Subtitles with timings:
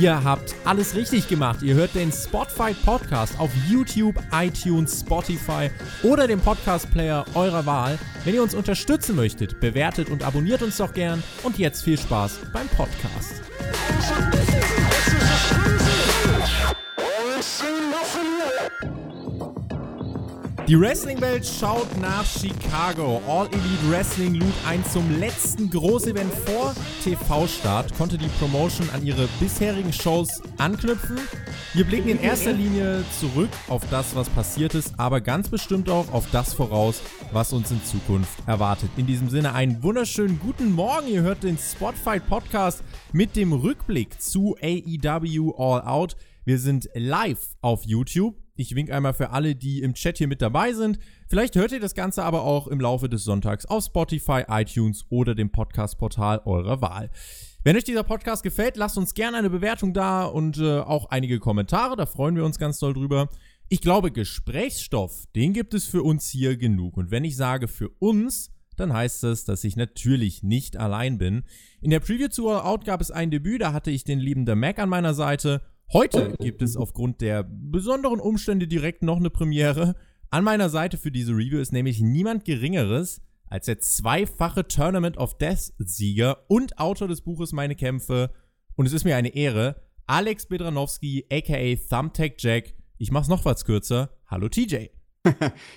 [0.00, 1.60] Ihr habt alles richtig gemacht.
[1.60, 5.70] Ihr hört den Spotify Podcast auf YouTube, iTunes, Spotify
[6.02, 7.98] oder dem Podcast Player eurer Wahl.
[8.24, 11.22] Wenn ihr uns unterstützen möchtet, bewertet und abonniert uns doch gern.
[11.42, 13.42] Und jetzt viel Spaß beim Podcast.
[20.70, 23.20] Die Wrestling-Welt schaut nach Chicago.
[23.26, 29.26] All Elite Wrestling lud ein zum letzten Großevent vor TV-Start, konnte die Promotion an ihre
[29.40, 31.18] bisherigen Shows anknüpfen.
[31.74, 36.12] Wir blicken in erster Linie zurück auf das, was passiert ist, aber ganz bestimmt auch
[36.12, 37.02] auf das voraus,
[37.32, 38.90] was uns in Zukunft erwartet.
[38.96, 41.08] In diesem Sinne einen wunderschönen guten Morgen.
[41.08, 46.14] Ihr hört den Spotfight Podcast mit dem Rückblick zu AEW All Out.
[46.44, 50.42] Wir sind live auf YouTube ich wink einmal für alle, die im Chat hier mit
[50.42, 50.98] dabei sind.
[51.28, 55.34] Vielleicht hört ihr das Ganze aber auch im Laufe des Sonntags auf Spotify, iTunes oder
[55.34, 57.10] dem Podcast-Portal eurer Wahl.
[57.64, 61.38] Wenn euch dieser Podcast gefällt, lasst uns gerne eine Bewertung da und äh, auch einige
[61.38, 63.30] Kommentare, da freuen wir uns ganz doll drüber.
[63.70, 66.96] Ich glaube, Gesprächsstoff, den gibt es für uns hier genug.
[66.96, 71.44] Und wenn ich sage für uns, dann heißt das, dass ich natürlich nicht allein bin.
[71.80, 74.46] In der Preview zu All Out gab es ein Debüt, da hatte ich den lieben
[74.46, 79.28] The Mac an meiner Seite Heute gibt es aufgrund der besonderen Umstände direkt noch eine
[79.28, 79.96] Premiere.
[80.30, 85.36] An meiner Seite für diese Review ist nämlich niemand Geringeres als der zweifache Tournament of
[85.38, 88.30] Death-Sieger und Autor des Buches Meine Kämpfe.
[88.76, 92.74] Und es ist mir eine Ehre, Alex Bedranowski, aka Thumbtack Jack.
[92.98, 94.10] Ich mach's noch was kürzer.
[94.28, 94.90] Hallo TJ.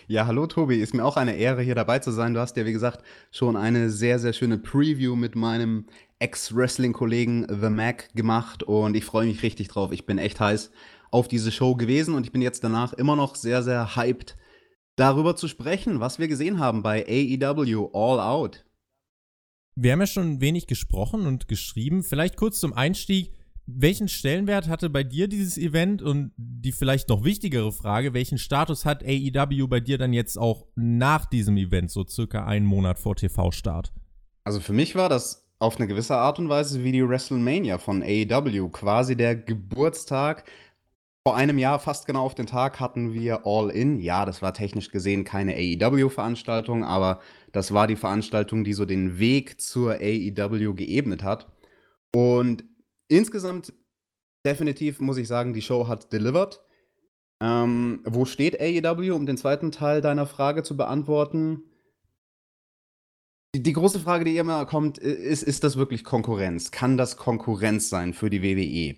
[0.07, 2.35] ja, hallo Tobi, ist mir auch eine Ehre, hier dabei zu sein.
[2.35, 5.87] Du hast ja, wie gesagt, schon eine sehr, sehr schöne Preview mit meinem
[6.23, 9.91] Ex-Wrestling-Kollegen The Mac gemacht und ich freue mich richtig drauf.
[9.91, 10.71] Ich bin echt heiß
[11.11, 14.35] auf diese Show gewesen und ich bin jetzt danach immer noch sehr, sehr hyped,
[14.95, 18.65] darüber zu sprechen, was wir gesehen haben bei AEW All Out.
[19.75, 22.03] Wir haben ja schon wenig gesprochen und geschrieben.
[22.03, 23.33] Vielleicht kurz zum Einstieg
[23.65, 28.85] welchen Stellenwert hatte bei dir dieses Event und die vielleicht noch wichtigere Frage, welchen Status
[28.85, 33.15] hat AEW bei dir dann jetzt auch nach diesem Event, so circa einen Monat vor
[33.15, 33.93] TV-Start?
[34.43, 38.03] Also für mich war das auf eine gewisse Art und Weise wie die WrestleMania von
[38.03, 40.43] AEW, quasi der Geburtstag.
[41.25, 43.97] Vor einem Jahr, fast genau auf den Tag, hatten wir All In.
[44.01, 47.21] Ja, das war technisch gesehen keine AEW-Veranstaltung, aber
[47.53, 51.47] das war die Veranstaltung, die so den Weg zur AEW geebnet hat.
[52.13, 52.65] Und
[53.07, 53.71] insgesamt
[54.45, 56.59] definitiv muss ich sagen, die Show hat delivered.
[57.41, 61.63] Ähm, wo steht AEW, um den zweiten Teil deiner Frage zu beantworten?
[63.55, 66.71] Die, große Frage, die immer kommt, ist, ist das wirklich Konkurrenz?
[66.71, 68.95] Kann das Konkurrenz sein für die WWE?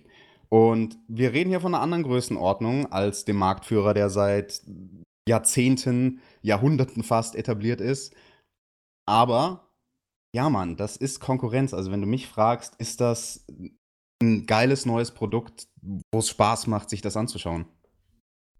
[0.48, 4.62] Und wir reden hier von einer anderen Größenordnung als dem Marktführer, der seit
[5.28, 8.14] Jahrzehnten, Jahrhunderten fast etabliert ist.
[9.06, 9.74] Aber
[10.34, 11.74] ja, Mann, das ist Konkurrenz.
[11.74, 13.46] Also wenn du mich fragst, ist das
[14.22, 17.66] ein geiles neues Produkt, wo es Spaß macht, sich das anzuschauen.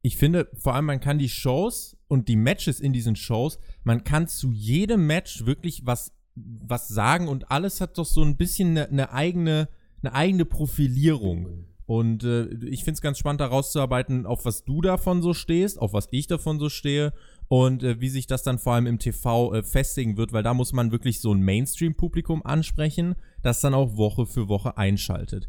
[0.02, 4.04] Ich finde, vor allem man kann die Shows und die Matches in diesen Shows, man
[4.04, 8.70] kann zu jedem Match wirklich was, was sagen und alles hat doch so ein bisschen
[8.70, 9.68] eine, eine eigene,
[10.02, 11.66] eine eigene Profilierung.
[11.86, 15.78] Und äh, ich finde es ganz spannend, da rauszuarbeiten, auf was du davon so stehst,
[15.78, 17.12] auf was ich davon so stehe
[17.48, 20.52] und äh, wie sich das dann vor allem im TV äh, festigen wird, weil da
[20.52, 25.46] muss man wirklich so ein Mainstream-Publikum ansprechen, das dann auch Woche für Woche einschaltet.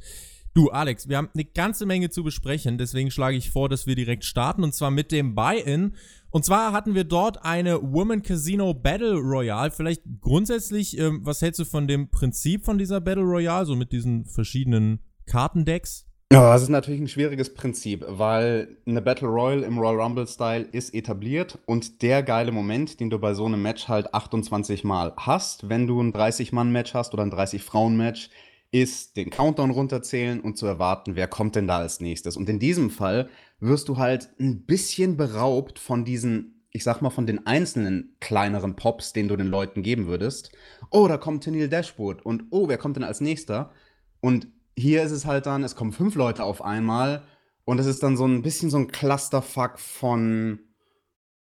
[0.57, 3.94] Du, Alex, wir haben eine ganze Menge zu besprechen, deswegen schlage ich vor, dass wir
[3.94, 5.94] direkt starten und zwar mit dem Buy-In.
[6.31, 9.69] Und zwar hatten wir dort eine Woman Casino Battle Royale.
[9.69, 13.91] Vielleicht grundsätzlich, ähm, was hältst du von dem Prinzip von dieser Battle Royale, so mit
[13.91, 16.07] diesen verschiedenen Kartendecks?
[16.34, 20.91] Ja, das ist natürlich ein schwieriges Prinzip, weil eine Battle Royale im Royal Rumble-Style ist
[20.95, 25.69] etabliert und der geile Moment, den du bei so einem Match halt 28 Mal hast,
[25.69, 28.31] wenn du ein 30-Mann-Match hast oder ein 30-Frauen-Match,
[28.72, 32.35] ist den Countdown runterzählen und zu erwarten, wer kommt denn da als nächstes.
[32.35, 33.29] Und in diesem Fall
[33.59, 38.75] wirst du halt ein bisschen beraubt von diesen, ich sag mal, von den einzelnen kleineren
[38.75, 40.51] Pops, den du den Leuten geben würdest.
[40.91, 43.72] Oh, da kommt Tenil Dashwood und oh, wer kommt denn als nächster?
[44.19, 47.24] Und hier ist es halt dann, es kommen fünf Leute auf einmal
[47.63, 50.59] und es ist dann so ein bisschen so ein Clusterfuck von,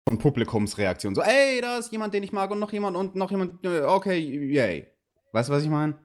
[0.08, 1.16] von Publikumsreaktion.
[1.16, 3.82] So, ey, da ist jemand, den ich mag und noch jemand und noch jemand, äh,
[3.82, 4.88] okay, yay.
[5.34, 6.05] Weißt du, was ich meine?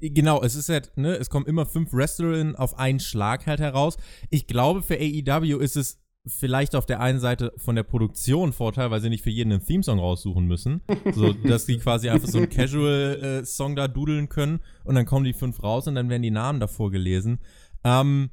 [0.00, 3.96] Genau, es ist halt, ne, es kommen immer fünf Wrestlerinnen auf einen Schlag halt heraus.
[4.30, 8.90] Ich glaube, für AEW ist es vielleicht auf der einen Seite von der Produktion Vorteil,
[8.90, 10.82] weil sie nicht für jeden einen Theme-Song raussuchen müssen.
[11.12, 15.24] So, dass sie quasi einfach so einen Casual-Song äh, da dudeln können und dann kommen
[15.24, 17.40] die fünf raus und dann werden die Namen davor gelesen.
[17.84, 18.30] Ähm,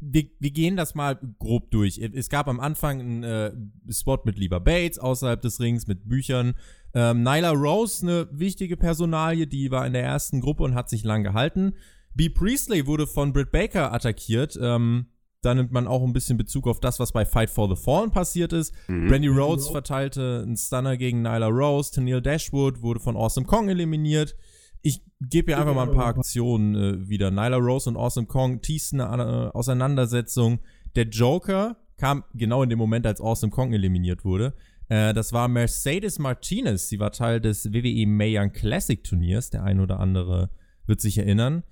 [0.00, 1.98] wir, wir gehen das mal grob durch.
[1.98, 3.52] Es gab am Anfang einen äh,
[3.90, 6.54] Spot mit Lieber Bates außerhalb des Rings mit Büchern.
[6.94, 11.04] Ähm, Nyla Rose, eine wichtige Personalie, die war in der ersten Gruppe und hat sich
[11.04, 11.74] lang gehalten.
[12.14, 12.28] B.
[12.28, 14.58] Priestley wurde von Britt Baker attackiert.
[14.60, 15.06] Ähm,
[15.40, 18.12] da nimmt man auch ein bisschen Bezug auf das, was bei Fight for the Fallen
[18.12, 18.72] passiert ist.
[18.86, 19.08] Mhm.
[19.08, 21.90] Brandy Rhodes verteilte einen Stunner gegen Nyla Rose.
[21.92, 24.36] Tennille Dashwood wurde von Awesome Kong eliminiert.
[24.82, 27.30] Ich gebe hier einfach mal ein paar Aktionen äh, wieder.
[27.30, 30.60] Nyla Rose und Awesome Kong teasten eine äh, Auseinandersetzung.
[30.94, 34.54] Der Joker kam genau in dem Moment, als Awesome Kong eliminiert wurde.
[34.92, 36.90] Äh, das war Mercedes Martinez.
[36.90, 39.48] Sie war Teil des WWE Mae Young Classic Turniers.
[39.48, 40.50] Der ein oder andere
[40.86, 41.62] wird sich erinnern.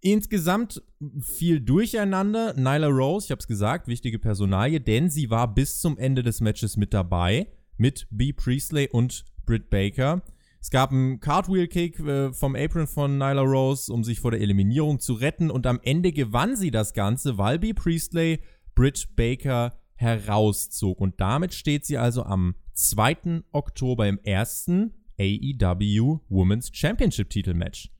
[0.00, 0.82] Insgesamt
[1.20, 2.54] viel Durcheinander.
[2.54, 6.40] Nyla Rose, ich habe es gesagt, wichtige Personalie, denn sie war bis zum Ende des
[6.40, 8.32] Matches mit dabei mit B.
[8.32, 10.22] Priestley und Britt Baker.
[10.58, 14.98] Es gab einen Cartwheel-Kick äh, vom Apron von Nyla Rose, um sich vor der Eliminierung
[14.98, 15.50] zu retten.
[15.50, 17.74] Und am Ende gewann sie das Ganze, weil B.
[17.74, 18.40] Priestley
[18.74, 21.00] Britt Baker herauszog.
[21.00, 23.42] Und damit steht sie also am 2.
[23.52, 27.90] Oktober im ersten AEW Women's Championship Titelmatch.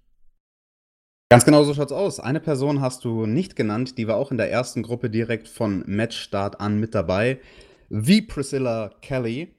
[1.28, 2.20] Ganz genau so schaut's aus.
[2.20, 5.82] Eine Person hast du nicht genannt, die war auch in der ersten Gruppe direkt von
[5.86, 7.40] Matchstart an mit dabei,
[7.88, 9.54] wie Priscilla Kelly.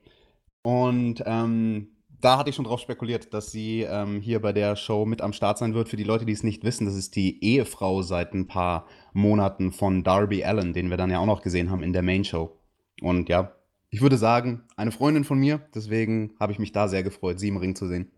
[0.64, 5.06] Und ähm, da hatte ich schon drauf spekuliert, dass sie ähm, hier bei der Show
[5.06, 5.90] mit am Start sein wird.
[5.90, 9.72] Für die Leute, die es nicht wissen, das ist die Ehefrau seit ein paar Monaten
[9.72, 12.58] von Darby Allen, den wir dann ja auch noch gesehen haben in der Main Show.
[13.02, 13.54] Und ja,
[13.90, 17.48] ich würde sagen, eine Freundin von mir, deswegen habe ich mich da sehr gefreut, sie
[17.48, 18.12] im Ring zu sehen.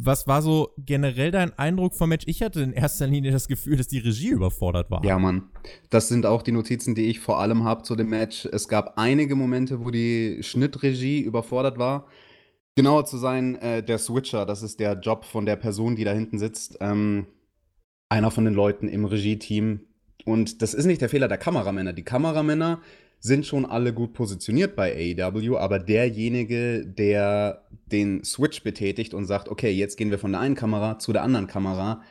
[0.00, 2.24] Was war so generell dein Eindruck vom Match?
[2.26, 5.04] Ich hatte in erster Linie das Gefühl, dass die Regie überfordert war.
[5.04, 5.50] Ja, Mann.
[5.88, 8.44] Das sind auch die Notizen, die ich vor allem habe zu dem Match.
[8.44, 12.08] Es gab einige Momente, wo die Schnittregie überfordert war.
[12.76, 16.12] Genauer zu sein, äh, der Switcher, das ist der Job von der Person, die da
[16.12, 16.78] hinten sitzt.
[16.80, 17.26] Ähm,
[18.08, 19.80] einer von den Leuten im Regie-Team.
[20.24, 21.92] Und das ist nicht der Fehler der Kameramänner.
[21.92, 22.80] Die Kameramänner
[23.20, 29.48] sind schon alle gut positioniert bei AEW, aber derjenige, der den Switch betätigt und sagt,
[29.48, 32.02] okay, jetzt gehen wir von der einen Kamera zu der anderen Kamera,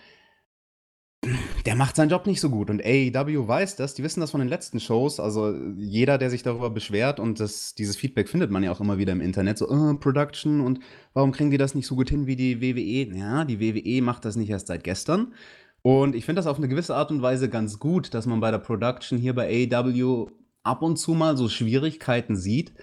[1.66, 2.70] der macht seinen Job nicht so gut.
[2.70, 5.20] Und AEW weiß das, die wissen das von den letzten Shows.
[5.20, 8.98] Also jeder, der sich darüber beschwert, und das, dieses Feedback findet man ja auch immer
[8.98, 10.80] wieder im Internet, so, oh, Production und
[11.14, 13.18] warum kriegen die das nicht so gut hin wie die WWE?
[13.18, 15.34] Ja, die WWE macht das nicht erst seit gestern.
[15.82, 18.52] Und ich finde das auf eine gewisse Art und Weise ganz gut, dass man bei
[18.52, 20.28] der Production hier bei AEW
[20.64, 22.74] ab und zu mal so Schwierigkeiten sieht,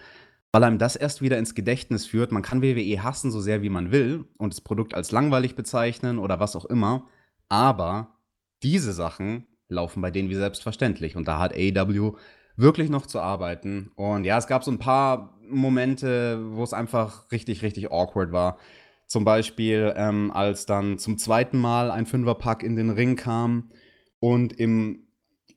[0.52, 2.30] weil einem das erst wieder ins Gedächtnis führt.
[2.30, 6.18] Man kann WWE hassen, so sehr wie man will und das Produkt als langweilig bezeichnen
[6.18, 7.06] oder was auch immer,
[7.48, 8.19] aber
[8.62, 12.16] diese Sachen laufen bei denen wie selbstverständlich und da hat AEW
[12.56, 13.90] wirklich noch zu arbeiten.
[13.94, 18.58] Und ja, es gab so ein paar Momente, wo es einfach richtig, richtig awkward war.
[19.06, 23.70] Zum Beispiel, ähm, als dann zum zweiten Mal ein Fünferpack in den Ring kam
[24.20, 25.06] und im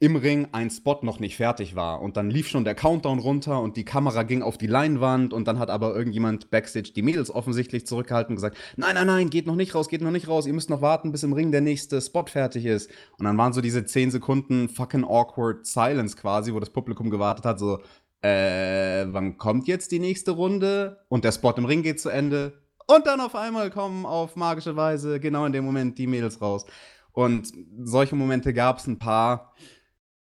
[0.04, 2.02] im Ring ein Spot noch nicht fertig war.
[2.02, 5.48] Und dann lief schon der Countdown runter und die Kamera ging auf die Leinwand und
[5.48, 9.48] dann hat aber irgendjemand backstage die Mädels offensichtlich zurückgehalten und gesagt, nein, nein, nein, geht
[9.48, 11.62] noch nicht raus, geht noch nicht raus, ihr müsst noch warten, bis im Ring der
[11.62, 12.92] nächste Spot fertig ist.
[13.18, 17.46] Und dann waren so diese 10 Sekunden fucking awkward Silence quasi, wo das Publikum gewartet
[17.46, 17.80] hat, so,
[18.22, 20.98] äh, wann kommt jetzt die nächste Runde?
[21.08, 22.62] Und der Spot im Ring geht zu Ende.
[22.88, 26.66] Und dann auf einmal kommen auf magische Weise genau in dem Moment die Mädels raus.
[27.14, 27.54] Und
[27.84, 29.54] solche Momente gab es ein paar.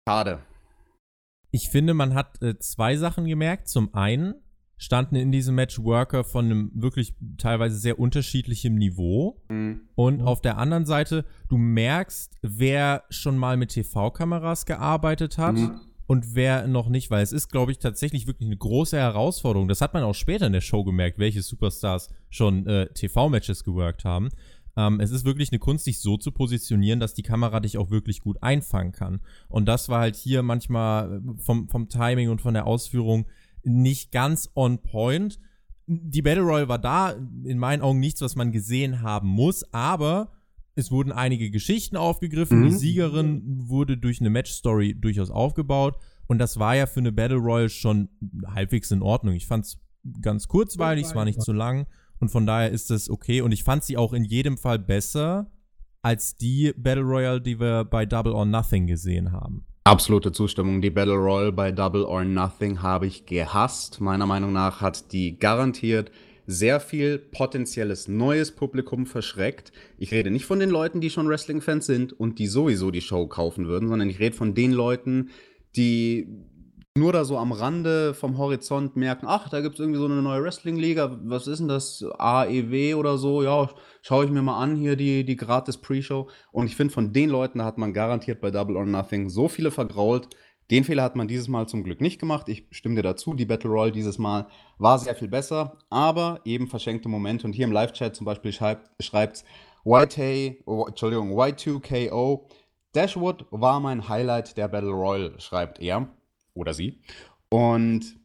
[0.07, 0.39] Schade.
[1.51, 3.67] Ich finde, man hat äh, zwei Sachen gemerkt.
[3.67, 4.35] Zum einen
[4.77, 9.41] standen in diesem Match Worker von einem wirklich teilweise sehr unterschiedlichen Niveau.
[9.49, 9.81] Mhm.
[9.95, 10.27] Und mhm.
[10.27, 15.55] auf der anderen Seite, du merkst, wer schon mal mit TV-Kameras gearbeitet hat.
[15.55, 15.79] Mhm.
[16.05, 19.69] Und wer noch nicht, weil es ist, glaube ich, tatsächlich wirklich eine große Herausforderung.
[19.69, 24.03] Das hat man auch später in der Show gemerkt, welche Superstars schon äh, TV-Matches geworkt
[24.03, 24.29] haben.
[24.75, 27.91] Ähm, es ist wirklich eine Kunst, sich so zu positionieren, dass die Kamera dich auch
[27.91, 29.21] wirklich gut einfangen kann.
[29.47, 33.25] Und das war halt hier manchmal äh, vom, vom Timing und von der Ausführung
[33.63, 35.39] nicht ganz on point.
[35.85, 37.11] Die Battle Royale war da,
[37.43, 40.31] in meinen Augen nichts, was man gesehen haben muss, aber
[40.75, 42.61] es wurden einige Geschichten aufgegriffen.
[42.61, 42.69] Mhm.
[42.69, 45.97] Die Siegerin wurde durch eine Match-Story durchaus aufgebaut.
[46.25, 48.09] Und das war ja für eine Battle Royale schon
[48.47, 49.35] halbwegs in Ordnung.
[49.35, 49.79] Ich fand es
[50.21, 51.85] ganz kurzweilig, es war nicht zu lang.
[52.23, 53.41] Und von daher ist es okay.
[53.41, 55.51] Und ich fand sie auch in jedem Fall besser
[56.01, 59.65] als die Battle Royale, die wir bei Double or Nothing gesehen haben.
[59.83, 60.81] Absolute Zustimmung.
[60.81, 63.99] Die Battle Royale bei Double or Nothing habe ich gehasst.
[63.99, 66.11] Meiner Meinung nach hat die garantiert
[66.47, 69.73] sehr viel potenzielles neues Publikum verschreckt.
[69.97, 73.27] Ich rede nicht von den Leuten, die schon Wrestling-Fans sind und die sowieso die Show
[73.27, 75.29] kaufen würden, sondern ich rede von den Leuten,
[75.75, 76.29] die
[76.95, 80.21] nur da so am Rande vom Horizont merken, ach, da gibt es irgendwie so eine
[80.21, 83.67] neue Wrestling-Liga, was ist denn das, AEW oder so, ja,
[84.03, 86.29] schaue ich mir mal an, hier die, die gratis Pre-Show.
[86.51, 89.47] Und ich finde, von den Leuten, da hat man garantiert bei Double or Nothing so
[89.47, 90.29] viele vergrault.
[90.69, 92.47] Den Fehler hat man dieses Mal zum Glück nicht gemacht.
[92.47, 94.47] Ich stimme dir dazu, die Battle Royale dieses Mal
[94.77, 97.47] war sehr viel besser, aber eben verschenkte Momente.
[97.47, 99.43] Und hier im Live-Chat zum Beispiel schreibt es,
[99.83, 102.45] YT, oh, Entschuldigung, Y2KO.
[102.93, 106.07] Dashwood war mein Highlight der Battle Royale, schreibt er
[106.53, 107.01] oder sie.
[107.49, 108.15] Und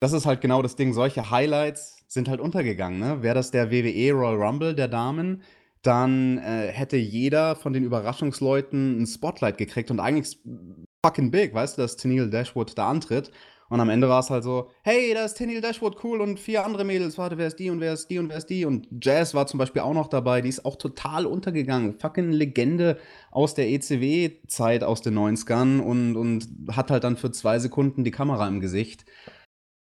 [0.00, 0.92] das ist halt genau das Ding.
[0.92, 2.98] Solche Highlights sind halt untergegangen.
[3.00, 3.22] Ne?
[3.22, 5.42] Wäre das der WWE Royal Rumble der Damen,
[5.82, 10.38] dann äh, hätte jeder von den Überraschungsleuten ein Spotlight gekriegt und eigentlich
[11.04, 13.30] fucking big, weißt du, dass Tennille Dashwood da antritt.
[13.68, 16.64] Und am Ende war es halt so, hey, da ist Tennille Dashwood cool und vier
[16.64, 18.64] andere Mädels, warte, wer ist die und wer ist die und wer ist die?
[18.64, 21.98] Und Jazz war zum Beispiel auch noch dabei, die ist auch total untergegangen.
[21.98, 22.98] Fucking Legende
[23.30, 28.10] aus der ECW-Zeit aus den 90ern und, und hat halt dann für zwei Sekunden die
[28.10, 29.04] Kamera im Gesicht.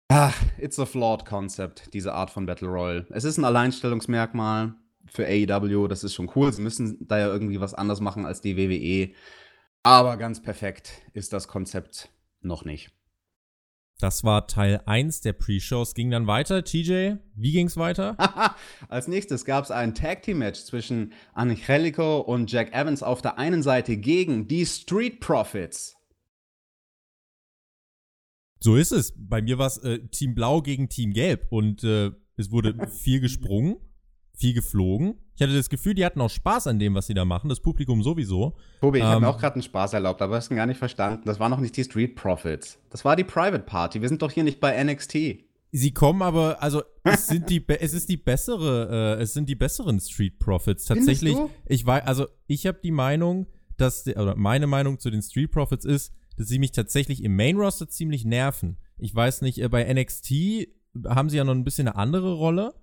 [0.07, 3.05] Ach, it's a flawed concept, diese Art von Battle Royale.
[3.09, 4.75] Es ist ein Alleinstellungsmerkmal
[5.07, 6.53] für AEW, das ist schon cool.
[6.53, 9.13] Sie müssen da ja irgendwie was anders machen als die WWE.
[9.83, 12.09] Aber ganz perfekt ist das Konzept
[12.41, 12.94] noch nicht.
[13.99, 15.93] Das war Teil 1 der Pre-Shows.
[15.93, 16.63] Ging dann weiter.
[16.63, 18.17] TJ, wie ging's weiter?
[18.89, 23.37] Als nächstes gab es ein Tag Team Match zwischen Angelico und Jack Evans auf der
[23.37, 25.95] einen Seite gegen die Street Profits.
[28.59, 29.13] So ist es.
[29.17, 33.21] Bei mir war es äh, Team Blau gegen Team Gelb und äh, es wurde viel
[33.21, 33.77] gesprungen
[34.35, 35.15] viel geflogen.
[35.35, 37.59] Ich hatte das Gefühl, die hatten auch Spaß an dem, was sie da machen, das
[37.59, 38.55] Publikum sowieso.
[38.79, 40.77] Tobi, ich ähm, habe mir auch gerade einen Spaß erlaubt, aber hast du gar nicht
[40.77, 41.23] verstanden.
[41.25, 42.77] Das war noch nicht die Street Profits.
[42.89, 44.01] Das war die Private Party.
[44.01, 45.17] Wir sind doch hier nicht bei NXT.
[45.71, 49.55] Sie kommen aber, also es sind die, es ist die bessere, äh, es sind die
[49.55, 50.85] besseren Street Profits.
[50.85, 55.51] Tatsächlich, ich weiß, also ich habe die Meinung, dass, oder meine Meinung zu den Street
[55.51, 58.77] Profits ist, dass sie mich tatsächlich im Main Roster ziemlich nerven.
[58.97, 60.69] Ich weiß nicht, äh, bei NXT
[61.07, 62.73] haben sie ja noch ein bisschen eine andere Rolle.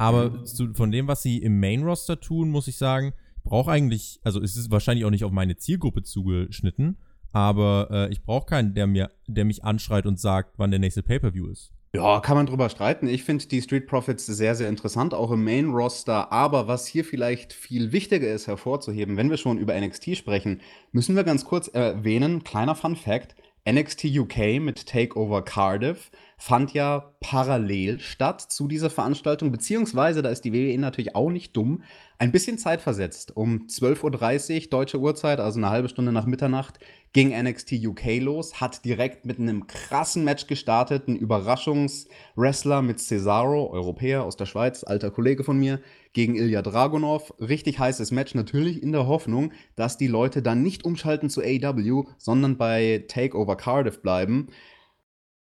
[0.00, 0.46] Aber mhm.
[0.46, 3.12] zu, von dem, was sie im Main-Roster tun, muss ich sagen,
[3.44, 6.96] brauche eigentlich, also es ist wahrscheinlich auch nicht auf meine Zielgruppe zugeschnitten,
[7.32, 11.02] aber äh, ich brauche keinen, der mir, der mich anschreit und sagt, wann der nächste
[11.02, 11.74] Pay-Per-View ist.
[11.94, 13.08] Ja, kann man drüber streiten.
[13.08, 16.32] Ich finde die Street Profits sehr, sehr interessant, auch im Main-Roster.
[16.32, 21.14] Aber was hier vielleicht viel wichtiger ist hervorzuheben, wenn wir schon über NXT sprechen, müssen
[21.14, 23.34] wir ganz kurz erwähnen, kleiner Fun Fact,
[23.68, 30.40] NXT UK mit Takeover Cardiff fand ja parallel statt zu dieser Veranstaltung, beziehungsweise, da ist
[30.40, 31.82] die WWE natürlich auch nicht dumm,
[32.18, 33.36] ein bisschen Zeit versetzt.
[33.36, 36.78] Um 12.30 Uhr deutsche Uhrzeit, also eine halbe Stunde nach Mitternacht,
[37.12, 43.70] ging NXT UK los, hat direkt mit einem krassen Match gestartet, ein Überraschungswrestler mit Cesaro,
[43.70, 45.80] Europäer aus der Schweiz, alter Kollege von mir,
[46.14, 47.34] gegen Ilya Dragunov.
[47.38, 52.04] Richtig heißes Match, natürlich in der Hoffnung, dass die Leute dann nicht umschalten zu AW,
[52.16, 54.48] sondern bei Takeover Cardiff bleiben.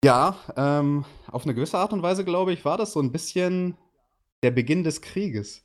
[0.03, 3.77] Ja, ähm, auf eine gewisse Art und Weise, glaube ich, war das so ein bisschen
[4.43, 5.63] der Beginn des Krieges.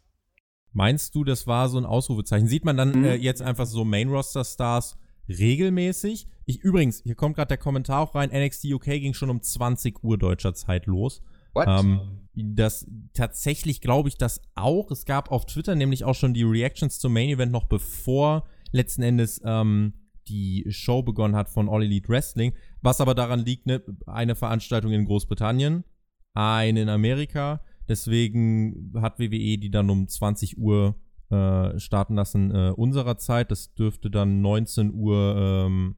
[0.72, 2.46] Meinst du, das war so ein Ausrufezeichen?
[2.46, 3.04] Sieht man dann mhm.
[3.04, 4.96] äh, jetzt einfach so Main-Roster-Stars
[5.28, 6.28] regelmäßig?
[6.44, 10.02] Ich übrigens, hier kommt gerade der Kommentar auch rein, NXT UK ging schon um 20
[10.04, 11.20] Uhr deutscher Zeit los.
[11.54, 11.66] What?
[11.66, 12.00] Ähm,
[12.34, 14.90] das tatsächlich glaube ich das auch.
[14.90, 19.02] Es gab auf Twitter nämlich auch schon die Reactions zum Main Event noch bevor letzten
[19.02, 19.94] Endes ähm,
[20.28, 22.52] die Show begonnen hat von All Elite Wrestling.
[22.82, 25.84] Was aber daran liegt, ne, eine Veranstaltung in Großbritannien,
[26.34, 27.62] eine in Amerika.
[27.88, 30.94] Deswegen hat WWE die dann um 20 Uhr
[31.30, 33.50] äh, starten lassen äh, unserer Zeit.
[33.50, 35.96] Das dürfte dann 19 Uhr ähm,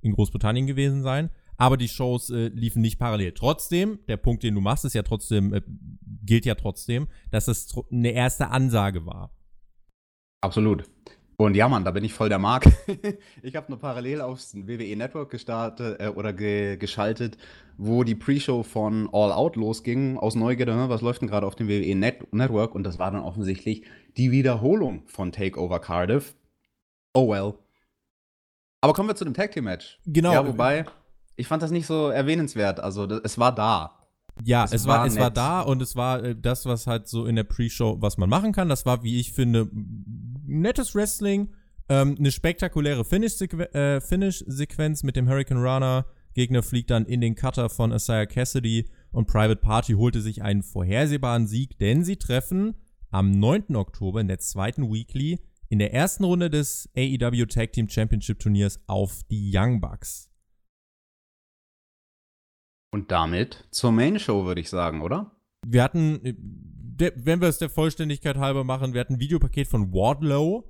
[0.00, 1.30] in Großbritannien gewesen sein.
[1.58, 3.32] Aber die Shows äh, liefen nicht parallel.
[3.32, 5.62] Trotzdem, der Punkt, den du machst, ist ja trotzdem, äh,
[6.24, 9.32] gilt ja trotzdem, dass es eine erste Ansage war.
[10.42, 10.84] Absolut.
[11.38, 12.66] Und ja, Mann, da bin ich voll der Mark.
[13.42, 17.36] ich habe nur parallel aufs WWE Network gestartet äh, oder ge geschaltet,
[17.76, 20.16] wo die Pre-Show von All Out losging.
[20.16, 22.74] Aus Neugierde, ne, was läuft denn gerade auf dem WWE Net Network?
[22.74, 23.84] Und das war dann offensichtlich
[24.16, 26.34] die Wiederholung von Takeover Cardiff.
[27.12, 27.54] Oh well.
[28.80, 29.98] Aber kommen wir zu dem Tag Team Match.
[30.06, 30.32] Genau.
[30.32, 30.86] Ja, wobei,
[31.36, 32.80] ich fand das nicht so erwähnenswert.
[32.80, 33.98] Also, es war da.
[34.44, 37.08] Ja, es, es war, war es war da und es war äh, das, was halt
[37.08, 38.68] so in der Pre-Show, was man machen kann.
[38.68, 39.68] Das war, wie ich finde,
[40.44, 41.54] nettes Wrestling,
[41.88, 46.06] ähm, eine spektakuläre äh, Finish-Sequenz mit dem Hurricane Runner.
[46.34, 50.62] Gegner fliegt dann in den Cutter von Isaiah Cassidy und Private Party holte sich einen
[50.62, 52.74] vorhersehbaren Sieg, denn sie treffen
[53.10, 53.74] am 9.
[53.74, 58.80] Oktober in der zweiten Weekly in der ersten Runde des AEW Tag Team Championship Turniers
[58.86, 60.30] auf die Young Bucks.
[62.96, 65.30] Und damit zur Main Show, würde ich sagen, oder?
[65.66, 66.18] Wir hatten,
[66.96, 70.66] wenn wir es der Vollständigkeit halber machen, wir hatten ein Videopaket von Wardlow.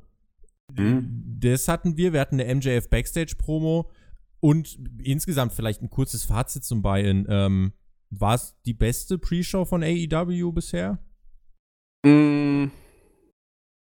[0.76, 1.38] Mhm.
[1.38, 2.12] Das hatten wir.
[2.12, 3.92] Wir hatten eine MJF Backstage-Promo.
[4.40, 7.26] Und insgesamt vielleicht ein kurzes Fazit zum Bayern.
[7.28, 7.74] Ähm,
[8.10, 10.98] war es die beste Pre-Show von AEW bisher?
[12.04, 12.72] Mhm.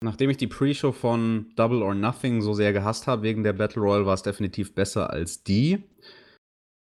[0.04, 3.82] Nachdem ich die Pre-Show von Double or Nothing so sehr gehasst habe wegen der Battle
[3.82, 5.84] Royale, war es definitiv besser als die.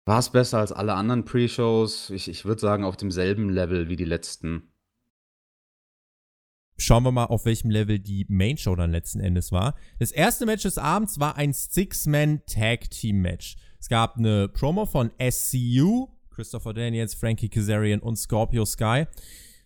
[0.09, 2.09] War es besser als alle anderen Pre-Shows?
[2.09, 4.73] Ich, ich würde sagen, auf demselben Level wie die letzten.
[6.77, 9.75] schauen wir mal, auf welchem Level die Main Show dann letzten Endes war.
[9.99, 13.57] Das erste Match des Abends war ein Six-Man-Tag-Team-Match.
[13.79, 19.05] Es gab eine Promo von SCU, Christopher Daniels, Frankie Kazarian und Scorpio Sky.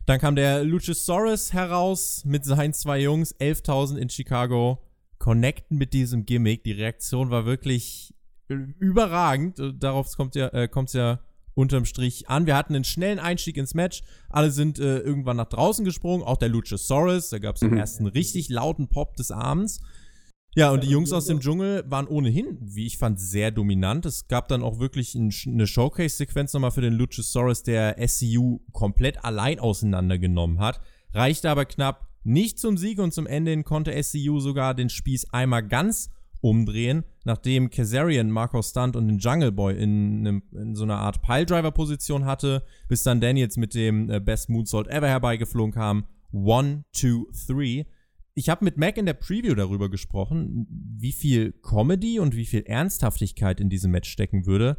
[0.06, 4.84] Dann kam der Luchasaurus heraus mit seinen zwei Jungs, 11.000 in Chicago,
[5.20, 6.66] connecten mit diesem Gimmick.
[6.66, 8.13] Die Reaktion war wirklich
[8.54, 9.62] überragend.
[9.80, 11.20] Darauf kommt ja, äh, kommt's ja
[11.56, 12.46] unterm Strich an.
[12.46, 14.04] Wir hatten einen schnellen Einstieg ins Match.
[14.30, 16.24] Alle sind äh, irgendwann nach draußen gesprungen.
[16.24, 17.30] Auch der Luchasaurus.
[17.30, 17.78] Da gab es den mhm.
[17.78, 19.82] ersten richtig lauten Pop des Abends.
[20.56, 24.06] Ja, und die Jungs aus dem Dschungel waren ohnehin, wie ich fand, sehr dominant.
[24.06, 29.26] Es gab dann auch wirklich ein, eine Showcase-Sequenz nochmal für den Luchasaurus, der SCU komplett
[29.26, 30.80] allein auseinandergenommen hat.
[31.12, 35.34] Reichte aber knapp nicht zum Sieg und zum Ende hin konnte SCU sogar den Spieß
[35.34, 36.10] einmal ganz
[36.44, 41.22] umdrehen, nachdem Kazarian, Marco Stunt und den Jungle Boy in, einem, in so einer Art
[41.22, 46.06] Piledriver-Position hatte, bis dann Daniels mit dem äh, Best Moonsault ever herbeigeflogen kam.
[46.34, 47.86] One, two, three.
[48.36, 52.64] Ich habe mit Mac in der Preview darüber gesprochen, wie viel Comedy und wie viel
[52.64, 54.78] Ernsthaftigkeit in diesem Match stecken würde.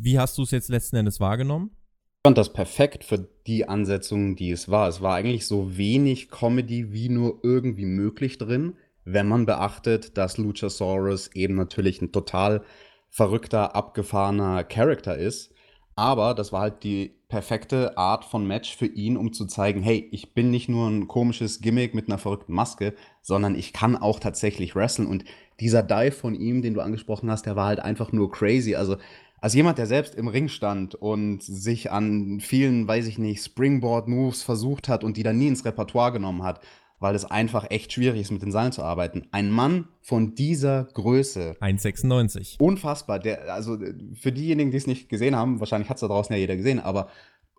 [0.00, 1.70] Wie hast du es jetzt letzten Endes wahrgenommen?
[1.72, 4.88] Ich fand das perfekt für die Ansetzung, die es war.
[4.88, 10.38] Es war eigentlich so wenig Comedy wie nur irgendwie möglich drin, wenn man beachtet, dass
[10.38, 12.62] Luchasaurus eben natürlich ein total
[13.10, 15.52] verrückter, abgefahrener Charakter ist.
[15.96, 20.08] Aber das war halt die perfekte Art von Match für ihn, um zu zeigen, hey,
[20.10, 24.18] ich bin nicht nur ein komisches Gimmick mit einer verrückten Maske, sondern ich kann auch
[24.18, 25.06] tatsächlich wrestlen.
[25.06, 25.24] Und
[25.60, 28.74] dieser Dive von ihm, den du angesprochen hast, der war halt einfach nur crazy.
[28.74, 28.96] Also
[29.40, 34.42] als jemand, der selbst im Ring stand und sich an vielen, weiß ich nicht, Springboard-Moves
[34.42, 36.60] versucht hat und die dann nie ins Repertoire genommen hat,
[37.04, 39.26] weil es einfach echt schwierig ist, mit den Seilen zu arbeiten.
[39.30, 41.54] Ein Mann von dieser Größe.
[41.60, 42.58] 1,96.
[42.58, 43.18] Unfassbar.
[43.18, 43.76] Der, also
[44.14, 46.80] für diejenigen, die es nicht gesehen haben, wahrscheinlich hat es da draußen ja jeder gesehen,
[46.80, 47.10] aber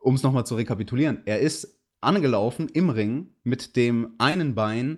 [0.01, 4.97] um es nochmal zu rekapitulieren, er ist angelaufen im Ring mit dem einen Bein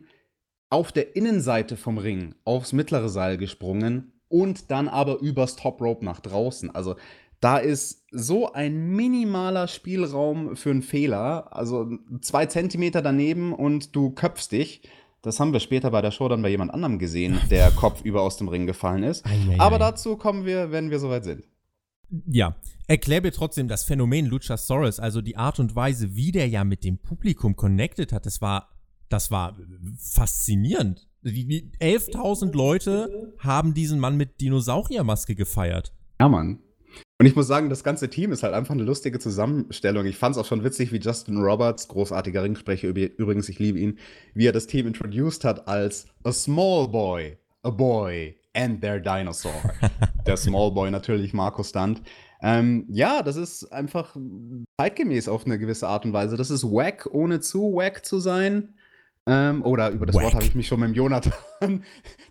[0.69, 6.05] auf der Innenseite vom Ring aufs mittlere Seil gesprungen und dann aber übers Top Rope
[6.05, 6.73] nach draußen.
[6.73, 6.95] Also
[7.39, 11.87] da ist so ein minimaler Spielraum für einen Fehler, also
[12.21, 14.81] zwei Zentimeter daneben und du köpfst dich.
[15.21, 18.21] Das haben wir später bei der Show dann bei jemand anderem gesehen, der Kopf über
[18.21, 19.25] aus dem Ring gefallen ist.
[19.25, 19.59] Eieiei.
[19.59, 21.43] Aber dazu kommen wir, wenn wir soweit sind.
[22.25, 22.55] Ja,
[22.87, 26.85] erklär mir trotzdem das Phänomen Luchasaurus, also die Art und Weise, wie der ja mit
[26.85, 28.69] dem Publikum connected hat, das war,
[29.09, 29.57] das war
[29.99, 31.07] faszinierend.
[31.25, 35.91] 11.000 Leute haben diesen Mann mit Dinosauriermaske gefeiert.
[36.21, 36.59] Ja, Mann.
[37.19, 40.05] Und ich muss sagen, das ganze Team ist halt einfach eine lustige Zusammenstellung.
[40.05, 43.97] Ich fand es auch schon witzig, wie Justin Roberts, großartiger Ringsprecher, übrigens, ich liebe ihn,
[44.35, 49.51] wie er das Team introduced hat als a small boy, a boy and their dinosaur.
[50.27, 52.03] Der small boy natürlich Marco Stunt.
[52.41, 54.15] Ähm, ja, das ist einfach
[54.79, 56.37] zeitgemäß auf eine gewisse Art und Weise.
[56.37, 58.75] Das ist wack, ohne zu wack zu sein.
[59.25, 60.23] Ähm, oder über das Wack.
[60.23, 61.33] Wort habe ich mich schon mit dem Jonathan.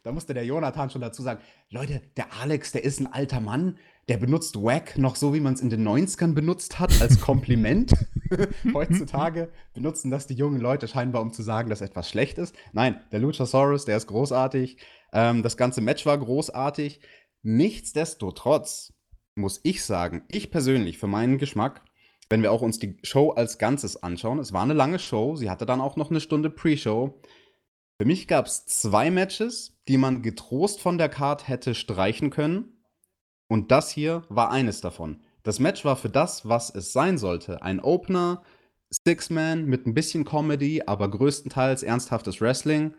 [0.02, 3.78] da musste der Jonathan schon dazu sagen: Leute, der Alex, der ist ein alter Mann,
[4.08, 7.92] der benutzt Wack noch so, wie man es in den 90ern benutzt hat, als Kompliment.
[8.74, 12.54] Heutzutage benutzen das die jungen Leute scheinbar, um zu sagen, dass etwas schlecht ist.
[12.72, 14.78] Nein, der Luchasaurus, der ist großartig.
[15.12, 17.00] Ähm, das ganze Match war großartig.
[17.42, 18.92] Nichtsdestotrotz
[19.34, 21.82] muss ich sagen, ich persönlich für meinen Geschmack
[22.28, 25.50] wenn wir auch uns die Show als Ganzes anschauen, es war eine lange Show, sie
[25.50, 27.20] hatte dann auch noch eine Stunde Pre-Show.
[27.98, 32.75] Für mich gab es zwei Matches, die man getrost von der Card hätte streichen können.
[33.48, 35.20] Und das hier war eines davon.
[35.42, 37.62] Das Match war für das, was es sein sollte.
[37.62, 38.42] Ein Opener,
[38.90, 42.94] Six-Man mit ein bisschen Comedy, aber größtenteils ernsthaftes Wrestling.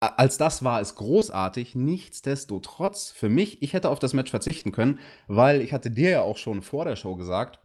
[0.00, 1.74] Als das war es großartig.
[1.74, 6.22] Nichtsdestotrotz, für mich, ich hätte auf das Match verzichten können, weil ich hatte dir ja
[6.22, 7.60] auch schon vor der Show gesagt,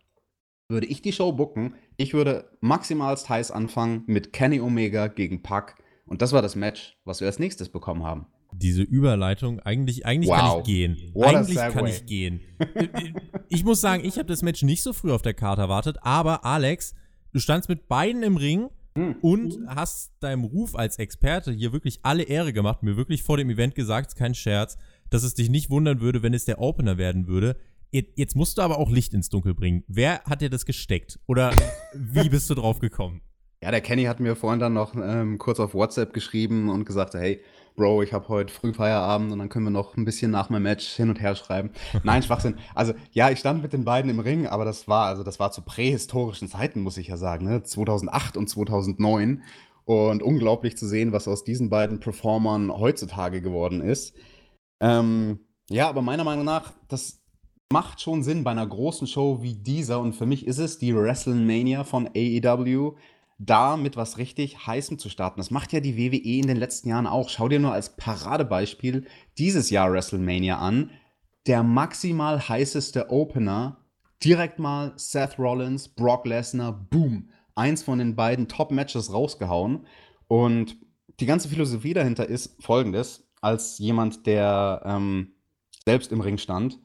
[0.69, 5.75] würde ich die Show booken, ich würde maximalst heiß anfangen mit Kenny Omega gegen Puck.
[6.05, 8.27] Und das war das Match, was wir als nächstes bekommen haben.
[8.51, 10.39] Diese Überleitung, eigentlich, eigentlich wow.
[10.39, 10.97] kann ich gehen.
[11.13, 12.41] What eigentlich kann ich gehen.
[13.47, 16.45] ich muss sagen, ich habe das Match nicht so früh auf der Karte erwartet, aber
[16.45, 16.95] Alex,
[17.31, 19.15] du standst mit beiden im Ring hm.
[19.21, 23.49] und hast deinem Ruf als Experte hier wirklich alle Ehre gemacht, mir wirklich vor dem
[23.49, 24.77] Event gesagt, kein Scherz,
[25.09, 27.55] dass es dich nicht wundern würde, wenn es der Opener werden würde.
[27.91, 29.83] Jetzt musst du aber auch Licht ins Dunkel bringen.
[29.88, 31.19] Wer hat dir das gesteckt?
[31.25, 31.51] Oder
[31.93, 33.21] wie bist du drauf gekommen?
[33.63, 37.13] Ja, der Kenny hat mir vorhin dann noch ähm, kurz auf WhatsApp geschrieben und gesagt,
[37.15, 37.41] hey,
[37.79, 40.63] Bro, ich habe heute früh Feierabend und dann können wir noch ein bisschen nach meinem
[40.63, 41.71] Match hin und her schreiben.
[42.03, 42.57] Nein, Schwachsinn.
[42.75, 45.53] Also, ja, ich stand mit den beiden im Ring, aber das war, also das war
[45.53, 47.63] zu prähistorischen Zeiten, muss ich ja sagen, ne?
[47.63, 49.43] 2008 und 2009.
[49.85, 54.13] Und unglaublich zu sehen, was aus diesen beiden Performern heutzutage geworden ist.
[54.81, 55.39] Ähm,
[55.69, 57.21] ja, aber meiner Meinung nach, das
[57.71, 60.93] macht schon Sinn bei einer großen Show wie dieser und für mich ist es die
[60.93, 62.97] WrestleMania von AEW.
[63.39, 65.39] Da mit was richtig Heißem zu starten.
[65.39, 67.30] Das macht ja die WWE in den letzten Jahren auch.
[67.30, 70.91] Schau dir nur als Paradebeispiel dieses Jahr WrestleMania an.
[71.47, 73.86] Der maximal heißeste Opener,
[74.23, 77.30] direkt mal Seth Rollins, Brock Lesnar, boom.
[77.56, 79.88] Eins von den beiden Top-Matches rausgehauen.
[80.28, 80.75] Und
[81.21, 85.34] die ganze Philosophie dahinter ist folgendes: Als jemand, der ähm,
[85.86, 86.80] selbst im Ring stand,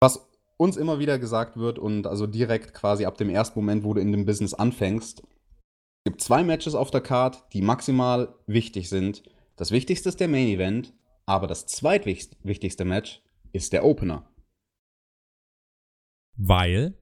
[0.00, 3.94] was uns immer wieder gesagt wird und also direkt quasi ab dem ersten Moment, wo
[3.94, 5.22] du in dem Business anfängst,
[6.04, 9.22] gibt zwei Matches auf der Card, die maximal wichtig sind.
[9.56, 10.94] Das wichtigste ist der Main Event,
[11.26, 14.28] aber das zweitwichtigste Match ist der Opener.
[16.36, 16.94] Weil?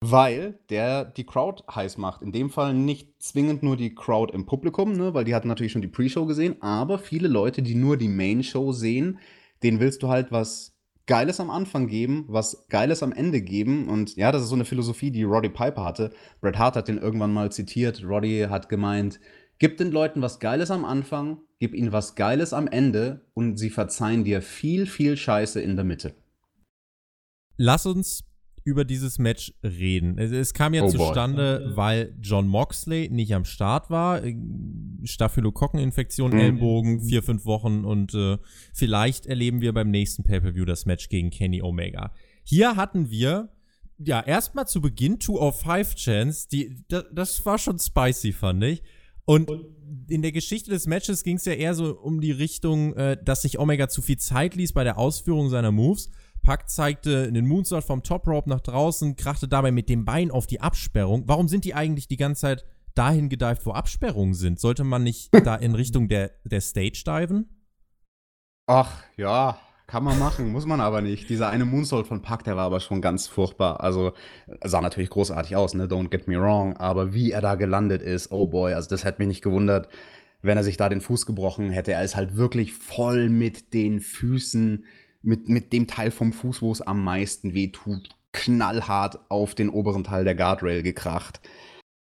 [0.00, 2.22] Weil der die Crowd heiß macht.
[2.22, 5.72] In dem Fall nicht zwingend nur die Crowd im Publikum, ne, weil die hatten natürlich
[5.72, 9.18] schon die Pre-Show gesehen, aber viele Leute, die nur die Main-Show sehen,
[9.62, 10.73] denen willst du halt was
[11.06, 13.88] Geiles am Anfang geben, was Geiles am Ende geben.
[13.88, 16.12] Und ja, das ist so eine Philosophie, die Roddy Piper hatte.
[16.40, 18.02] Bret Hart hat den irgendwann mal zitiert.
[18.04, 19.20] Roddy hat gemeint,
[19.58, 23.70] gib den Leuten was Geiles am Anfang, gib ihnen was Geiles am Ende und sie
[23.70, 26.14] verzeihen dir viel, viel Scheiße in der Mitte.
[27.56, 28.24] Lass uns
[28.64, 30.18] über dieses Match reden.
[30.18, 31.76] Es, es kam ja oh zustande, boy.
[31.76, 34.24] weil John Moxley nicht am Start war.
[34.24, 34.36] Äh,
[35.04, 36.38] Staphylokokkeninfektion, mhm.
[36.38, 38.38] Ellbogen, vier, fünf Wochen und äh,
[38.72, 42.12] vielleicht erleben wir beim nächsten Pay-Per-View das Match gegen Kenny Omega.
[42.42, 43.50] Hier hatten wir
[43.98, 46.48] ja erstmal zu Beginn Two of Five Chance.
[46.50, 48.82] Die, das, das war schon spicy, fand ich.
[49.26, 49.50] Und
[50.08, 53.42] in der Geschichte des Matches ging es ja eher so um die Richtung, äh, dass
[53.42, 56.10] sich Omega zu viel Zeit ließ bei der Ausführung seiner Moves.
[56.44, 60.46] Pack zeigte einen Moonsault vom Top Rope nach draußen, krachte dabei mit dem Bein auf
[60.46, 61.24] die Absperrung.
[61.26, 64.60] Warum sind die eigentlich die ganze Zeit dahin gedived, wo Absperrungen sind?
[64.60, 67.48] Sollte man nicht da in Richtung der, der Stage diven?
[68.66, 71.30] Ach, ja, kann man machen, muss man aber nicht.
[71.30, 73.80] Dieser eine Moonsault von Pack, der war aber schon ganz furchtbar.
[73.80, 74.12] Also
[74.62, 75.86] sah natürlich großartig aus, ne?
[75.86, 76.76] Don't get me wrong.
[76.76, 79.88] Aber wie er da gelandet ist, oh boy, also das hätte mich nicht gewundert,
[80.42, 81.92] wenn er sich da den Fuß gebrochen hätte.
[81.92, 84.84] Er ist halt wirklich voll mit den Füßen
[85.24, 89.70] mit, mit dem Teil vom Fuß, wo es am meisten weh tut, knallhart auf den
[89.70, 91.40] oberen Teil der Guardrail gekracht.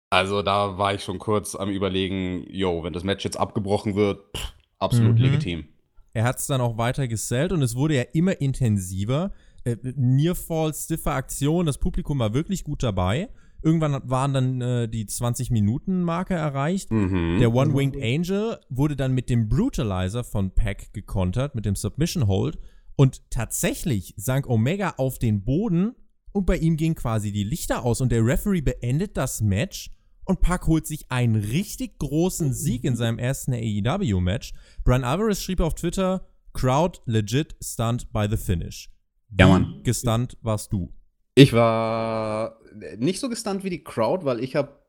[0.09, 4.19] Also da war ich schon kurz am überlegen, yo, wenn das Match jetzt abgebrochen wird,
[4.35, 5.23] pff, absolut mhm.
[5.23, 5.65] legitim.
[6.13, 9.31] Er hat es dann auch weiter gesellt und es wurde ja immer intensiver.
[9.63, 13.29] Äh, Nearfall, stiffe Aktion, das Publikum war wirklich gut dabei.
[13.61, 16.91] Irgendwann waren dann äh, die 20-Minuten-Marke erreicht.
[16.91, 17.39] Mhm.
[17.39, 22.59] Der One-Winged Angel wurde dann mit dem Brutalizer von Pack gekontert, mit dem Submission Hold.
[22.97, 25.95] Und tatsächlich sank Omega auf den Boden
[26.31, 29.91] und bei ihm ging quasi die Lichter aus und der Referee beendet das Match
[30.25, 34.53] und Pac holt sich einen richtig großen Sieg in seinem ersten AEW-Match.
[34.83, 38.89] Brian Alvarez schrieb auf Twitter, Crowd legit stunned by the finish.
[39.29, 39.81] Wie ja, Mann.
[39.83, 40.91] gestunt warst du?
[41.35, 42.59] Ich war
[42.97, 44.81] nicht so gestunt wie die Crowd, weil ich habe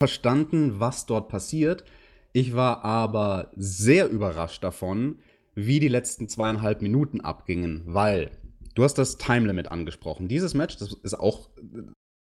[0.00, 1.84] verstanden, was dort passiert.
[2.32, 5.20] Ich war aber sehr überrascht davon,
[5.54, 8.30] wie die letzten zweieinhalb Minuten abgingen, weil
[8.74, 10.28] du hast das Time Limit angesprochen.
[10.28, 11.50] Dieses Match, das ist auch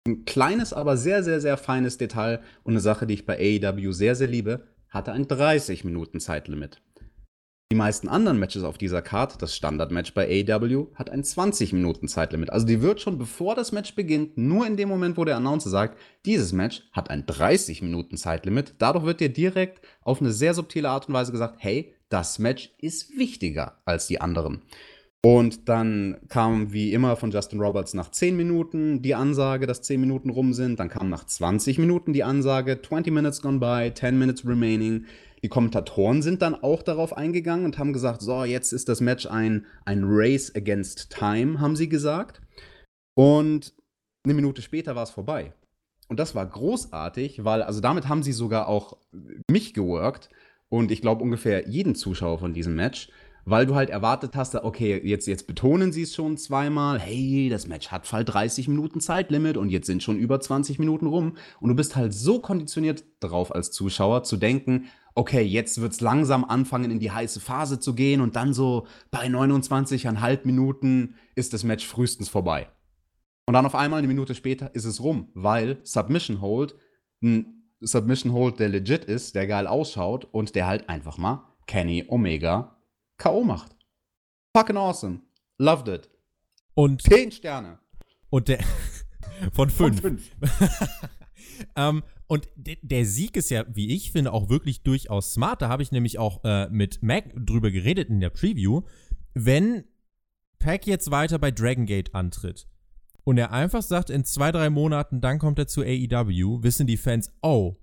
[0.06, 3.92] ein kleines, aber sehr, sehr, sehr feines Detail und eine Sache, die ich bei AEW
[3.92, 6.80] sehr, sehr liebe, hatte ein 30 Minuten Zeitlimit.
[7.72, 12.06] Die meisten anderen Matches auf dieser Card, das Standardmatch bei AEW, hat ein 20 Minuten
[12.06, 12.50] Zeitlimit.
[12.50, 15.68] Also die wird schon bevor das Match beginnt, nur in dem Moment, wo der Announcer
[15.68, 18.76] sagt, dieses Match hat ein 30 Minuten Zeitlimit.
[18.78, 22.74] Dadurch wird dir direkt auf eine sehr subtile Art und Weise gesagt, hey, das Match
[22.78, 24.62] ist wichtiger als die anderen.
[25.24, 30.00] Und dann kam wie immer von Justin Roberts nach 10 Minuten die Ansage, dass 10
[30.00, 30.78] Minuten rum sind.
[30.78, 35.06] Dann kam nach 20 Minuten die Ansage, 20 minutes gone by, 10 minutes remaining.
[35.42, 39.26] Die Kommentatoren sind dann auch darauf eingegangen und haben gesagt, so, jetzt ist das Match
[39.26, 42.40] ein, ein Race against Time, haben sie gesagt.
[43.16, 43.74] Und
[44.24, 45.52] eine Minute später war es vorbei.
[46.08, 48.98] Und das war großartig, weil, also damit haben sie sogar auch
[49.50, 50.28] mich geworkt,
[50.68, 53.08] und ich glaube ungefähr jeden Zuschauer von diesem Match,
[53.44, 57.68] weil du halt erwartet hast, okay, jetzt, jetzt betonen sie es schon zweimal, hey, das
[57.68, 61.68] Match hat voll 30 Minuten Zeitlimit und jetzt sind schon über 20 Minuten rum und
[61.68, 66.44] du bist halt so konditioniert darauf als Zuschauer zu denken, okay, jetzt wird es langsam
[66.44, 71.62] anfangen in die heiße Phase zu gehen und dann so bei 29,5 Minuten ist das
[71.62, 72.68] Match frühestens vorbei.
[73.46, 76.74] Und dann auf einmal eine Minute später ist es rum, weil Submission Hold
[77.22, 82.04] ein Submission Hold, der legit ist, der geil ausschaut und der halt einfach mal Kenny
[82.08, 82.76] Omega
[83.18, 83.44] K.O.
[83.44, 83.76] macht.
[84.54, 85.20] Fucking awesome.
[85.58, 86.10] Loved it.
[86.74, 87.02] Und.
[87.02, 87.78] Zehn Sterne.
[88.30, 88.58] Und der.
[89.52, 90.00] von fünf.
[90.00, 90.30] Von fünf.
[91.76, 95.62] ähm, und der Sieg ist ja, wie ich finde, auch wirklich durchaus smart.
[95.62, 98.82] Da habe ich nämlich auch äh, mit Mac drüber geredet in der Preview.
[99.32, 99.84] Wenn
[100.58, 102.66] Pack jetzt weiter bei Dragon Gate antritt,
[103.26, 106.96] und er einfach sagt, in zwei, drei Monaten, dann kommt er zu AEW, wissen die
[106.96, 107.74] Fans, oh,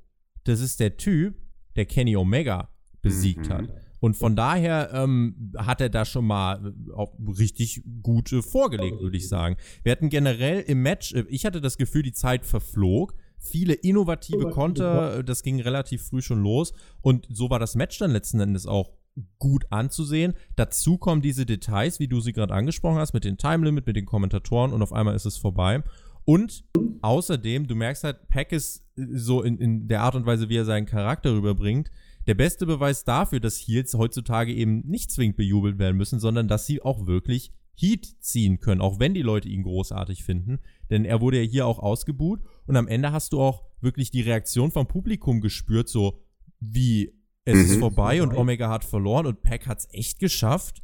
[0.46, 1.36] das ist der Typ,
[1.76, 2.70] der Kenny Omega
[3.02, 3.54] besiegt mhm.
[3.54, 3.74] hat.
[4.00, 9.02] Und von daher ähm, hat er da schon mal äh, auch richtig gut äh, vorgelegt,
[9.02, 9.58] würde ich sagen.
[9.84, 13.14] Wir hatten generell im Match, äh, ich hatte das Gefühl, die Zeit verflog.
[13.38, 16.72] Viele innovative Konter, äh, das ging relativ früh schon los.
[17.02, 18.94] Und so war das Match dann letzten Endes auch
[19.40, 20.34] gut anzusehen.
[20.56, 23.96] Dazu kommen diese Details, wie du sie gerade angesprochen hast, mit dem Time Limit, mit
[23.96, 25.84] den Kommentatoren und auf einmal ist es vorbei.
[26.26, 26.64] Und
[27.02, 30.66] außerdem, du merkst halt, Pack ist so in, in der Art und Weise, wie er
[30.66, 31.92] seinen Charakter rüberbringt,
[32.28, 36.66] der beste Beweis dafür, dass Heels heutzutage eben nicht zwingend bejubelt werden müssen, sondern dass
[36.66, 40.60] sie auch wirklich Heat ziehen können, auch wenn die Leute ihn großartig finden.
[40.90, 44.22] Denn er wurde ja hier auch ausgebuht und am Ende hast du auch wirklich die
[44.22, 46.22] Reaktion vom Publikum gespürt, so
[46.60, 47.12] wie
[47.46, 47.62] es mhm.
[47.64, 50.82] ist vorbei und Omega hat verloren und Pack hat es echt geschafft.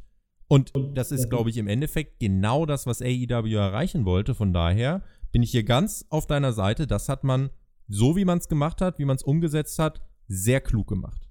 [0.48, 4.34] Und das ist, glaube ich, im Endeffekt genau das, was AEW erreichen wollte.
[4.34, 6.88] Von daher bin ich hier ganz auf deiner Seite.
[6.88, 7.50] Das hat man,
[7.86, 11.28] so wie man es gemacht hat, wie man es umgesetzt hat, sehr klug gemacht.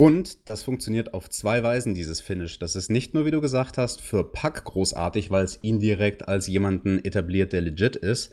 [0.00, 2.58] Und das funktioniert auf zwei Weisen, dieses Finish.
[2.58, 6.28] Das ist nicht nur, wie du gesagt hast, für Pack großartig, weil es ihn direkt
[6.28, 8.30] als jemanden etabliert, der legit ist,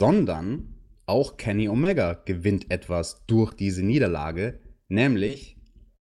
[0.00, 0.74] sondern
[1.06, 5.57] auch Kenny Omega gewinnt etwas durch diese Niederlage, nämlich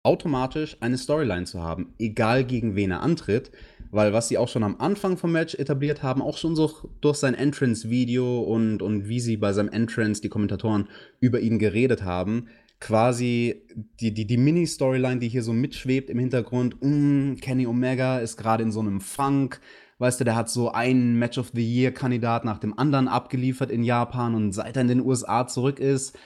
[0.03, 3.51] automatisch eine Storyline zu haben, egal gegen wen er antritt,
[3.89, 7.17] weil was sie auch schon am Anfang vom Match etabliert haben, auch schon so durch
[7.17, 10.89] sein Entrance-Video und, und wie sie bei seinem Entrance die Kommentatoren
[11.21, 12.47] über ihn geredet haben,
[12.81, 13.61] quasi
[14.01, 16.75] die, die, die Mini-Storyline, die hier so mitschwebt im Hintergrund.
[16.81, 19.61] Mm, Kenny Omega ist gerade in so einem Funk.
[19.99, 23.83] Weißt du, der hat so einen Match of the Year-Kandidat nach dem anderen abgeliefert in
[23.83, 26.17] Japan und seit er in den USA zurück ist,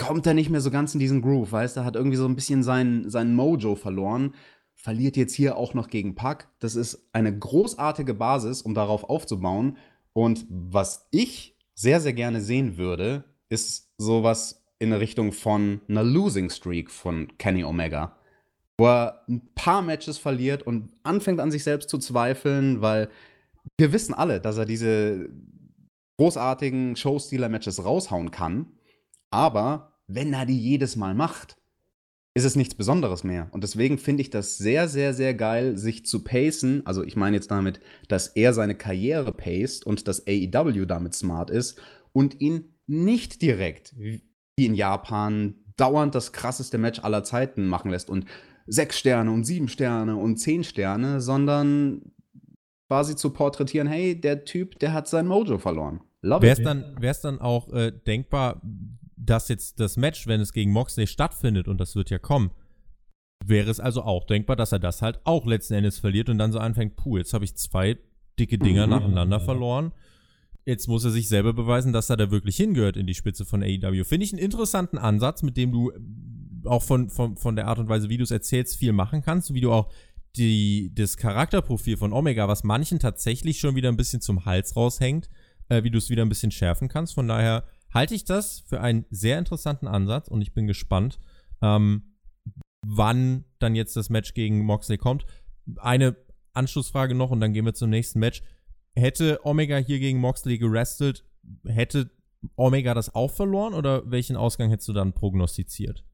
[0.00, 2.34] kommt er nicht mehr so ganz in diesen Groove, weißt du, hat irgendwie so ein
[2.34, 4.34] bisschen sein, sein Mojo verloren.
[4.74, 6.48] Verliert jetzt hier auch noch gegen Pack.
[6.58, 9.76] Das ist eine großartige Basis, um darauf aufzubauen.
[10.14, 16.48] Und was ich sehr, sehr gerne sehen würde, ist sowas in Richtung von einer Losing
[16.48, 18.16] Streak von Kenny Omega,
[18.78, 23.10] wo er ein paar Matches verliert und anfängt an sich selbst zu zweifeln, weil
[23.78, 25.28] wir wissen alle, dass er diese
[26.16, 28.66] großartigen Showstealer-Matches raushauen kann,
[29.30, 31.56] aber wenn er die jedes Mal macht,
[32.34, 33.48] ist es nichts Besonderes mehr.
[33.52, 36.86] Und deswegen finde ich das sehr, sehr, sehr geil, sich zu pacen.
[36.86, 41.50] Also ich meine jetzt damit, dass er seine Karriere paced und dass AEW damit smart
[41.50, 41.80] ist
[42.12, 44.22] und ihn nicht direkt wie
[44.56, 48.26] in Japan dauernd das krasseste Match aller Zeiten machen lässt und
[48.66, 52.12] sechs Sterne und sieben Sterne und zehn Sterne, sondern
[52.88, 56.00] quasi zu porträtieren, hey, der Typ, der hat sein Mojo verloren.
[56.22, 58.60] Wäre es dann, wär's dann auch äh, denkbar,
[59.24, 62.50] dass jetzt das Match, wenn es gegen Moxley stattfindet, und das wird ja kommen,
[63.44, 66.52] wäre es also auch denkbar, dass er das halt auch letzten Endes verliert und dann
[66.52, 67.98] so anfängt, puh, jetzt habe ich zwei
[68.38, 68.92] dicke Dinger mhm.
[68.92, 69.92] nacheinander verloren.
[70.66, 73.62] Jetzt muss er sich selber beweisen, dass er da wirklich hingehört in die Spitze von
[73.62, 74.04] AEW.
[74.04, 75.92] Finde ich einen interessanten Ansatz, mit dem du
[76.64, 79.54] auch von, von, von der Art und Weise, wie du es erzählst, viel machen kannst,
[79.54, 79.90] wie du auch
[80.36, 85.28] die, das Charakterprofil von Omega, was manchen tatsächlich schon wieder ein bisschen zum Hals raushängt,
[85.68, 87.14] äh, wie du es wieder ein bisschen schärfen kannst.
[87.14, 91.18] Von daher halte ich das für einen sehr interessanten Ansatz und ich bin gespannt,
[91.62, 92.16] ähm,
[92.86, 95.26] wann dann jetzt das Match gegen Moxley kommt.
[95.76, 96.16] Eine
[96.52, 98.42] Anschlussfrage noch und dann gehen wir zum nächsten Match
[98.94, 101.24] hätte Omega hier gegen Moxley gerestelt,
[101.66, 102.10] hätte
[102.56, 106.04] Omega das auch verloren oder welchen Ausgang hättest du dann prognostiziert?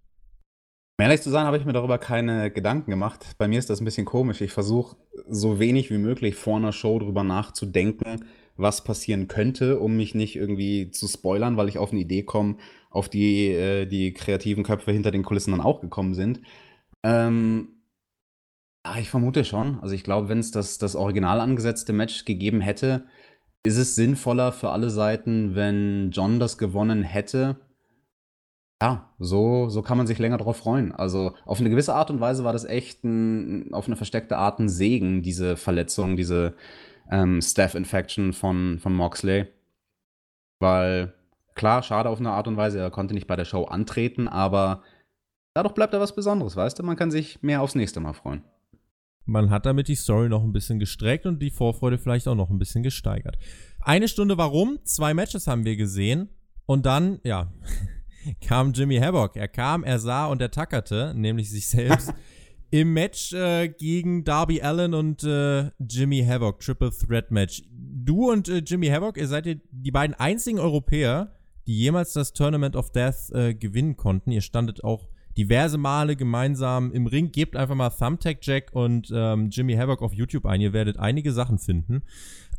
[0.98, 3.34] Um ehrlich zu sein, habe ich mir darüber keine Gedanken gemacht.
[3.36, 4.40] Bei mir ist das ein bisschen komisch.
[4.40, 4.96] Ich versuche
[5.28, 8.24] so wenig wie möglich vor einer Show darüber nachzudenken,
[8.56, 12.56] was passieren könnte, um mich nicht irgendwie zu spoilern, weil ich auf eine Idee komme,
[12.90, 16.40] auf die äh, die kreativen Köpfe hinter den Kulissen dann auch gekommen sind.
[17.04, 17.76] Ähm,
[18.86, 19.80] Ah, ich vermute schon.
[19.80, 23.04] Also ich glaube, wenn es das, das original angesetzte Match gegeben hätte,
[23.64, 27.56] ist es sinnvoller für alle Seiten, wenn John das gewonnen hätte.
[28.80, 30.92] Ja, so, so kann man sich länger drauf freuen.
[30.92, 34.60] Also auf eine gewisse Art und Weise war das echt ein, auf eine versteckte Art
[34.60, 36.54] ein Segen, diese Verletzung, diese
[37.10, 39.46] ähm, Staff-Infection von, von Moxley.
[40.58, 41.14] Weil,
[41.54, 44.82] klar, schade auf eine Art und Weise, er konnte nicht bei der Show antreten, aber
[45.54, 46.82] dadurch bleibt er was Besonderes, weißt du?
[46.82, 48.42] Man kann sich mehr aufs nächste Mal freuen
[49.26, 52.48] man hat damit die Story noch ein bisschen gestreckt und die Vorfreude vielleicht auch noch
[52.48, 53.36] ein bisschen gesteigert.
[53.80, 54.78] Eine Stunde warum?
[54.84, 56.30] Zwei Matches haben wir gesehen.
[56.64, 57.52] Und dann, ja,
[58.46, 59.36] kam Jimmy Havoc.
[59.36, 62.14] Er kam, er sah und er tackerte, nämlich sich selbst,
[62.70, 67.62] im Match äh, gegen Darby Allen und äh, Jimmy Havoc, Triple Threat Match.
[67.70, 72.76] Du und äh, Jimmy Havoc, ihr seid die beiden einzigen Europäer, die jemals das Tournament
[72.76, 74.32] of Death äh, gewinnen konnten.
[74.32, 77.30] Ihr standet auch diverse Male gemeinsam im Ring.
[77.30, 80.60] Gebt einfach mal Thumbtack Jack und ähm, Jimmy Havoc auf YouTube ein.
[80.60, 82.02] Ihr werdet einige Sachen finden.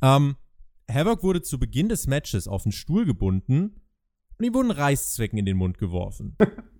[0.01, 0.35] Ähm,
[0.89, 3.81] Havoc wurde zu Beginn des Matches auf den Stuhl gebunden
[4.37, 6.37] und ihm wurden Reißzwecken in den Mund geworfen.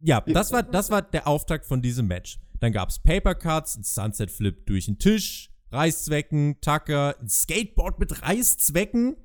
[0.00, 2.38] ja, das war, das war der Auftakt von diesem Match.
[2.60, 9.16] Dann gab's Papercuts, ein Sunset Flip durch den Tisch, Reißzwecken, Tucker, ein Skateboard mit Reißzwecken.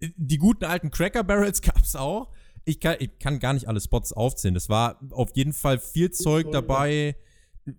[0.00, 2.32] Die guten alten Cracker Barrels gab's auch.
[2.64, 4.54] Ich kann, ich kann gar nicht alle Spots aufzählen.
[4.54, 7.16] Das war auf jeden Fall viel Zeug dabei.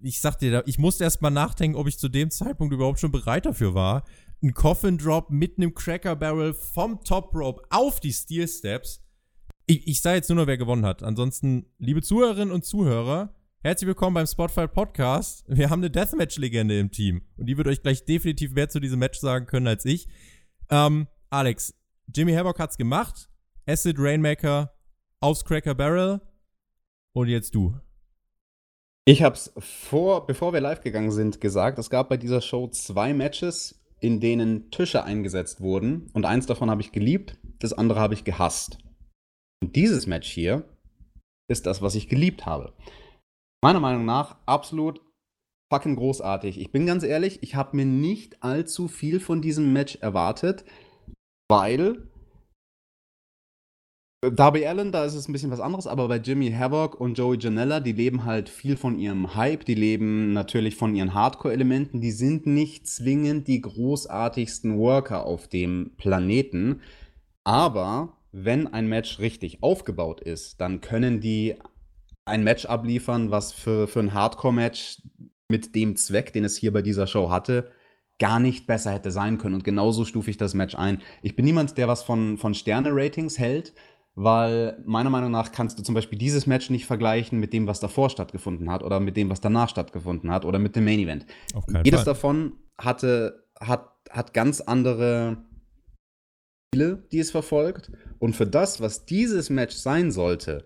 [0.02, 3.12] Ich sag dir, ich musste erst mal nachdenken, ob ich zu dem Zeitpunkt überhaupt schon
[3.12, 4.04] bereit dafür war.
[4.42, 9.02] Ein Coffin Drop mit einem Cracker Barrel vom Top Rope auf die Steel Steps.
[9.70, 11.04] Ich, ich sage jetzt nur noch, wer gewonnen hat.
[11.04, 15.44] Ansonsten, liebe Zuhörerinnen und Zuhörer, herzlich willkommen beim Spotify Podcast.
[15.48, 17.22] Wir haben eine Deathmatch-Legende im Team.
[17.38, 20.08] Und die wird euch gleich definitiv mehr zu diesem Match sagen können als ich.
[20.72, 21.76] Ähm, Alex,
[22.16, 23.30] Jimmy Havoc hat's gemacht.
[23.68, 24.74] Acid Rainmaker
[25.20, 26.20] aufs Cracker Barrel.
[27.14, 27.76] Und jetzt du.
[29.06, 33.14] Ich hab's vor, bevor wir live gegangen sind, gesagt, es gab bei dieser Show zwei
[33.14, 36.10] Matches, in denen Tische eingesetzt wurden.
[36.14, 38.80] Und eins davon habe ich geliebt, das andere habe ich gehasst.
[39.62, 40.64] Und dieses Match hier
[41.50, 42.74] ist das, was ich geliebt habe.
[43.64, 45.02] Meiner Meinung nach absolut
[45.72, 46.60] fucking großartig.
[46.60, 50.64] Ich bin ganz ehrlich, ich habe mir nicht allzu viel von diesem Match erwartet,
[51.50, 52.10] weil
[54.22, 57.38] Darby Allen, da ist es ein bisschen was anderes, aber bei Jimmy Havoc und Joey
[57.40, 62.12] Janella, die leben halt viel von ihrem Hype, die leben natürlich von ihren Hardcore-Elementen, die
[62.12, 66.82] sind nicht zwingend die großartigsten Worker auf dem Planeten,
[67.46, 71.56] aber wenn ein Match richtig aufgebaut ist, dann können die
[72.26, 75.02] ein Match abliefern, was für, für ein Hardcore-Match
[75.50, 77.72] mit dem Zweck, den es hier bei dieser Show hatte,
[78.20, 79.56] gar nicht besser hätte sein können.
[79.56, 81.02] Und genauso stufe ich das Match ein.
[81.22, 83.74] Ich bin niemand, der was von, von Sterne-Ratings hält,
[84.14, 87.80] weil meiner Meinung nach kannst du zum Beispiel dieses Match nicht vergleichen mit dem, was
[87.80, 91.26] davor stattgefunden hat oder mit dem, was danach stattgefunden hat oder mit dem Main Event.
[91.84, 92.14] Jedes Fall.
[92.14, 95.38] davon hatte, hat, hat ganz andere
[96.74, 97.92] Ziele, die es verfolgt.
[98.20, 100.66] Und für das, was dieses Match sein sollte,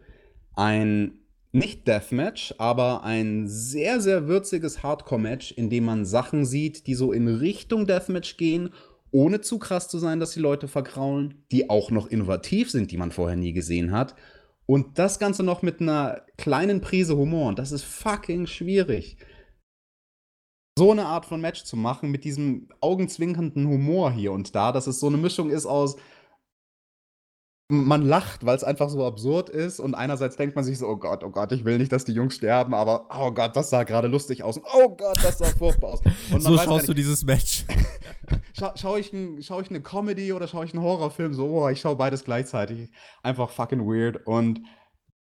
[0.56, 1.20] ein
[1.52, 7.12] nicht Deathmatch, aber ein sehr, sehr würziges Hardcore-Match, in dem man Sachen sieht, die so
[7.12, 8.70] in Richtung Deathmatch gehen
[9.14, 12.98] ohne zu krass zu sein, dass die Leute verkraulen, die auch noch innovativ sind, die
[12.98, 14.16] man vorher nie gesehen hat.
[14.66, 17.50] Und das Ganze noch mit einer kleinen Prise Humor.
[17.50, 19.18] Und das ist fucking schwierig.
[20.78, 24.88] So eine Art von Match zu machen mit diesem augenzwinkernden Humor hier und da, dass
[24.88, 25.98] es so eine Mischung ist aus,
[27.70, 30.98] man lacht, weil es einfach so absurd ist und einerseits denkt man sich so, oh
[30.98, 33.84] Gott, oh Gott, ich will nicht, dass die Jungs sterben, aber oh Gott, das sah
[33.84, 34.60] gerade lustig aus.
[34.74, 36.02] Oh Gott, das sah furchtbar aus.
[36.40, 37.66] so schaust du dieses Match.
[38.58, 41.34] Scha schaue ich, schau ich eine Comedy oder schaue ich einen Horrorfilm?
[41.34, 42.90] So, oh, ich schaue beides gleichzeitig.
[43.22, 44.62] Einfach fucking weird und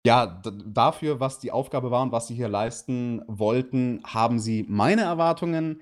[0.07, 5.01] ja, dafür, was die Aufgabe war und was sie hier leisten wollten, haben sie meine
[5.01, 5.81] Erwartungen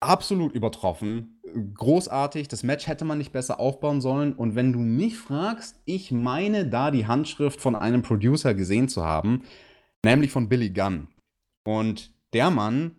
[0.00, 1.40] absolut übertroffen.
[1.74, 2.48] Großartig.
[2.48, 4.32] Das Match hätte man nicht besser aufbauen sollen.
[4.32, 9.04] Und wenn du mich fragst, ich meine da die Handschrift von einem Producer gesehen zu
[9.04, 9.44] haben,
[10.04, 11.06] nämlich von Billy Gunn.
[11.64, 12.96] Und der Mann,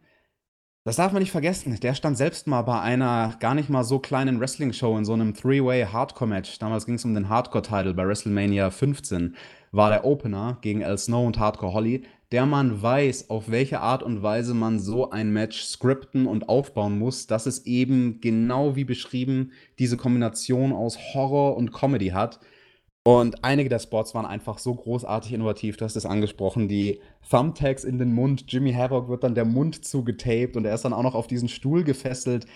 [0.86, 4.00] das darf man nicht vergessen, der stand selbst mal bei einer gar nicht mal so
[4.00, 6.60] kleinen Wrestling-Show in so einem Three-Way Hardcore-Match.
[6.60, 9.36] Damals ging es um den Hardcore-Title bei WrestleMania 15.
[9.76, 14.04] War der Opener gegen El Snow und Hardcore Holly der man weiß, auf welche Art
[14.04, 18.84] und Weise man so ein Match skripten und aufbauen muss, dass es eben genau wie
[18.84, 22.40] beschrieben diese Kombination aus Horror und Comedy hat.
[23.04, 27.84] Und einige der Spots waren einfach so großartig innovativ, du hast es angesprochen, die Thumbtacks
[27.84, 31.04] in den Mund, Jimmy Havoc wird dann der Mund zugetaped und er ist dann auch
[31.04, 32.48] noch auf diesen Stuhl gefesselt.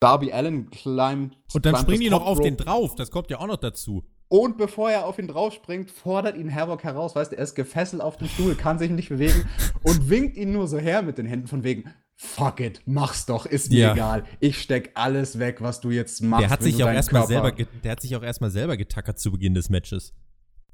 [0.00, 1.36] Darby Allen climbed.
[1.52, 4.04] Und dann springen die noch auf den drauf, das kommt ja auch noch dazu.
[4.28, 7.16] Und bevor er auf ihn draufspringt, fordert ihn Havoc heraus.
[7.16, 9.48] Weißt du, er ist gefesselt auf dem Stuhl, kann sich nicht bewegen
[9.82, 13.46] und winkt ihn nur so her mit den Händen von wegen, fuck it, mach's doch,
[13.46, 13.92] ist mir ja.
[13.94, 14.24] egal.
[14.40, 16.42] Ich steck alles weg, was du jetzt machst.
[16.42, 19.54] Der hat sich auch erstmal selber, der hat sich auch erstmal selber getackert zu Beginn
[19.54, 20.12] des Matches.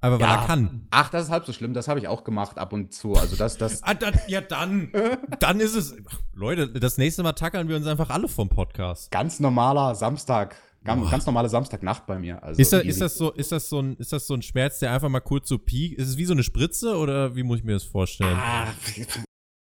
[0.01, 0.43] Aber weil ja.
[0.43, 0.87] er kann.
[0.91, 1.73] Ach, das ist halb so schlimm.
[1.73, 3.15] Das habe ich auch gemacht ab und zu.
[3.15, 3.83] Also das, das.
[3.83, 4.93] ah, dann, ja, dann.
[5.41, 5.97] dann ist es.
[6.35, 9.11] Leute, das nächste Mal tackern wir uns einfach alle vom Podcast.
[9.11, 10.57] Ganz normaler Samstag.
[10.85, 12.43] Ganz, ganz normale Samstagnacht bei mir.
[12.43, 14.81] Also ist, das, ist, das so, ist, das so ein, ist das so ein Schmerz,
[14.81, 15.99] der einfach mal kurz so piekt?
[15.99, 18.37] Ist es wie so eine Spritze oder wie muss ich mir das vorstellen?
[18.37, 18.73] Ah,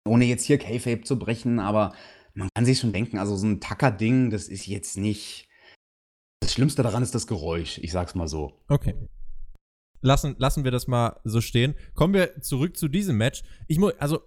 [0.07, 1.95] ohne jetzt hier K-Fape zu brechen, aber
[2.35, 5.49] man kann sich schon denken, also so ein Tacker-Ding, das ist jetzt nicht.
[6.41, 8.61] Das Schlimmste daran ist das Geräusch, ich sag's mal so.
[8.69, 8.95] Okay.
[10.03, 11.75] Lassen, lassen wir das mal so stehen.
[11.95, 13.43] Kommen wir zurück zu diesem Match.
[13.67, 14.21] Ich muss, also,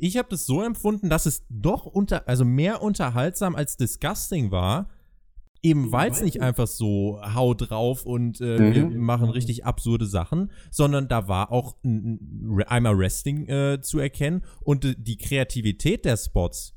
[0.00, 4.88] ich habe das so empfunden, dass es doch unter, also mehr unterhaltsam als disgusting war
[5.64, 8.74] Eben weil es nicht einfach so hau drauf und äh, mhm.
[8.74, 11.76] wir machen richtig absurde Sachen, sondern da war auch
[12.66, 16.74] einmal Wrestling äh, zu erkennen und die Kreativität der Spots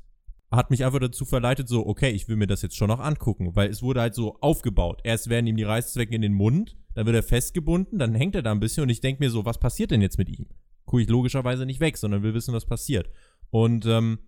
[0.50, 3.56] hat mich einfach dazu verleitet, so, okay, ich will mir das jetzt schon noch angucken,
[3.56, 5.00] weil es wurde halt so aufgebaut.
[5.04, 8.42] Erst werden ihm die Reißzwecken in den Mund, dann wird er festgebunden, dann hängt er
[8.42, 10.46] da ein bisschen und ich denke mir so, was passiert denn jetzt mit ihm?
[10.84, 13.10] Gucke ich logischerweise nicht weg, sondern will wissen, was passiert.
[13.50, 14.20] Und ähm,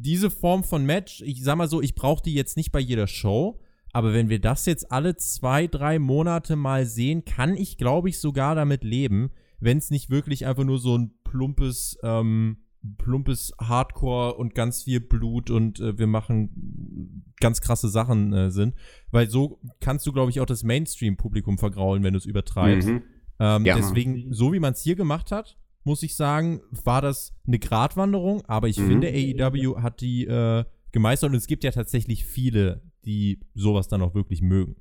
[0.00, 3.06] diese Form von Match, ich sag mal so, ich brauche die jetzt nicht bei jeder
[3.06, 3.60] Show,
[3.96, 8.20] aber wenn wir das jetzt alle zwei, drei Monate mal sehen, kann ich, glaube ich,
[8.20, 12.58] sogar damit leben, wenn es nicht wirklich einfach nur so ein plumpes, ähm,
[12.98, 18.74] plumpes Hardcore und ganz viel Blut und äh, wir machen ganz krasse Sachen äh, sind.
[19.12, 22.88] Weil so kannst du, glaube ich, auch das Mainstream-Publikum vergraulen, wenn du es übertreibst.
[22.88, 23.02] Mhm.
[23.40, 23.76] Ähm, ja.
[23.76, 28.44] Deswegen, so wie man es hier gemacht hat, muss ich sagen, war das eine Gratwanderung,
[28.44, 28.88] aber ich mhm.
[28.88, 34.02] finde, AEW hat die äh, gemeistert und es gibt ja tatsächlich viele, die sowas dann
[34.02, 34.76] auch wirklich mögen.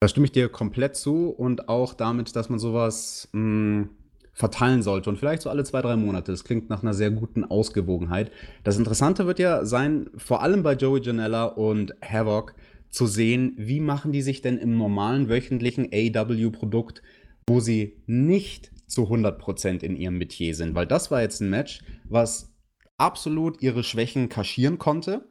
[0.00, 3.90] Da stimme ich dir komplett zu und auch damit, dass man sowas mh, hm,
[4.32, 6.32] verteilen sollte und vielleicht so alle zwei, drei Monate.
[6.32, 8.30] Das klingt nach einer sehr guten Ausgewogenheit.
[8.64, 12.54] Das Interessante wird ja sein, vor allem bei Joey Janella und Havoc,
[12.90, 17.02] zu sehen, wie machen die sich denn im normalen wöchentlichen AW-Produkt,
[17.46, 20.74] wo sie nicht zu 100% in ihrem Metier sind.
[20.74, 22.54] Weil das war jetzt ein Match, was
[22.96, 25.28] absolut ihre Schwächen kaschieren konnte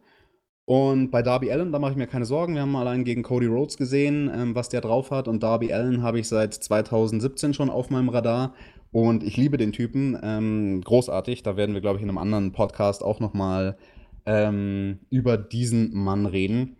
[0.65, 2.55] und bei Darby Allen, da mache ich mir keine Sorgen.
[2.55, 5.27] Wir haben allein gegen Cody Rhodes gesehen, ähm, was der drauf hat.
[5.27, 8.55] Und Darby Allen habe ich seit 2017 schon auf meinem Radar.
[8.91, 10.17] Und ich liebe den Typen.
[10.23, 11.43] Ähm, großartig.
[11.43, 13.77] Da werden wir, glaube ich, in einem anderen Podcast auch nochmal
[14.25, 16.77] ähm, über diesen Mann reden.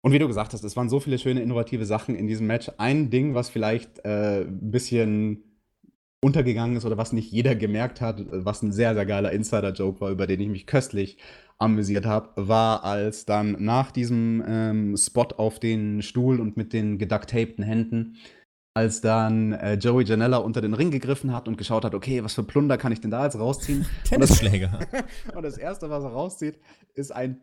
[0.00, 2.70] Und wie du gesagt hast, es waren so viele schöne, innovative Sachen in diesem Match.
[2.78, 5.44] Ein Ding, was vielleicht äh, ein bisschen
[6.22, 10.10] untergegangen ist oder was nicht jeder gemerkt hat, was ein sehr, sehr geiler Insider-Joke war,
[10.10, 11.18] über den ich mich köstlich
[11.58, 16.98] amüsiert habe, war, als dann nach diesem ähm, Spot auf den Stuhl und mit den
[16.98, 18.16] geducktapten Händen,
[18.74, 22.34] als dann äh, Joey Janella unter den Ring gegriffen hat und geschaut hat, okay, was
[22.34, 23.86] für Plunder kann ich denn da jetzt rausziehen?
[24.04, 24.80] Tennisschläger.
[24.80, 25.04] Und das,
[25.36, 26.58] und das Erste, was er rauszieht,
[26.94, 27.40] ist ein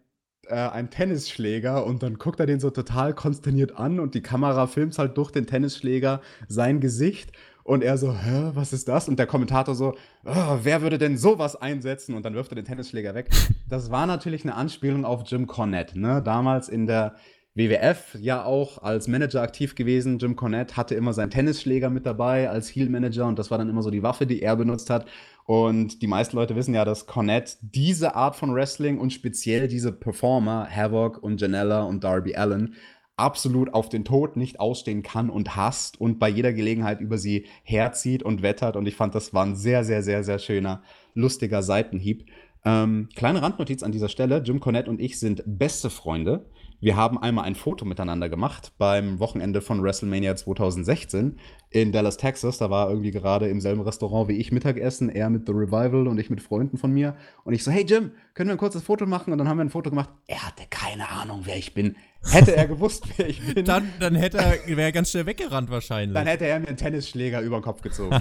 [0.47, 4.65] äh, ein Tennisschläger und dann guckt er den so total konsterniert an und die Kamera
[4.65, 7.31] filmt halt durch den Tennisschläger sein Gesicht
[7.63, 9.07] und er so, hä, was ist das?
[9.07, 9.93] Und der Kommentator so,
[10.25, 12.15] oh, wer würde denn sowas einsetzen?
[12.15, 13.29] Und dann wirft er den Tennisschläger weg.
[13.69, 16.21] Das war natürlich eine Anspielung auf Jim Cornette, ne?
[16.21, 17.15] Damals in der
[17.53, 20.19] WWF ja auch als Manager aktiv gewesen.
[20.19, 23.81] Jim Cornette hatte immer seinen Tennisschläger mit dabei als Heel-Manager und das war dann immer
[23.81, 25.05] so die Waffe, die er benutzt hat.
[25.45, 29.91] Und die meisten Leute wissen ja, dass Cornette diese Art von Wrestling und speziell diese
[29.91, 32.75] Performer, Havoc und Janella und Darby Allen,
[33.21, 37.45] absolut auf den Tod nicht ausstehen kann und hasst und bei jeder Gelegenheit über sie
[37.63, 38.75] herzieht und wettert.
[38.75, 40.81] Und ich fand, das war ein sehr, sehr, sehr, sehr schöner,
[41.13, 42.25] lustiger Seitenhieb.
[42.65, 46.45] Ähm, kleine Randnotiz an dieser Stelle: Jim Cornette und ich sind beste Freunde.
[46.81, 51.37] Wir haben einmal ein Foto miteinander gemacht beim Wochenende von WrestleMania 2016
[51.69, 52.57] in Dallas, Texas.
[52.57, 56.17] Da war irgendwie gerade im selben Restaurant wie ich Mittagessen, er mit The Revival und
[56.19, 57.15] ich mit Freunden von mir.
[57.43, 59.31] Und ich so, hey Jim, können wir ein kurzes Foto machen?
[59.31, 60.09] Und dann haben wir ein Foto gemacht.
[60.25, 61.97] Er hatte keine Ahnung, wer ich bin.
[62.23, 63.63] Hätte er gewusst, wer ich bin.
[63.65, 66.15] dann, dann hätte er, wäre er ganz schnell weggerannt wahrscheinlich.
[66.15, 68.19] Dann hätte er mir einen Tennisschläger über den Kopf gezogen.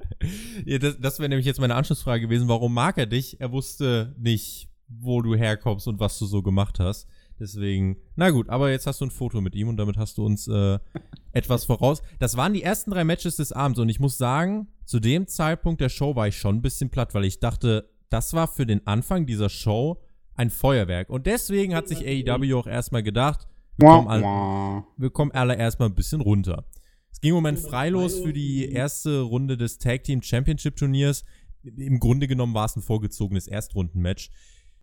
[0.64, 2.48] ja, das das wäre nämlich jetzt meine Anschlussfrage gewesen.
[2.48, 3.40] Warum mag er dich?
[3.40, 7.06] Er wusste nicht, wo du herkommst und was du so gemacht hast.
[7.38, 10.24] Deswegen, na gut, aber jetzt hast du ein Foto mit ihm und damit hast du
[10.24, 10.78] uns äh,
[11.32, 12.02] etwas voraus.
[12.18, 15.80] Das waren die ersten drei Matches des Abends und ich muss sagen, zu dem Zeitpunkt
[15.80, 18.86] der Show war ich schon ein bisschen platt, weil ich dachte, das war für den
[18.86, 20.02] Anfang dieser Show
[20.34, 21.10] ein Feuerwerk.
[21.10, 25.88] Und deswegen hat sich AEW auch erstmal gedacht, wir kommen, alle, wir kommen alle erstmal
[25.88, 26.66] ein bisschen runter.
[27.10, 31.24] Es ging im Moment freilos für die erste Runde des Tag Team Championship Turniers.
[31.62, 34.30] Im Grunde genommen war es ein vorgezogenes Erstrundenmatch.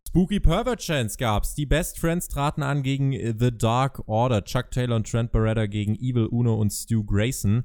[0.09, 1.53] Spooky Pervert Chance gab's.
[1.53, 4.43] Die Best Friends traten an gegen äh, The Dark Order.
[4.43, 7.63] Chuck Taylor und Trent Beretta gegen Evil Uno und Stu Grayson.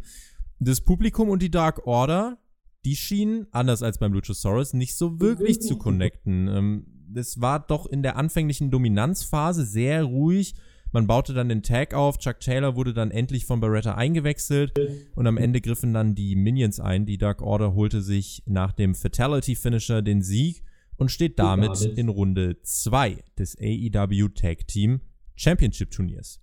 [0.59, 2.37] Das Publikum und die Dark Order,
[2.85, 6.49] die schienen, anders als beim Luchasaurus, nicht so wirklich zu connecten.
[6.55, 10.55] Ähm, das war doch in der anfänglichen Dominanzphase sehr ruhig.
[10.93, 12.19] Man baute dann den Tag auf.
[12.19, 14.73] Chuck Taylor wurde dann endlich von Beretta eingewechselt.
[15.15, 17.07] Und am Ende griffen dann die Minions ein.
[17.07, 20.63] Die Dark Order holte sich nach dem Fatality Finisher den Sieg
[20.97, 25.01] und steht damit in Runde 2 des AEW Tag Team
[25.37, 26.41] Championship Turniers.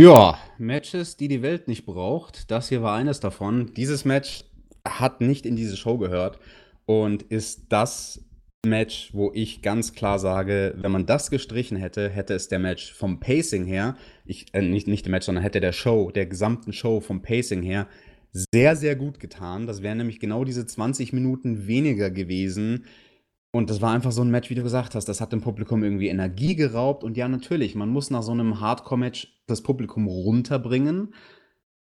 [0.00, 2.50] Ja, Matches, die die Welt nicht braucht.
[2.50, 3.72] Das hier war eines davon.
[3.74, 4.44] Dieses Match
[4.86, 6.38] hat nicht in diese Show gehört
[6.86, 8.24] und ist das
[8.64, 12.92] Match, wo ich ganz klar sage, wenn man das gestrichen hätte, hätte es der Match
[12.92, 16.72] vom Pacing her, ich, äh, nicht, nicht der Match, sondern hätte der Show, der gesamten
[16.72, 17.88] Show vom Pacing her
[18.32, 19.66] sehr, sehr gut getan.
[19.66, 22.84] Das wären nämlich genau diese 20 Minuten weniger gewesen,
[23.54, 25.04] und das war einfach so ein Match, wie du gesagt hast.
[25.08, 27.04] Das hat dem Publikum irgendwie Energie geraubt.
[27.04, 31.14] Und ja, natürlich, man muss nach so einem Hardcore-Match das Publikum runterbringen.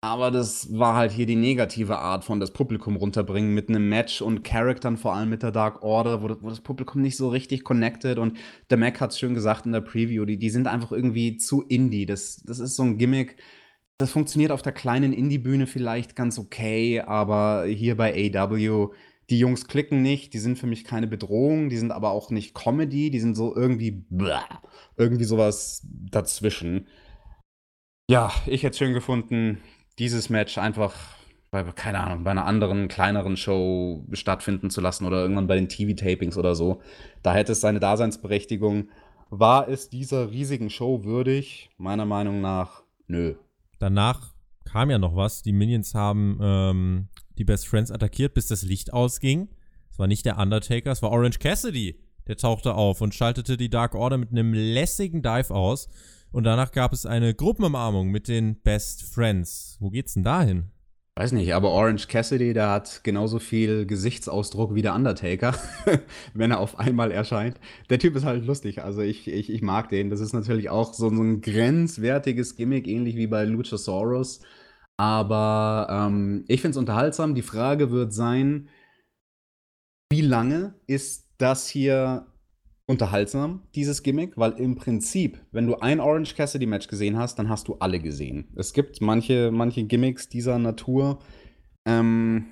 [0.01, 4.21] Aber das war halt hier die negative Art von das Publikum runterbringen mit einem Match
[4.21, 7.63] und Charaktern, vor allem mit der Dark Order, wo, wo das Publikum nicht so richtig
[7.63, 8.17] connected.
[8.17, 8.37] Und
[8.69, 11.61] der Mac hat es schön gesagt in der Preview, die, die sind einfach irgendwie zu
[11.61, 12.05] indie.
[12.05, 13.37] Das, das ist so ein Gimmick.
[13.97, 18.89] Das funktioniert auf der kleinen Indie-Bühne vielleicht ganz okay, aber hier bei AW,
[19.31, 22.53] die Jungs klicken nicht, die sind für mich keine Bedrohung, die sind aber auch nicht
[22.53, 24.43] Comedy, die sind so irgendwie, blah,
[24.97, 26.87] irgendwie sowas dazwischen.
[28.09, 29.59] Ja, ich hätte schön gefunden,
[29.97, 30.93] dieses Match einfach
[31.49, 35.69] bei, keine Ahnung, bei einer anderen, kleineren Show stattfinden zu lassen oder irgendwann bei den
[35.69, 36.81] TV-Tapings oder so.
[37.23, 38.89] Da hätte es seine Daseinsberechtigung.
[39.29, 41.69] War es dieser riesigen Show würdig?
[41.77, 43.35] Meiner Meinung nach, nö.
[43.79, 44.33] Danach
[44.65, 45.41] kam ja noch was.
[45.41, 47.07] Die Minions haben ähm,
[47.37, 49.49] die Best Friends attackiert, bis das Licht ausging.
[49.89, 51.99] Es war nicht der Undertaker, es war Orange Cassidy.
[52.27, 55.89] Der tauchte auf und schaltete die Dark Order mit einem lässigen Dive aus.
[56.31, 59.77] Und danach gab es eine Gruppenumarmung mit den Best Friends.
[59.79, 60.71] Wo geht's denn dahin?
[61.17, 65.53] Weiß nicht, aber Orange Cassidy, der hat genauso viel Gesichtsausdruck wie der Undertaker,
[66.33, 67.59] wenn er auf einmal erscheint.
[67.89, 70.09] Der Typ ist halt lustig, also ich, ich, ich mag den.
[70.09, 74.39] Das ist natürlich auch so, so ein grenzwertiges Gimmick, ähnlich wie bei Luchasaurus.
[75.01, 77.33] Aber ähm, ich finde es unterhaltsam.
[77.33, 78.69] Die Frage wird sein,
[80.11, 82.27] wie lange ist das hier
[82.85, 87.49] unterhaltsam, dieses Gimmick, weil im Prinzip, wenn du ein Orange Cassidy Match gesehen hast, dann
[87.49, 88.53] hast du alle gesehen.
[88.55, 91.17] Es gibt manche, manche Gimmicks dieser Natur.
[91.87, 92.45] Ähm,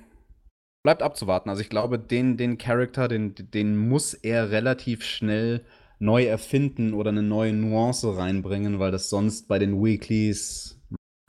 [0.82, 1.50] bleibt abzuwarten.
[1.50, 5.64] Also ich glaube, den, den Charakter, den, den muss er relativ schnell
[6.00, 10.79] neu erfinden oder eine neue Nuance reinbringen, weil das sonst bei den Weeklies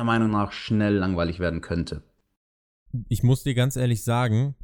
[0.03, 2.03] meiner Meinung nach schnell langweilig werden könnte.
[3.07, 4.55] Ich muss dir ganz ehrlich sagen,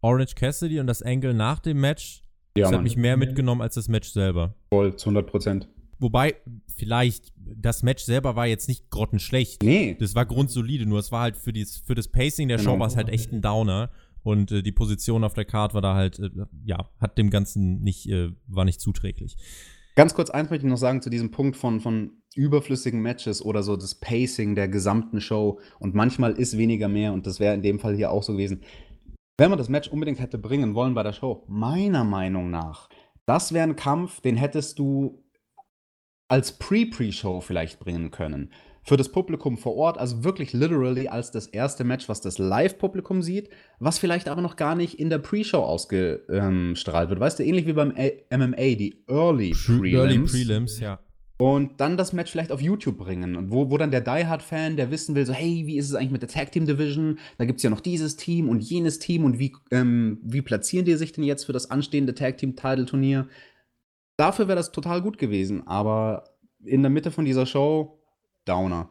[0.00, 2.22] Orange Cassidy und das Angle nach dem Match
[2.56, 4.54] ja, das hat mich mehr mitgenommen als das Match selber.
[4.70, 5.68] Voll, zu 100 Prozent.
[5.98, 6.36] Wobei,
[6.74, 9.62] vielleicht, das Match selber war jetzt nicht grottenschlecht.
[9.62, 9.96] Nee.
[9.98, 12.72] Das war grundsolide, nur es war halt für, dies, für das Pacing der genau.
[12.72, 13.90] Show war es halt echt ein Downer.
[14.22, 16.30] Und äh, die Position auf der Card war da halt, äh,
[16.64, 19.36] ja, hat dem Ganzen nicht, äh, war nicht zuträglich.
[19.94, 23.62] Ganz kurz eins möchte ich noch sagen zu diesem Punkt von, von überflüssigen Matches oder
[23.62, 25.58] so das Pacing der gesamten Show.
[25.78, 28.62] Und manchmal ist weniger mehr und das wäre in dem Fall hier auch so gewesen.
[29.38, 32.88] Wenn man das Match unbedingt hätte bringen wollen bei der Show, meiner Meinung nach,
[33.26, 35.22] das wäre ein Kampf, den hättest du
[36.28, 38.52] als Pre-Pre-Show vielleicht bringen können.
[38.82, 43.20] Für das Publikum vor Ort, also wirklich literally als das erste Match, was das Live-Publikum
[43.20, 47.18] sieht, was vielleicht aber noch gar nicht in der Pre-Show ausgestrahlt wird.
[47.18, 49.92] Weißt du, ähnlich wie beim MMA, die Early Prelims.
[49.92, 51.00] Early Prelims, ja.
[51.38, 53.50] Und dann das Match vielleicht auf YouTube bringen.
[53.50, 56.10] Wo, wo dann der Die Hard-Fan, der wissen will, so, hey, wie ist es eigentlich
[56.10, 57.18] mit der Tag Team Division?
[57.36, 60.86] Da gibt es ja noch dieses Team und jenes Team und wie, ähm, wie platzieren
[60.86, 63.28] die sich denn jetzt für das anstehende Tag Team-Title-Turnier?
[64.16, 66.24] Dafür wäre das total gut gewesen, aber
[66.64, 68.02] in der Mitte von dieser Show,
[68.46, 68.90] Downer.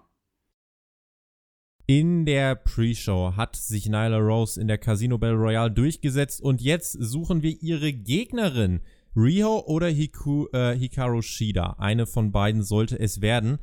[1.87, 6.93] In der Pre-Show hat sich Nyla Rose in der Casino Bell Royale durchgesetzt und jetzt
[6.93, 8.81] suchen wir ihre Gegnerin.
[9.15, 11.75] Riho oder Hiku, äh, Hikaru Shida.
[11.77, 13.59] Eine von beiden sollte es werden.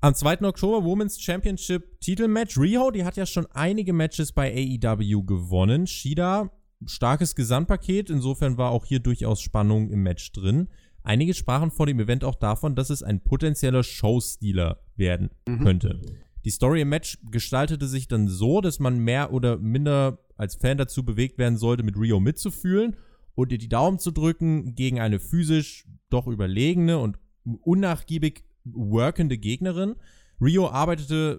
[0.00, 0.42] Am 2.
[0.42, 2.58] Oktober Women's Championship Titelmatch.
[2.58, 5.86] Riho, die hat ja schon einige Matches bei AEW gewonnen.
[5.86, 6.50] Shida,
[6.84, 8.10] starkes Gesamtpaket.
[8.10, 10.68] Insofern war auch hier durchaus Spannung im Match drin.
[11.02, 15.62] Einige sprachen vor dem Event auch davon, dass es ein potenzieller Showstealer werden mhm.
[15.62, 16.00] könnte.
[16.44, 20.78] Die Story im Match gestaltete sich dann so, dass man mehr oder minder als Fan
[20.78, 22.96] dazu bewegt werden sollte, mit Rio mitzufühlen
[23.36, 29.94] und ihr die Daumen zu drücken gegen eine physisch doch überlegene und unnachgiebig workende Gegnerin.
[30.40, 31.38] Rio arbeitete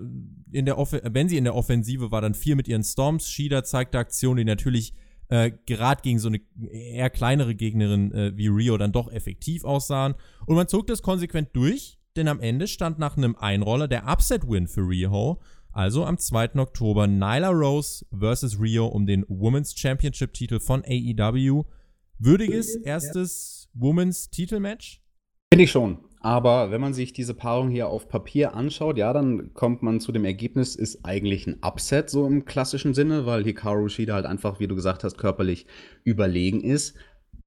[0.51, 3.29] in der Off wenn sie in der Offensive war, dann viel mit ihren Storms.
[3.29, 4.93] Shida zeigte Aktionen, die natürlich
[5.29, 6.39] äh, gerade gegen so eine
[6.71, 10.15] eher kleinere Gegnerin äh, wie Rio dann doch effektiv aussahen.
[10.45, 14.67] Und man zog das konsequent durch, denn am Ende stand nach einem Einroller der Upset-Win
[14.67, 15.39] für Rio.
[15.71, 16.55] Also am 2.
[16.55, 21.65] Oktober Nyla Rose versus Rio um den Women's Championship-Titel von AEW.
[22.19, 25.01] Würdiges erstes Women's Titelmatch?
[25.53, 25.99] Finde ich schon.
[26.19, 30.11] Aber wenn man sich diese Paarung hier auf Papier anschaut, ja, dann kommt man zu
[30.11, 34.59] dem Ergebnis, ist eigentlich ein Upset, so im klassischen Sinne, weil Hikaru Shida halt einfach,
[34.59, 35.67] wie du gesagt hast, körperlich
[36.03, 36.95] überlegen ist.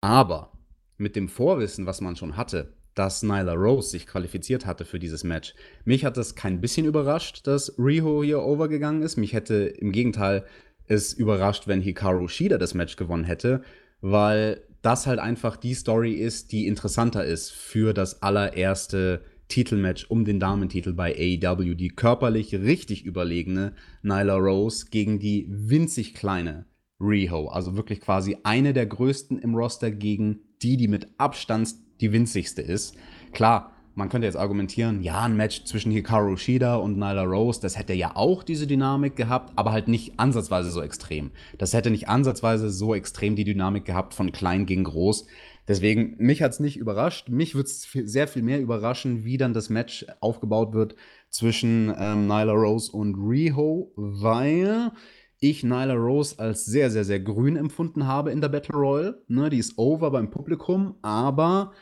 [0.01, 0.53] Aber
[0.99, 5.25] mit dem Vorwissen, was man schon hatte, dass Nyla Rose sich qualifiziert hatte für dieses
[5.25, 5.55] Match.
[5.85, 9.17] Mich hat das kein bisschen überrascht, dass Riho hier overgegangen ist.
[9.17, 10.45] Mich hätte im Gegenteil
[10.87, 13.63] es überrascht, wenn Hikaru Shida das Match gewonnen hätte,
[14.01, 20.25] weil das halt einfach die Story ist, die interessanter ist für das allererste Titelmatch um
[20.25, 21.75] den Damentitel bei AEW.
[21.75, 26.65] Die körperlich richtig überlegene Nyla Rose gegen die winzig kleine
[27.01, 27.49] Riho.
[27.49, 32.63] Also wirklich quasi eine der größten im Roster gegen die, die mit Abstand die winzigste
[32.63, 32.95] ist.
[33.33, 37.79] Klar, man könnte jetzt argumentieren, ja, ein Match zwischen Hikaru Shida und Nyla Rose, das
[37.79, 41.31] hätte ja auch diese Dynamik gehabt, aber halt nicht ansatzweise so extrem.
[41.59, 45.27] Das hätte nicht ansatzweise so extrem die Dynamik gehabt von klein gegen groß.
[45.69, 47.29] Deswegen, mich hat es nicht überrascht.
[47.29, 50.97] Mich würde es sehr viel mehr überraschen, wie dann das Match aufgebaut wird
[51.29, 54.91] zwischen ähm, Nyla Rose und Riho, weil
[55.39, 59.23] ich Nyla Rose als sehr, sehr, sehr grün empfunden habe in der Battle Royale.
[59.29, 61.73] Ne, die ist over beim Publikum, aber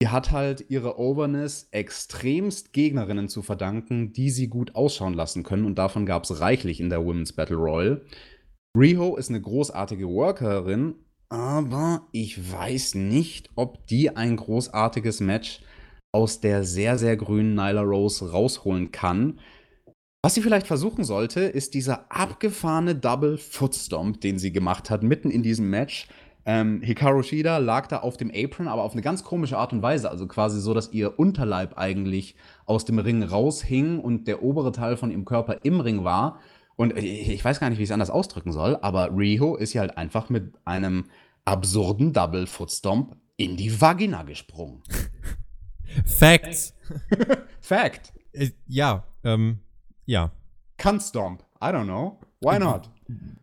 [0.00, 5.64] die hat halt ihre Overness extremst Gegnerinnen zu verdanken, die sie gut ausschauen lassen können.
[5.64, 8.04] Und davon gab es reichlich in der Women's Battle Royale.
[8.76, 10.94] Riho ist eine großartige Workerin,
[11.30, 15.62] aber ich weiß nicht, ob die ein großartiges Match
[16.12, 19.40] aus der sehr, sehr grünen Nyla Rose rausholen kann.
[20.24, 25.30] Was sie vielleicht versuchen sollte, ist dieser abgefahrene Double Footstomp, den sie gemacht hat, mitten
[25.30, 26.08] in diesem Match.
[26.50, 29.82] Ähm, Hikaru Shida lag da auf dem Apron, aber auf eine ganz komische Art und
[29.82, 30.10] Weise.
[30.10, 34.96] Also quasi so, dass ihr Unterleib eigentlich aus dem Ring raushing und der obere Teil
[34.96, 36.40] von ihrem Körper im Ring war.
[36.74, 39.82] Und ich weiß gar nicht, wie ich es anders ausdrücken soll, aber Riho ist ja
[39.82, 41.04] halt einfach mit einem
[41.44, 44.82] absurden Double Footstomp in die Vagina gesprungen.
[46.06, 46.74] Facts.
[47.60, 48.14] Fact.
[48.32, 49.58] Äh, ja, ähm,
[50.06, 50.32] ja.
[50.78, 51.44] Cunt-Stomp.
[51.60, 52.18] I don't know.
[52.40, 52.88] Why not?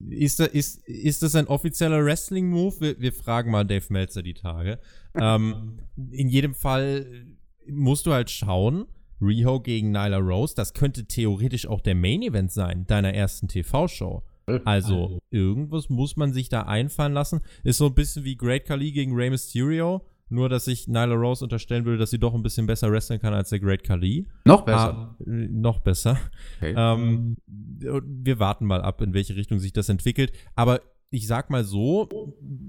[0.10, 2.76] Ist, ist, ist das ein offizieller Wrestling-Move?
[2.80, 4.80] Wir, wir, fragen mal Dave Meltzer die Tage.
[5.16, 5.80] ähm,
[6.12, 7.26] in jedem Fall
[7.68, 8.86] musst du halt schauen,
[9.22, 14.24] Riho gegen Nyla Rose, das könnte theoretisch auch der Main-Event sein, deiner ersten TV-Show.
[14.64, 17.42] Also, irgendwas muss man sich da einfallen lassen.
[17.64, 20.06] Ist so ein bisschen wie Great Khali gegen Rey Mysterio.
[20.30, 23.34] Nur, dass ich Nyla Rose unterstellen würde, dass sie doch ein bisschen besser wresteln kann
[23.34, 24.28] als der Great Khali.
[24.46, 25.16] Noch besser.
[25.20, 26.18] Ah, noch besser.
[26.58, 26.74] Okay.
[26.76, 30.32] Ähm, wir warten mal ab, in welche Richtung sich das entwickelt.
[30.56, 32.10] Aber ich sag mal so,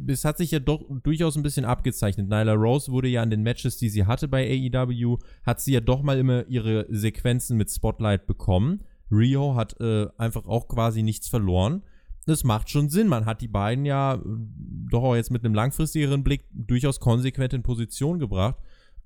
[0.06, 2.28] es hat sich ja doch durchaus ein bisschen abgezeichnet.
[2.28, 5.80] Nyla Rose wurde ja in den Matches, die sie hatte bei AEW, hat sie ja
[5.80, 8.84] doch mal immer ihre Sequenzen mit Spotlight bekommen.
[9.10, 11.82] Rio hat äh, einfach auch quasi nichts verloren
[12.26, 13.06] das macht schon Sinn.
[13.06, 14.18] Man hat die beiden ja äh,
[14.90, 18.56] doch auch jetzt mit einem langfristigeren Blick durchaus konsequent in Position gebracht.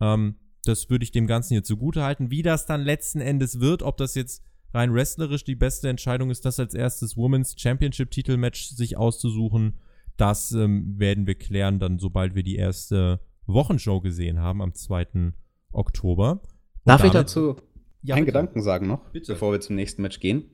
[0.00, 2.30] Ähm, das würde ich dem Ganzen jetzt zugute halten.
[2.30, 4.42] Wie das dann letzten Endes wird, ob das jetzt
[4.72, 9.78] rein wrestlerisch die beste Entscheidung ist, das als erstes Women's Championship Titelmatch sich auszusuchen,
[10.16, 15.32] das ähm, werden wir klären dann, sobald wir die erste Wochenshow gesehen haben am 2.
[15.72, 16.42] Oktober.
[16.42, 16.50] Und
[16.84, 17.56] Darf ich dazu
[18.02, 19.32] ja, einen Gedanken sagen noch, bitte.
[19.32, 20.50] bevor wir zum nächsten Match gehen?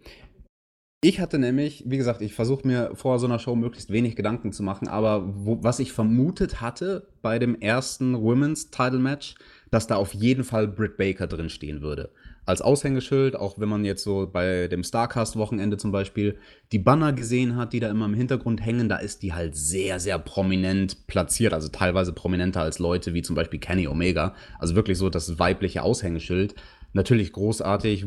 [1.08, 4.50] Ich hatte nämlich, wie gesagt, ich versuche mir vor so einer Show möglichst wenig Gedanken
[4.50, 9.36] zu machen, aber wo, was ich vermutet hatte bei dem ersten Women's Title Match,
[9.70, 12.10] dass da auf jeden Fall Britt Baker drin stehen würde.
[12.44, 16.38] Als Aushängeschild, auch wenn man jetzt so bei dem Starcast-Wochenende zum Beispiel
[16.72, 20.00] die Banner gesehen hat, die da immer im Hintergrund hängen, da ist die halt sehr,
[20.00, 24.34] sehr prominent platziert, also teilweise prominenter als Leute wie zum Beispiel Kenny Omega.
[24.58, 26.56] Also wirklich so das weibliche Aushängeschild.
[26.96, 28.06] Natürlich großartig,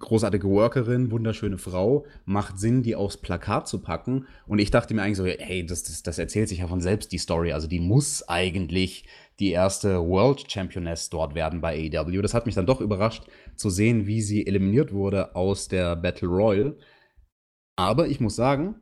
[0.00, 4.26] großartige Workerin, wunderschöne Frau, macht Sinn, die aufs Plakat zu packen.
[4.48, 7.12] Und ich dachte mir eigentlich so, hey, das, das, das erzählt sich ja von selbst,
[7.12, 7.52] die Story.
[7.52, 9.06] Also die muss eigentlich
[9.38, 12.22] die erste World Championess dort werden bei AEW.
[12.22, 13.22] Das hat mich dann doch überrascht
[13.54, 16.76] zu sehen, wie sie eliminiert wurde aus der Battle Royal.
[17.76, 18.80] Aber ich muss sagen,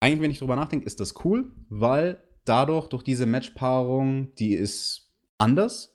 [0.00, 5.12] eigentlich, wenn ich drüber nachdenke, ist das cool, weil dadurch, durch diese Matchpaarung, die ist
[5.36, 5.91] anders,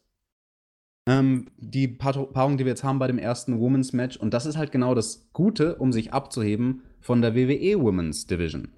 [1.08, 4.18] ähm, die Paarung, die wir jetzt haben bei dem ersten Women's Match.
[4.18, 8.74] Und das ist halt genau das Gute, um sich abzuheben von der WWE Women's Division.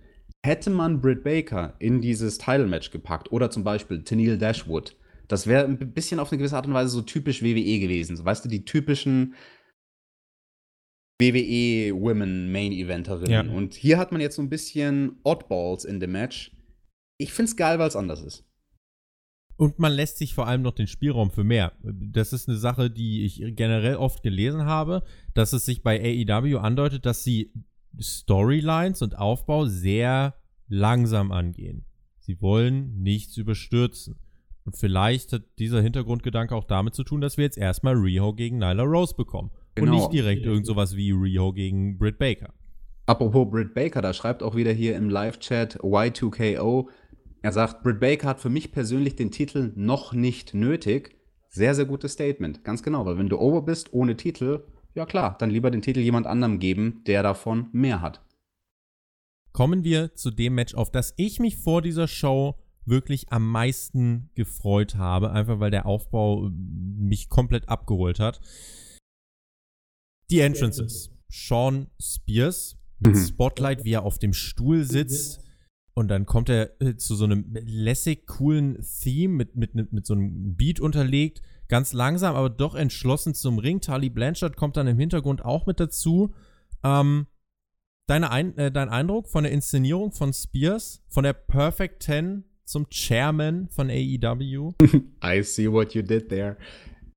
[0.45, 4.95] Hätte man Britt Baker in dieses Title Match gepackt oder zum Beispiel Tennille Dashwood,
[5.27, 8.15] das wäre ein bisschen auf eine gewisse Art und Weise so typisch WWE gewesen.
[8.15, 9.35] So, weißt du, die typischen
[11.21, 13.47] WWE Women Main Eventerinnen.
[13.47, 13.53] Ja.
[13.53, 16.51] Und hier hat man jetzt so ein bisschen Oddballs in dem Match.
[17.17, 18.48] Ich find's geil, weil es anders ist.
[19.59, 21.73] Und man lässt sich vor allem noch den Spielraum für mehr.
[21.83, 25.03] Das ist eine Sache, die ich generell oft gelesen habe,
[25.33, 27.51] dass es sich bei AEW andeutet, dass sie
[27.99, 30.35] Storylines und Aufbau sehr
[30.69, 31.83] langsam angehen.
[32.19, 34.15] Sie wollen nichts überstürzen.
[34.63, 38.59] Und vielleicht hat dieser Hintergrundgedanke auch damit zu tun, dass wir jetzt erstmal Riho gegen
[38.59, 39.51] Nyla Rose bekommen.
[39.75, 39.91] Genau.
[39.91, 42.53] Und nicht direkt irgend sowas wie Riho gegen Britt Baker.
[43.07, 46.87] Apropos Britt Baker, da schreibt auch wieder hier im Live-Chat Y2KO,
[47.41, 51.15] er sagt, Britt Baker hat für mich persönlich den Titel noch nicht nötig.
[51.47, 52.63] Sehr, sehr gutes Statement.
[52.63, 54.63] Ganz genau, weil wenn du over bist ohne Titel,
[54.93, 58.21] ja klar, dann lieber den Titel jemand anderem geben, der davon mehr hat.
[59.53, 64.29] Kommen wir zu dem Match, auf das ich mich vor dieser Show wirklich am meisten
[64.35, 68.41] gefreut habe, einfach weil der Aufbau mich komplett abgeholt hat.
[70.29, 71.11] Die Entrances.
[71.29, 73.25] Sean Spears mit mhm.
[73.25, 75.48] Spotlight, wie er auf dem Stuhl sitzt
[75.99, 80.13] und dann kommt er äh, zu so einem lässig coolen Theme mit, mit, mit so
[80.13, 81.41] einem Beat unterlegt.
[81.67, 83.81] ganz langsam, aber doch entschlossen zum Ring.
[83.81, 86.33] Tali Blanchard kommt dann im Hintergrund auch mit dazu.
[86.85, 87.27] Ähm,
[88.07, 92.89] deine Ein äh, dein Eindruck von der Inszenierung von Spears, von der Perfect Ten zum
[92.89, 94.71] Chairman von AEW?
[95.23, 96.55] I see what you did there.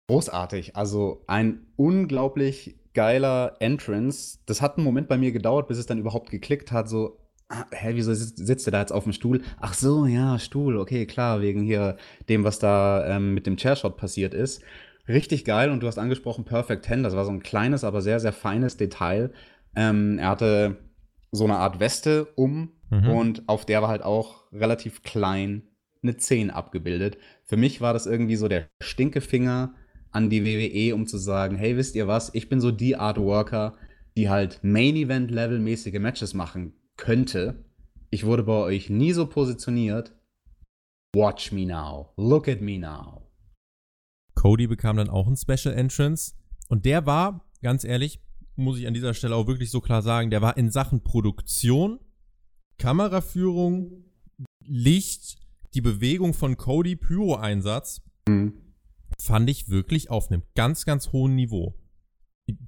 [0.08, 0.74] Großartig.
[0.74, 4.40] Also ein unglaublich geiler Entrance.
[4.46, 6.88] Das hat einen Moment bei mir gedauert, bis es dann überhaupt geklickt hat.
[6.88, 7.21] So,
[7.70, 9.42] hä, wieso sitzt, sitzt er da jetzt auf dem Stuhl?
[9.60, 11.96] Ach so, ja, Stuhl, okay, klar, wegen hier
[12.28, 14.62] dem, was da ähm, mit dem Chairshot passiert ist.
[15.08, 18.20] Richtig geil und du hast angesprochen Perfect Ten, das war so ein kleines, aber sehr,
[18.20, 19.32] sehr feines Detail.
[19.74, 20.76] Ähm, er hatte
[21.32, 23.08] so eine Art Weste um mhm.
[23.08, 25.62] und auf der war halt auch relativ klein
[26.02, 27.16] eine 10 abgebildet.
[27.44, 29.74] Für mich war das irgendwie so der Stinkefinger
[30.10, 33.18] an die WWE, um zu sagen, hey, wisst ihr was, ich bin so die Art
[33.18, 33.74] Worker,
[34.16, 37.64] die halt Main-Event-Level-mäßige Matches machen könnte.
[38.10, 40.14] Ich wurde bei euch nie so positioniert.
[41.14, 42.10] Watch me now.
[42.16, 43.28] Look at me now.
[44.36, 46.34] Cody bekam dann auch ein Special Entrance.
[46.68, 48.20] Und der war, ganz ehrlich,
[48.54, 51.98] muss ich an dieser Stelle auch wirklich so klar sagen, der war in Sachen Produktion,
[52.78, 54.04] Kameraführung,
[54.64, 55.38] Licht,
[55.74, 58.54] die Bewegung von Cody, Pyro-Einsatz, mhm.
[59.18, 61.74] fand ich wirklich auf einem ganz, ganz hohen Niveau.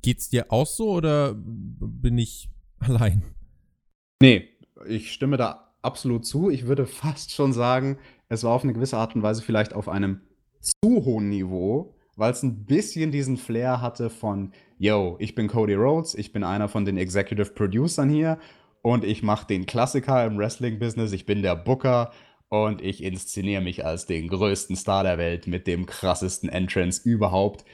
[0.03, 3.23] Geht's dir auch so oder bin ich allein?
[4.21, 4.49] Nee,
[4.87, 6.51] ich stimme da absolut zu.
[6.51, 7.99] Ich würde fast schon sagen,
[8.29, 10.21] es war auf eine gewisse Art und Weise vielleicht auf einem
[10.61, 15.75] zu hohen Niveau, weil es ein bisschen diesen Flair hatte von, yo, ich bin Cody
[15.75, 18.39] Rhodes, ich bin einer von den Executive Producern hier
[18.83, 22.13] und ich mache den Klassiker im Wrestling-Business, ich bin der Booker
[22.49, 27.65] und ich inszeniere mich als den größten Star der Welt mit dem krassesten Entrance überhaupt.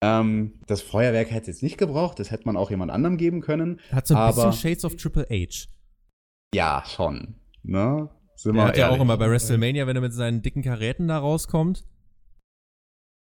[0.00, 3.40] Ähm, das Feuerwerk hätte es jetzt nicht gebraucht, das hätte man auch jemand anderem geben
[3.40, 3.80] können.
[3.90, 5.68] Hat so ein bisschen Shades of Triple H.
[6.54, 7.34] Ja, schon.
[7.62, 8.08] Ne?
[8.36, 11.18] Sind Der hat ja auch immer bei WrestleMania, wenn er mit seinen dicken Karäten da
[11.18, 11.84] rauskommt.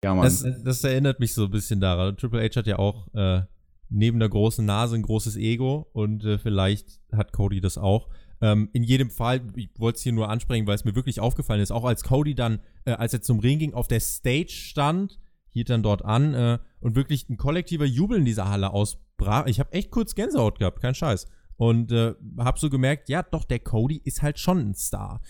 [0.04, 0.26] Ja, Mann.
[0.26, 2.18] Das, das erinnert mich so ein bisschen daran.
[2.18, 3.44] Triple H hat ja auch äh,
[3.90, 8.10] neben der großen Nase ein großes Ego und äh, vielleicht hat Cody das auch.
[8.42, 11.62] Ähm, in jedem Fall, ich wollte es hier nur ansprechen, weil es mir wirklich aufgefallen
[11.62, 15.20] ist, auch als Cody dann, äh, als er zum Ring ging, auf der Stage stand,
[15.50, 19.46] hielt dann dort an äh, und wirklich ein kollektiver Jubel in dieser Halle ausbrach.
[19.46, 21.28] Ich habe echt kurz Gänsehaut gehabt, kein Scheiß.
[21.58, 25.22] Und äh, habe so gemerkt, ja, doch, der Cody ist halt schon ein Star.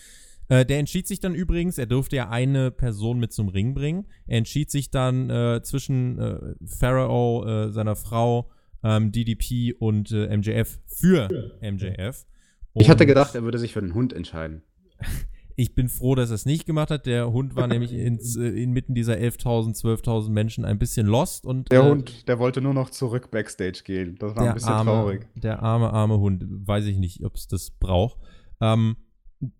[0.48, 4.06] Äh, der entschied sich dann übrigens, er durfte ja eine Person mit zum Ring bringen.
[4.26, 8.50] Er entschied sich dann äh, zwischen äh, Pharaoh, äh, seiner Frau,
[8.82, 11.28] ähm, DDP und äh, MJF für
[11.60, 12.26] MJF.
[12.72, 14.62] Und ich hatte gedacht, er würde sich für den Hund entscheiden.
[15.56, 17.06] ich bin froh, dass er es nicht gemacht hat.
[17.06, 21.46] Der Hund war nämlich ins, äh, inmitten dieser 11.000, 12.000 Menschen ein bisschen lost.
[21.46, 24.16] Und, der äh, Hund, der wollte nur noch zurück Backstage gehen.
[24.18, 25.26] Das war ein bisschen arme, traurig.
[25.34, 26.44] Der arme, arme Hund.
[26.46, 28.18] Weiß ich nicht, ob es das braucht.
[28.60, 28.96] Ähm,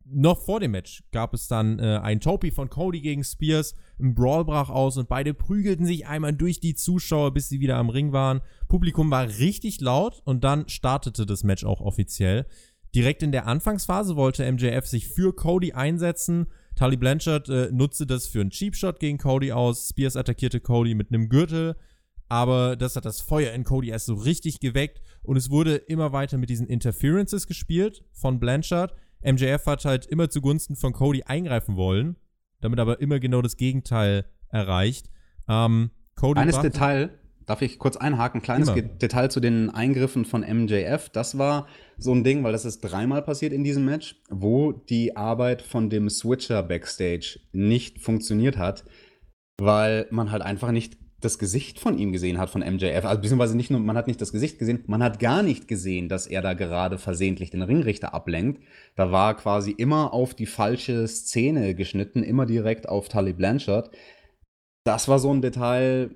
[0.05, 3.74] noch vor dem Match gab es dann äh, ein Topi von Cody gegen Spears.
[3.99, 7.76] Ein Brawl brach aus und beide prügelten sich einmal durch die Zuschauer, bis sie wieder
[7.76, 8.40] am Ring waren.
[8.68, 12.47] Publikum war richtig laut und dann startete das Match auch offiziell.
[12.97, 16.47] Direkt in der Anfangsphase wollte MJF sich für Cody einsetzen.
[16.74, 19.90] Tully Blanchard äh, nutzte das für einen Cheap Shot gegen Cody aus.
[19.90, 21.76] Spears attackierte Cody mit einem Gürtel.
[22.28, 26.12] Aber das hat das Feuer in Cody erst so richtig geweckt und es wurde immer
[26.12, 28.92] weiter mit diesen Interferences gespielt von Blanchard
[29.22, 32.16] MJF hat halt immer zugunsten von Cody eingreifen wollen,
[32.61, 35.11] damit aber immer genau das Gegenteil erreicht.
[35.49, 37.11] Ähm, Cody Eines Detail,
[37.47, 38.82] darf ich kurz einhaken, kleines immer.
[38.82, 41.09] Detail zu den Eingriffen von MJF.
[41.11, 41.66] Das war
[41.97, 45.88] so ein Ding, weil das ist dreimal passiert in diesem Match, wo die Arbeit von
[45.88, 48.84] dem Switcher Backstage nicht funktioniert hat,
[49.59, 53.05] weil man halt einfach nicht das Gesicht von ihm gesehen hat, von MJF.
[53.05, 56.09] Also beziehungsweise nicht nur, man hat nicht das Gesicht gesehen, man hat gar nicht gesehen,
[56.09, 58.62] dass er da gerade versehentlich den Ringrichter ablenkt.
[58.97, 63.90] Da war quasi immer auf die falsche Szene geschnitten, immer direkt auf Tully Blanchard.
[64.84, 66.11] Das war so ein Detail,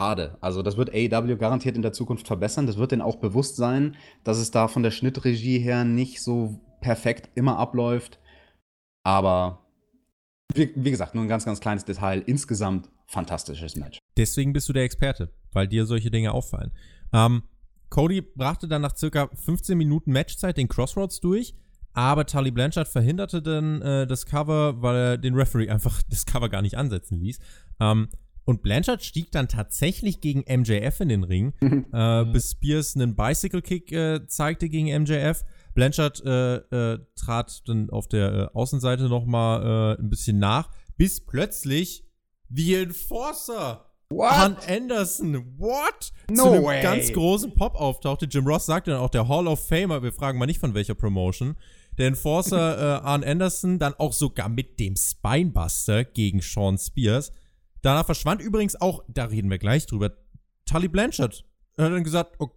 [0.00, 0.36] schade.
[0.40, 2.66] Also das wird AEW garantiert in der Zukunft verbessern.
[2.66, 6.60] Das wird denen auch bewusst sein, dass es da von der Schnittregie her nicht so
[6.80, 8.18] perfekt immer abläuft.
[9.04, 9.66] Aber
[10.54, 12.22] wie, wie gesagt, nur ein ganz, ganz kleines Detail.
[12.26, 13.98] Insgesamt fantastisches Match.
[14.16, 16.72] Deswegen bist du der Experte, weil dir solche Dinge auffallen.
[17.12, 17.42] Ähm,
[17.90, 21.54] Cody brachte dann nach circa 15 Minuten Matchzeit den Crossroads durch,
[21.94, 26.48] aber Tully Blanchard verhinderte dann äh, das Cover, weil er den Referee einfach das Cover
[26.48, 27.38] gar nicht ansetzen ließ.
[27.80, 28.08] Ähm,
[28.48, 31.52] und Blanchard stieg dann tatsächlich gegen MJF in den Ring,
[31.92, 35.44] äh, bis Spears einen Bicycle Kick äh, zeigte gegen MJF.
[35.74, 41.26] Blanchard äh, äh, trat dann auf der äh, Außenseite nochmal äh, ein bisschen nach, bis
[41.26, 42.06] plötzlich
[42.48, 43.84] The Enforcer.
[44.08, 44.30] What?
[44.30, 46.10] Han Anderson, what?
[46.30, 46.82] No Zu einem way.
[46.82, 48.24] ganz großen Pop auftauchte.
[48.24, 50.94] Jim Ross sagte dann auch, der Hall of Famer, wir fragen mal nicht von welcher
[50.94, 51.54] Promotion.
[51.98, 57.30] Der Enforcer äh, Arn Anderson dann auch sogar mit dem Spinebuster gegen Sean Spears.
[57.82, 60.12] Danach verschwand übrigens auch, da reden wir gleich drüber,
[60.66, 61.44] Tully Blanchard.
[61.76, 62.54] Er hat dann gesagt, okay,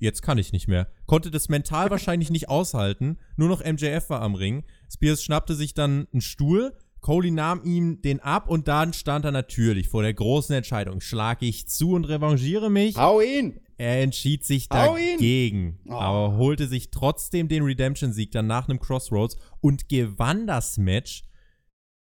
[0.00, 0.88] jetzt kann ich nicht mehr.
[1.06, 3.18] Konnte das mental wahrscheinlich nicht aushalten.
[3.36, 4.64] Nur noch MJF war am Ring.
[4.90, 6.74] Spears schnappte sich dann einen Stuhl.
[7.00, 11.00] Cody nahm ihm den ab und dann stand er natürlich vor der großen Entscheidung.
[11.00, 12.96] Schlage ich zu und revanchiere mich?
[12.96, 13.60] Hau ihn!
[13.78, 15.94] Er entschied sich dagegen, oh.
[15.94, 21.22] aber holte sich trotzdem den Redemption-Sieg dann nach einem Crossroads und gewann das Match.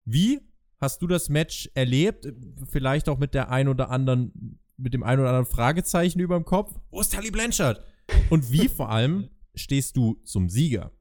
[0.04, 0.40] Wie
[0.80, 2.26] hast du das Match erlebt?
[2.70, 6.44] Vielleicht auch mit der ein oder anderen mit dem einen oder anderen Fragezeichen über dem
[6.44, 6.74] Kopf.
[6.90, 7.84] Wo ist Tully Blanchard?
[8.30, 10.92] Und wie vor allem stehst du zum Sieger?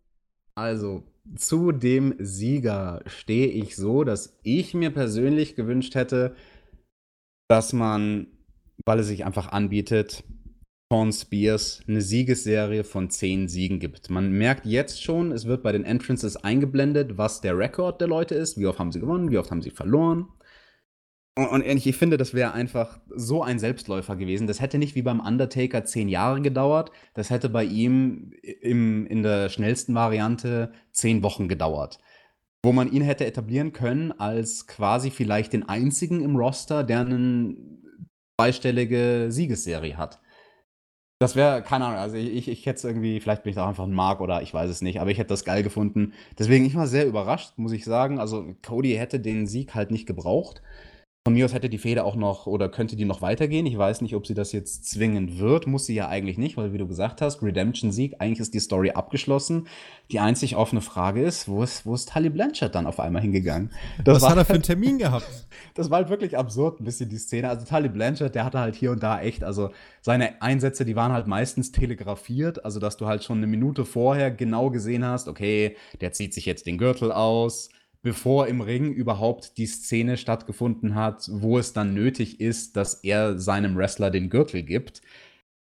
[0.56, 1.04] Also,
[1.36, 6.36] zu dem Sieger stehe ich so, dass ich mir persönlich gewünscht hätte,
[7.48, 8.28] dass man,
[8.86, 10.24] weil es sich einfach anbietet,
[10.92, 14.10] Sean Spears eine Siegesserie von zehn Siegen gibt.
[14.10, 18.34] Man merkt jetzt schon, es wird bei den Entrances eingeblendet, was der Rekord der Leute
[18.34, 20.28] ist, wie oft haben sie gewonnen, wie oft haben sie verloren.
[21.36, 24.48] Und ich finde, das wäre einfach so ein Selbstläufer gewesen.
[24.48, 26.92] Das hätte nicht wie beim Undertaker zehn Jahre gedauert.
[27.14, 32.00] Das hätte bei ihm im, in der schnellsten Variante zehn Wochen gedauert.
[32.64, 37.56] Wo man ihn hätte etablieren können als quasi vielleicht den einzigen im Roster, der eine
[38.38, 40.20] zweistellige Siegesserie hat.
[41.22, 43.84] Das wäre, keine Ahnung, also ich, ich hätte es irgendwie, vielleicht bin ich da einfach
[43.84, 46.14] ein Mark oder ich weiß es nicht, aber ich hätte das geil gefunden.
[46.38, 48.20] Deswegen, ich war sehr überrascht, muss ich sagen.
[48.20, 50.62] Also Cody hätte den Sieg halt nicht gebraucht.
[51.30, 53.68] Von mir aus hätte die Fehde auch noch oder könnte die noch weitergehen.
[53.68, 55.68] Ich weiß nicht, ob sie das jetzt zwingen wird.
[55.68, 58.90] Muss sie ja eigentlich nicht, weil wie du gesagt hast, Redemption-Sieg, eigentlich ist die Story
[58.90, 59.68] abgeschlossen.
[60.10, 63.70] Die einzig offene Frage ist, wo ist, wo ist Tully Blanchard dann auf einmal hingegangen?
[64.04, 65.28] Das Was hat er für einen Termin gehabt?
[65.76, 67.48] Das war halt wirklich absurd, ein bisschen die Szene.
[67.48, 69.70] Also Tully Blanchard, der hatte halt hier und da echt, also
[70.02, 74.32] seine Einsätze, die waren halt meistens telegrafiert, also dass du halt schon eine Minute vorher
[74.32, 77.70] genau gesehen hast, okay, der zieht sich jetzt den Gürtel aus
[78.02, 83.38] bevor im Ring überhaupt die Szene stattgefunden hat, wo es dann nötig ist, dass er
[83.40, 85.02] seinem Wrestler den Gürtel gibt.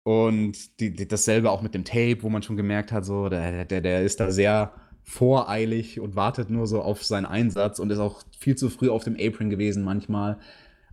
[0.03, 3.65] Und die, die, dasselbe auch mit dem Tape, wo man schon gemerkt hat, so, der,
[3.65, 4.73] der, der ist da sehr
[5.03, 9.03] voreilig und wartet nur so auf seinen Einsatz und ist auch viel zu früh auf
[9.03, 10.37] dem Apron gewesen manchmal.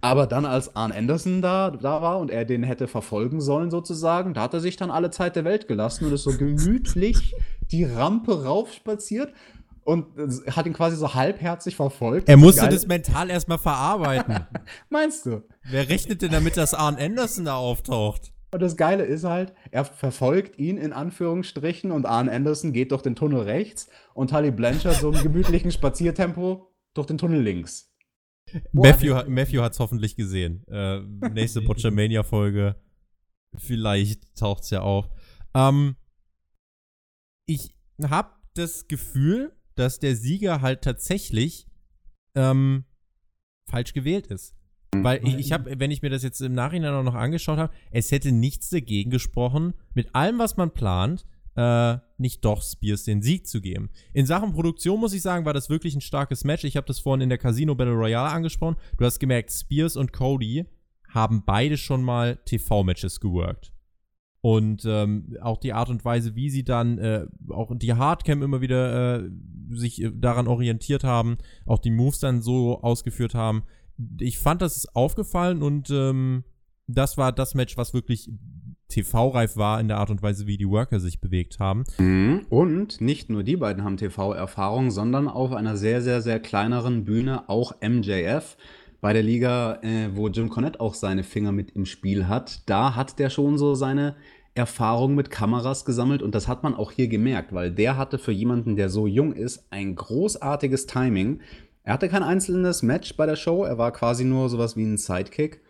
[0.00, 4.34] Aber dann, als Arn Anderson da, da war und er den hätte verfolgen sollen, sozusagen,
[4.34, 7.34] da hat er sich dann alle Zeit der Welt gelassen und ist so gemütlich
[7.70, 9.32] die Rampe raufspaziert
[9.84, 10.06] und
[10.50, 12.28] hat ihn quasi so halbherzig verfolgt.
[12.28, 14.46] Er musste das mental erstmal verarbeiten.
[14.90, 15.42] Meinst du?
[15.64, 18.32] Wer rechnet denn damit, dass Arn Anderson da auftaucht?
[18.52, 23.00] Und das Geile ist halt, er verfolgt ihn in Anführungsstrichen und Arn Anderson geht durch
[23.00, 27.90] den Tunnel rechts und Tully Blanchard so im gemütlichen Spaziertempo durch den Tunnel links.
[28.72, 30.64] Matthew, Matthew hat es hoffentlich gesehen.
[30.68, 32.76] Äh, nächste Butchermania-Folge.
[33.56, 35.08] Vielleicht taucht es ja auf.
[35.54, 35.96] Ähm,
[37.46, 41.66] ich habe das Gefühl, dass der Sieger halt tatsächlich
[42.34, 42.84] ähm,
[43.68, 44.54] falsch gewählt ist.
[44.94, 47.72] Weil ich, ich habe, wenn ich mir das jetzt im Nachhinein auch noch angeschaut habe,
[47.90, 51.24] es hätte nichts dagegen gesprochen, mit allem, was man plant,
[51.56, 53.90] äh, nicht doch Spears den Sieg zu geben.
[54.12, 56.64] In Sachen Produktion muss ich sagen, war das wirklich ein starkes Match.
[56.64, 58.76] Ich habe das vorhin in der Casino Battle Royale angesprochen.
[58.98, 60.66] Du hast gemerkt, Spears und Cody
[61.08, 63.72] haben beide schon mal TV-Matches geworkt.
[64.42, 68.60] Und ähm, auch die Art und Weise, wie sie dann äh, auch die Hardcam immer
[68.60, 69.30] wieder äh,
[69.70, 73.62] sich äh, daran orientiert haben, auch die Moves dann so ausgeführt haben.
[74.18, 76.42] Ich fand, das ist aufgefallen und ähm,
[76.88, 78.30] das war das Match, was wirklich
[78.88, 81.84] TV-reif war in der Art und Weise, wie die Worker sich bewegt haben.
[81.98, 82.46] Mhm.
[82.50, 87.48] Und nicht nur die beiden haben TV-Erfahrung, sondern auf einer sehr, sehr, sehr kleineren Bühne
[87.48, 88.56] auch MJF
[89.02, 92.94] bei der Liga, äh, wo Jim Cornette auch seine Finger mit im Spiel hat, da
[92.94, 94.14] hat der schon so seine
[94.54, 98.30] Erfahrung mit Kameras gesammelt und das hat man auch hier gemerkt, weil der hatte für
[98.30, 101.40] jemanden, der so jung ist, ein großartiges Timing.
[101.82, 104.98] Er hatte kein einzelnes Match bei der Show, er war quasi nur sowas wie ein
[104.98, 105.62] Sidekick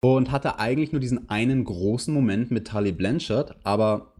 [0.00, 4.12] und hatte eigentlich nur diesen einen großen Moment mit Tully Blanchard, aber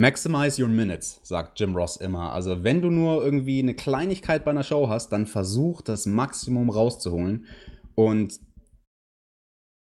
[0.00, 2.32] Maximize your minutes, sagt Jim Ross immer.
[2.32, 6.70] Also, wenn du nur irgendwie eine Kleinigkeit bei einer Show hast, dann versuch das Maximum
[6.70, 7.46] rauszuholen.
[7.94, 8.40] Und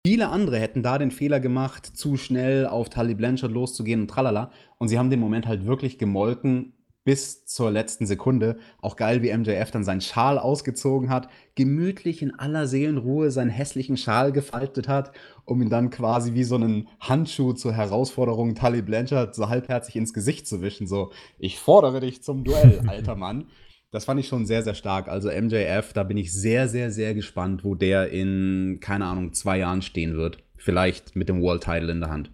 [0.06, 4.50] viele andere hätten da den Fehler gemacht, zu schnell auf Tully Blanchard loszugehen und tralala.
[4.78, 6.72] Und sie haben den Moment halt wirklich gemolken
[7.06, 8.58] bis zur letzten Sekunde.
[8.82, 13.96] Auch geil, wie MJF dann seinen Schal ausgezogen hat, gemütlich in aller Seelenruhe seinen hässlichen
[13.96, 15.12] Schal gefaltet hat,
[15.44, 20.12] um ihn dann quasi wie so einen Handschuh zur Herausforderung Tully Blanchard so halbherzig ins
[20.12, 20.88] Gesicht zu wischen.
[20.88, 23.46] So, ich fordere dich zum Duell, alter Mann.
[23.92, 25.08] Das fand ich schon sehr, sehr stark.
[25.08, 29.58] Also MJF, da bin ich sehr, sehr, sehr gespannt, wo der in, keine Ahnung, zwei
[29.58, 30.38] Jahren stehen wird.
[30.56, 32.30] Vielleicht mit dem World Title in der Hand.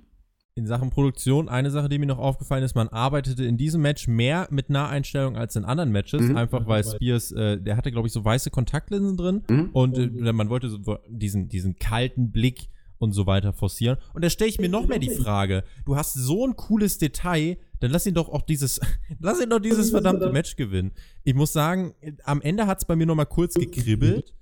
[0.55, 4.07] in Sachen Produktion, eine Sache, die mir noch aufgefallen ist, man arbeitete in diesem Match
[4.07, 6.36] mehr mit Naheinstellungen als in anderen Matches, mhm.
[6.36, 9.70] einfach weil Spears, äh, der hatte, glaube ich, so weiße Kontaktlinsen drin mhm.
[9.72, 13.98] und äh, man wollte so diesen, diesen kalten Blick und so weiter forcieren.
[14.14, 17.57] Und da stelle ich mir noch mehr die Frage, du hast so ein cooles Detail,
[17.83, 18.80] dann lass ihn doch auch dieses,
[19.18, 20.93] lass ihn doch dieses verdammte Match gewinnen.
[21.24, 24.33] Ich muss sagen, am Ende hat es bei mir noch mal kurz gekribbelt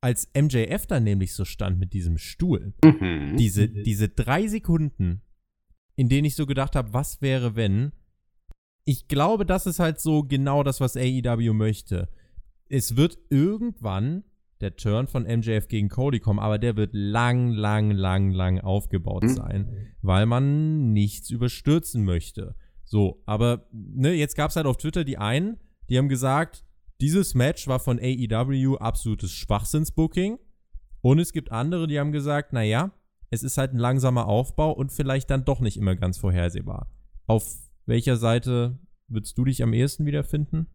[0.00, 3.36] als MJF da nämlich so stand mit diesem Stuhl, mhm.
[3.36, 5.20] diese, diese drei Sekunden,
[5.94, 7.92] in denen ich so gedacht habe, was wäre, wenn.
[8.84, 12.08] Ich glaube, das ist halt so genau das, was AEW möchte.
[12.68, 14.24] Es wird irgendwann
[14.60, 19.24] der Turn von MJF gegen Cody kommen, aber der wird lang, lang, lang, lang aufgebaut
[19.24, 19.28] mhm.
[19.28, 22.56] sein, weil man nichts überstürzen möchte.
[22.90, 26.64] So, aber ne, jetzt gab es halt auf Twitter die einen, die haben gesagt,
[27.00, 30.40] dieses Match war von AEW absolutes Schwachsinnsbooking.
[31.00, 32.90] Und es gibt andere, die haben gesagt, naja,
[33.30, 36.90] es ist halt ein langsamer Aufbau und vielleicht dann doch nicht immer ganz vorhersehbar.
[37.28, 40.66] Auf welcher Seite würdest du dich am ehesten wiederfinden?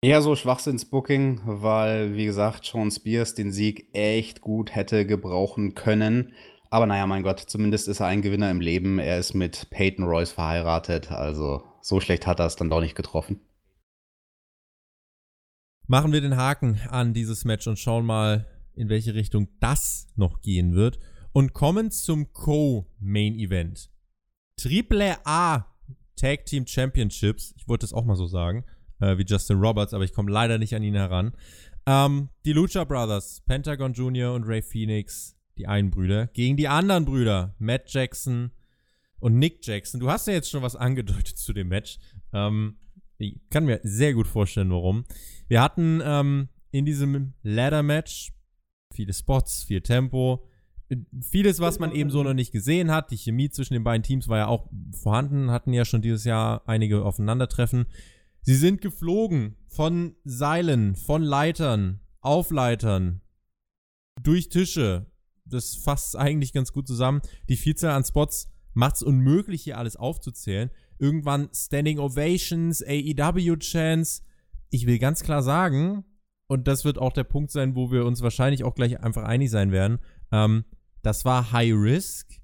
[0.00, 6.34] Eher so Schwachsinnsbooking, weil, wie gesagt, Sean Spears den Sieg echt gut hätte gebrauchen können.
[6.70, 8.98] Aber naja, mein Gott, zumindest ist er ein Gewinner im Leben.
[8.98, 12.94] Er ist mit Peyton Royce verheiratet, also so schlecht hat er es dann doch nicht
[12.94, 13.40] getroffen.
[15.86, 20.42] Machen wir den Haken an dieses Match und schauen mal, in welche Richtung das noch
[20.42, 20.98] gehen wird
[21.32, 23.90] und kommen zum Co-Main Event.
[24.56, 25.66] Triple A
[26.16, 27.54] Tag Team Championships.
[27.56, 28.64] Ich wollte es auch mal so sagen,
[29.00, 31.32] äh, wie Justin Roberts, aber ich komme leider nicht an ihn heran.
[31.86, 34.34] Ähm, die Lucha Brothers, Pentagon Jr.
[34.34, 38.52] und Ray Phoenix, die einen Brüder, gegen die anderen Brüder, Matt Jackson
[39.20, 40.00] und Nick Jackson.
[40.00, 41.98] Du hast ja jetzt schon was angedeutet zu dem Match.
[42.32, 42.76] Ähm,
[43.18, 45.04] ich kann mir sehr gut vorstellen, warum.
[45.48, 48.32] Wir hatten ähm, in diesem Ladder-Match
[48.92, 50.46] viele Spots, viel Tempo,
[51.20, 53.10] vieles, was man eben so noch nicht gesehen hat.
[53.10, 56.62] Die Chemie zwischen den beiden Teams war ja auch vorhanden, hatten ja schon dieses Jahr
[56.66, 57.86] einige Aufeinandertreffen.
[58.42, 63.20] Sie sind geflogen von Seilen, von Leitern, Aufleitern,
[64.22, 65.07] durch Tische.
[65.48, 67.20] Das fasst eigentlich ganz gut zusammen.
[67.48, 70.70] Die Vielzahl an Spots macht es unmöglich, hier alles aufzuzählen.
[70.98, 74.22] Irgendwann Standing Ovations, AEW-Chants.
[74.70, 76.04] Ich will ganz klar sagen,
[76.48, 79.50] und das wird auch der Punkt sein, wo wir uns wahrscheinlich auch gleich einfach einig
[79.50, 79.98] sein werden.
[80.32, 80.64] Ähm,
[81.02, 82.40] das war High Risk,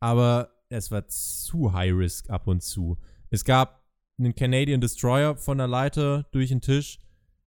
[0.00, 2.98] aber es war zu High Risk ab und zu.
[3.30, 3.84] Es gab
[4.18, 6.98] einen Canadian Destroyer von der Leiter durch den Tisch.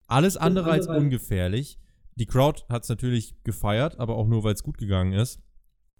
[0.07, 1.79] Alles andere als ungefährlich.
[2.17, 5.41] Die Crowd hat es natürlich gefeiert, aber auch nur, weil es gut gegangen ist.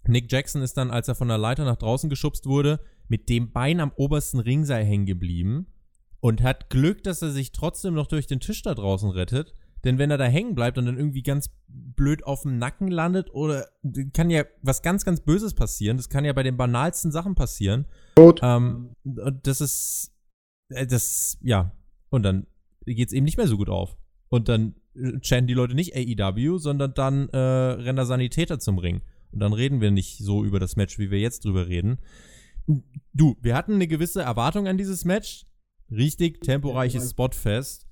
[0.07, 3.51] Nick Jackson ist dann, als er von der Leiter nach draußen geschubst wurde, mit dem
[3.51, 5.67] Bein am obersten Ringseil hängen geblieben
[6.19, 9.55] und hat Glück, dass er sich trotzdem noch durch den Tisch da draußen rettet.
[9.83, 13.29] Denn wenn er da hängen bleibt und dann irgendwie ganz blöd auf dem Nacken landet
[13.31, 13.67] oder
[14.13, 15.97] kann ja was ganz, ganz Böses passieren.
[15.97, 17.85] Das kann ja bei den banalsten Sachen passieren.
[18.15, 18.39] Gut.
[18.41, 20.11] Ähm, und das ist,
[20.69, 21.71] äh, das, ja.
[22.09, 22.47] Und dann
[22.87, 23.95] geht es eben nicht mehr so gut auf.
[24.29, 24.75] Und dann
[25.21, 29.01] chanten die Leute nicht AEW, sondern dann äh, rennen da Sanitäter zum Ring.
[29.31, 31.99] Und dann reden wir nicht so über das Match, wie wir jetzt drüber reden.
[33.13, 35.45] Du, wir hatten eine gewisse Erwartung an dieses Match.
[35.91, 37.87] Richtig temporeiches Spotfest.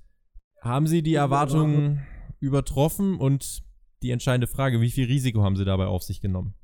[0.60, 2.02] Haben Sie die Erwartungen
[2.40, 3.62] übertroffen und
[4.02, 6.54] die entscheidende Frage, wie viel Risiko haben Sie dabei auf sich genommen?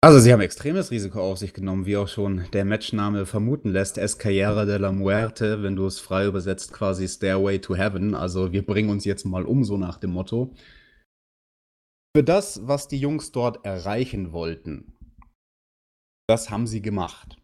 [0.00, 3.98] Also sie haben extremes Risiko auf sich genommen, wie auch schon der Matchname vermuten lässt.
[3.98, 8.14] Escalera de la Muerte, wenn du es frei übersetzt, quasi Stairway to Heaven.
[8.14, 10.54] Also wir bringen uns jetzt mal um, so nach dem Motto.
[12.16, 14.92] Für das, was die Jungs dort erreichen wollten,
[16.28, 17.36] das haben sie gemacht.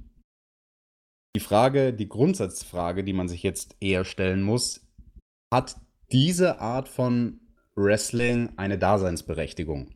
[1.35, 4.87] Die Frage, die Grundsatzfrage, die man sich jetzt eher stellen muss,
[5.53, 5.77] hat
[6.13, 7.41] diese Art von
[7.75, 9.91] Wrestling eine Daseinsberechtigung?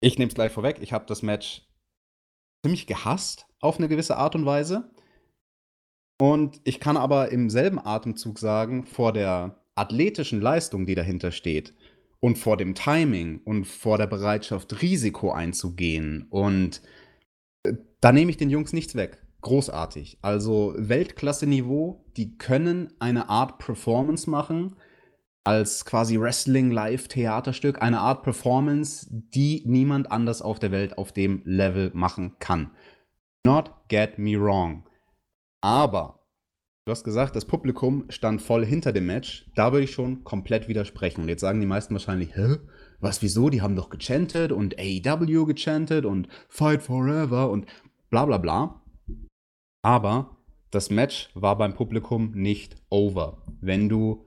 [0.00, 1.68] Ich nehme es gleich vorweg, ich habe das Match
[2.64, 4.90] ziemlich gehasst auf eine gewisse Art und Weise.
[6.20, 11.74] Und ich kann aber im selben Atemzug sagen, vor der athletischen Leistung, die dahinter steht,
[12.20, 16.26] und vor dem Timing und vor der Bereitschaft, Risiko einzugehen.
[16.28, 16.82] Und
[17.62, 20.18] äh, da nehme ich den Jungs nichts weg großartig.
[20.22, 24.76] Also Weltklasse-Niveau, die können eine Art Performance machen,
[25.44, 31.90] als quasi Wrestling-Live-Theaterstück, eine Art Performance, die niemand anders auf der Welt auf dem Level
[31.94, 32.70] machen kann.
[33.44, 34.84] Not get me wrong.
[35.62, 36.20] Aber,
[36.84, 39.50] du hast gesagt, das Publikum stand voll hinter dem Match.
[39.54, 41.22] Da würde ich schon komplett widersprechen.
[41.22, 42.58] Und jetzt sagen die meisten wahrscheinlich, hä?
[43.00, 43.48] Was, wieso?
[43.48, 47.66] Die haben doch gechantet und AEW gechantet und Fight Forever und
[48.10, 48.82] bla bla bla.
[49.82, 50.36] Aber
[50.70, 53.42] das Match war beim Publikum nicht over.
[53.60, 54.26] Wenn du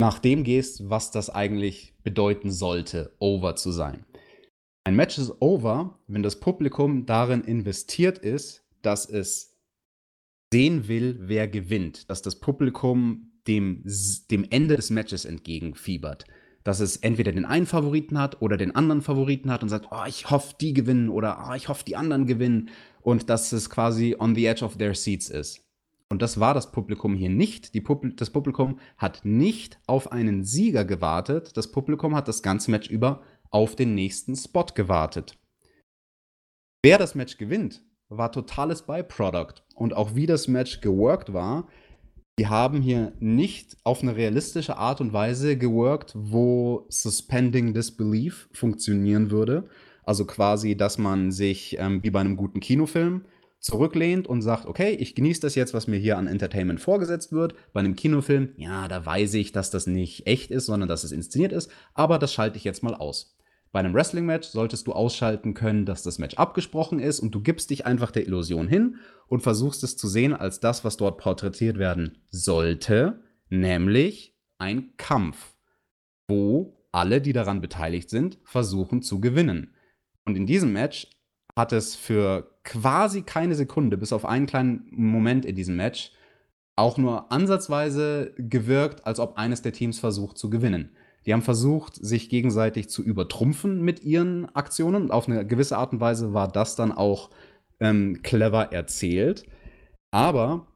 [0.00, 4.04] nach dem gehst, was das eigentlich bedeuten sollte, over zu sein.
[4.84, 9.56] Ein Match ist over, wenn das Publikum darin investiert ist, dass es
[10.52, 12.08] sehen will, wer gewinnt.
[12.08, 13.82] Dass das Publikum dem,
[14.30, 16.24] dem Ende des Matches entgegenfiebert.
[16.62, 20.04] Dass es entweder den einen Favoriten hat oder den anderen Favoriten hat und sagt, oh,
[20.06, 22.68] ich hoffe, die gewinnen oder oh, ich hoffe, die anderen gewinnen.
[23.00, 25.65] Und dass es quasi on the edge of their seats ist.
[26.10, 27.72] Und das war das Publikum hier nicht.
[27.84, 31.56] Publi das Publikum hat nicht auf einen Sieger gewartet.
[31.56, 35.38] Das Publikum hat das ganze Match über auf den nächsten Spot gewartet.
[36.84, 39.64] Wer das Match gewinnt, war totales Byproduct.
[39.74, 41.66] Und auch wie das Match geworkt war,
[42.38, 49.30] die haben hier nicht auf eine realistische Art und Weise geworkt, wo Suspending Disbelief funktionieren
[49.30, 49.68] würde.
[50.04, 53.24] Also quasi, dass man sich ähm, wie bei einem guten Kinofilm
[53.66, 57.54] zurücklehnt und sagt, okay, ich genieße das jetzt, was mir hier an Entertainment vorgesetzt wird.
[57.72, 61.10] Bei einem Kinofilm, ja, da weiß ich, dass das nicht echt ist, sondern dass es
[61.10, 63.36] inszeniert ist, aber das schalte ich jetzt mal aus.
[63.72, 67.70] Bei einem Wrestling-Match solltest du ausschalten können, dass das Match abgesprochen ist und du gibst
[67.70, 68.96] dich einfach der Illusion hin
[69.26, 75.56] und versuchst es zu sehen als das, was dort porträtiert werden sollte, nämlich ein Kampf,
[76.28, 79.74] wo alle, die daran beteiligt sind, versuchen zu gewinnen.
[80.24, 81.08] Und in diesem Match
[81.56, 86.12] hat es für quasi keine Sekunde, bis auf einen kleinen Moment in diesem Match,
[86.76, 90.90] auch nur ansatzweise gewirkt, als ob eines der Teams versucht zu gewinnen.
[91.24, 95.04] Die haben versucht, sich gegenseitig zu übertrumpfen mit ihren Aktionen.
[95.04, 97.30] Und auf eine gewisse Art und Weise war das dann auch
[97.80, 99.44] ähm, clever erzählt.
[100.12, 100.68] Aber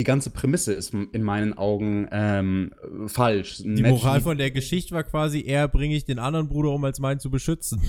[0.00, 2.72] die ganze Prämisse ist in meinen Augen ähm,
[3.06, 3.60] falsch.
[3.60, 6.84] Ein die Moral von der Geschichte war quasi, eher bringe ich den anderen Bruder um,
[6.84, 7.80] als meinen zu beschützen.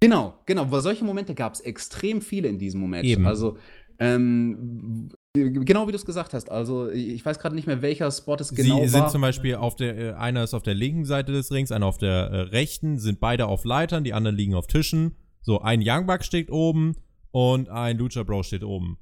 [0.00, 0.70] Genau, genau.
[0.70, 3.04] Weil solche Momente gab es extrem viele in diesem Moment.
[3.04, 3.26] Eben.
[3.26, 3.58] Also,
[3.98, 6.50] ähm, genau wie du es gesagt hast.
[6.50, 8.82] Also, ich weiß gerade nicht mehr, welcher Spot es genau war.
[8.82, 11.72] Sie sind zum Beispiel auf der, äh, einer ist auf der linken Seite des Rings,
[11.72, 15.16] einer auf der äh, rechten, sind beide auf Leitern, die anderen liegen auf Tischen.
[15.40, 16.96] So, ein Young Buck steht oben
[17.30, 18.98] und ein Lucha Bro steht oben.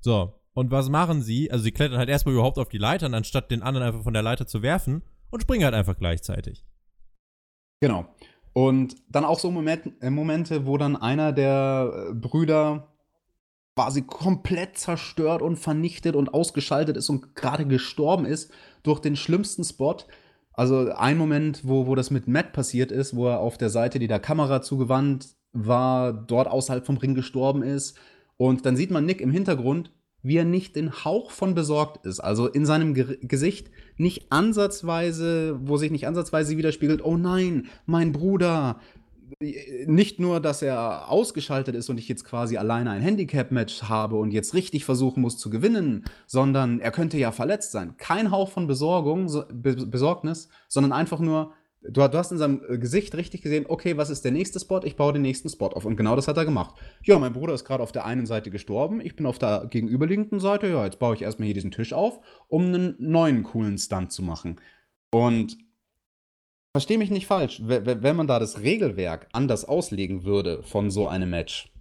[0.00, 1.50] So, und was machen sie?
[1.50, 4.22] Also, sie klettern halt erstmal überhaupt auf die Leitern, anstatt den anderen einfach von der
[4.22, 6.64] Leiter zu werfen und springen halt einfach gleichzeitig.
[7.80, 8.06] Genau.
[8.52, 12.88] Und dann auch so Moment, äh, Momente, wo dann einer der äh, Brüder
[13.76, 19.64] quasi komplett zerstört und vernichtet und ausgeschaltet ist und gerade gestorben ist durch den schlimmsten
[19.64, 19.96] Spot.
[20.52, 23.98] Also ein Moment, wo, wo das mit Matt passiert ist, wo er auf der Seite,
[23.98, 27.96] die der Kamera zugewandt war, dort außerhalb vom Ring gestorben ist.
[28.36, 29.92] Und dann sieht man Nick im Hintergrund,
[30.22, 32.20] wie er nicht den Hauch von besorgt ist.
[32.20, 38.12] Also in seinem Ge Gesicht nicht ansatzweise, wo sich nicht ansatzweise widerspiegelt, oh nein, mein
[38.12, 38.80] Bruder.
[39.86, 44.32] Nicht nur, dass er ausgeschaltet ist und ich jetzt quasi alleine ein Handicap-Match habe und
[44.32, 47.96] jetzt richtig versuchen muss zu gewinnen, sondern er könnte ja verletzt sein.
[47.96, 51.52] Kein Hauch von Besorgung, so, Be Besorgnis, sondern einfach nur,
[51.82, 54.80] Du, du, hast in seinem äh, Gesicht richtig gesehen, okay, was ist der nächste Spot?
[54.84, 55.86] Ich baue den nächsten Spot auf.
[55.86, 56.74] Und genau das hat er gemacht.
[57.02, 60.40] Ja, mein Bruder ist gerade auf der einen Seite gestorben, ich bin auf der gegenüberliegenden
[60.40, 60.68] Seite.
[60.68, 64.22] Ja, jetzt baue ich erstmal hier diesen Tisch auf, um einen neuen coolen Stunt zu
[64.22, 64.60] machen.
[65.10, 65.56] Und
[66.72, 71.30] verstehe mich nicht falsch, wenn man da das Regelwerk anders auslegen würde von so einem
[71.30, 71.72] Match,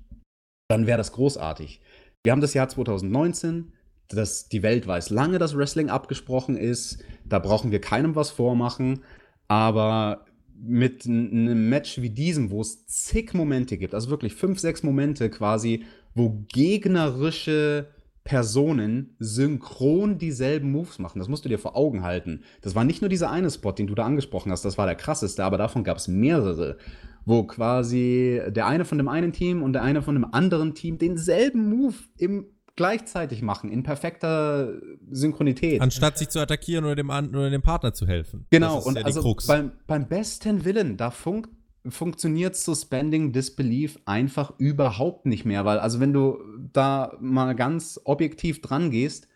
[0.70, 1.82] dann wäre das großartig.
[2.24, 3.74] Wir haben das Jahr 2019,
[4.08, 7.04] das, die Welt weiß lange, dass Wrestling abgesprochen ist.
[7.26, 9.04] Da brauchen wir keinem was vormachen.
[9.50, 10.26] Aber
[10.62, 15.30] mit einem Match wie diesem, wo es zig Momente gibt, also wirklich fünf, sechs Momente
[15.30, 15.84] quasi,
[16.14, 17.88] wo gegnerische
[18.24, 21.20] Personen synchron dieselben Moves machen.
[21.20, 22.44] Das musst du dir vor Augen halten.
[22.62, 24.96] Das war nicht nur dieser eine Spot, den du da angesprochen hast, das war der
[24.96, 26.78] krasseste, aber davon gab es mehrere,
[27.26, 30.98] wo quasi der eine von dem einen Team und der eine von dem anderen Team
[30.98, 32.46] denselben Move im
[32.80, 34.72] gleichzeitig machen, in perfekter
[35.12, 35.82] Synchronität.
[35.82, 38.46] Anstatt sich zu attackieren oder dem, oder dem Partner zu helfen.
[38.52, 41.46] Genau, und ja also beim, beim besten Willen, da fun
[41.86, 46.40] funktioniert Suspending Disbelief einfach überhaupt nicht mehr, weil, also wenn du
[46.72, 49.28] da mal ganz objektiv dran gehst,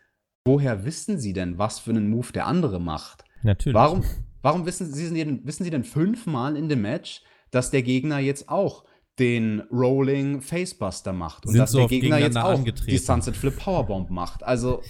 [0.45, 3.25] woher wissen sie denn, was für einen Move der andere macht?
[3.41, 3.75] Natürlich.
[3.75, 4.05] Warum,
[4.41, 8.47] warum wissen, sie denn, wissen sie denn fünfmal in dem Match, dass der Gegner jetzt
[8.47, 8.85] auch
[9.19, 11.45] den Rolling Facebuster macht.
[11.45, 12.91] Und Sind dass so der Gegner jetzt auch angetreten.
[12.91, 14.43] die Sunset Flip Powerbomb macht.
[14.43, 14.81] Also,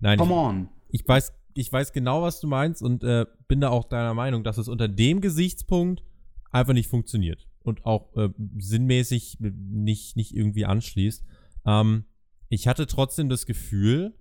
[0.00, 0.68] Nein, come on.
[0.88, 4.14] Ich, ich, weiß, ich weiß genau, was du meinst und äh, bin da auch deiner
[4.14, 6.04] Meinung, dass es unter dem Gesichtspunkt
[6.50, 11.24] einfach nicht funktioniert und auch äh, sinnmäßig nicht, nicht irgendwie anschließt.
[11.66, 12.04] Ähm,
[12.48, 14.14] ich hatte trotzdem das Gefühl,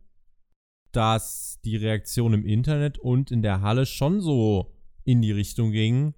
[0.92, 6.14] dass die Reaktion im Internet und in der Halle schon so in die Richtung ging,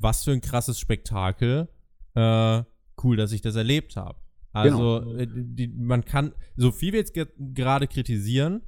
[0.00, 1.68] was für ein krasses Spektakel.
[2.14, 2.62] Äh,
[3.02, 4.18] cool, dass ich das erlebt habe.
[4.52, 5.14] Also, genau.
[5.14, 8.62] äh, die, man kann, so viel wir jetzt gerade kritisieren,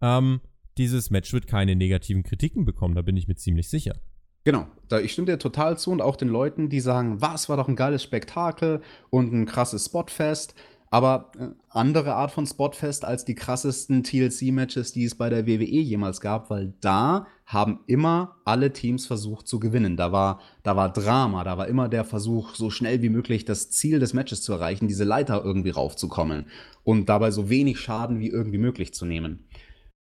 [0.00, 0.40] ähm,
[0.78, 3.96] dieses Match wird keine negativen Kritiken bekommen, da bin ich mir ziemlich sicher.
[4.44, 7.56] Genau, da, ich stimme dir total zu und auch den Leuten, die sagen, was war
[7.56, 10.54] doch ein geiles Spektakel und ein krasses Spotfest.
[10.90, 15.64] Aber äh, andere Art von Spotfest als die krassesten TLC-Matches, die es bei der WWE
[15.64, 19.96] jemals gab, weil da haben immer alle Teams versucht zu gewinnen.
[19.96, 23.70] Da war, da war Drama, da war immer der Versuch, so schnell wie möglich das
[23.70, 26.46] Ziel des Matches zu erreichen, diese Leiter irgendwie raufzukommen
[26.84, 29.46] und dabei so wenig Schaden wie irgendwie möglich zu nehmen.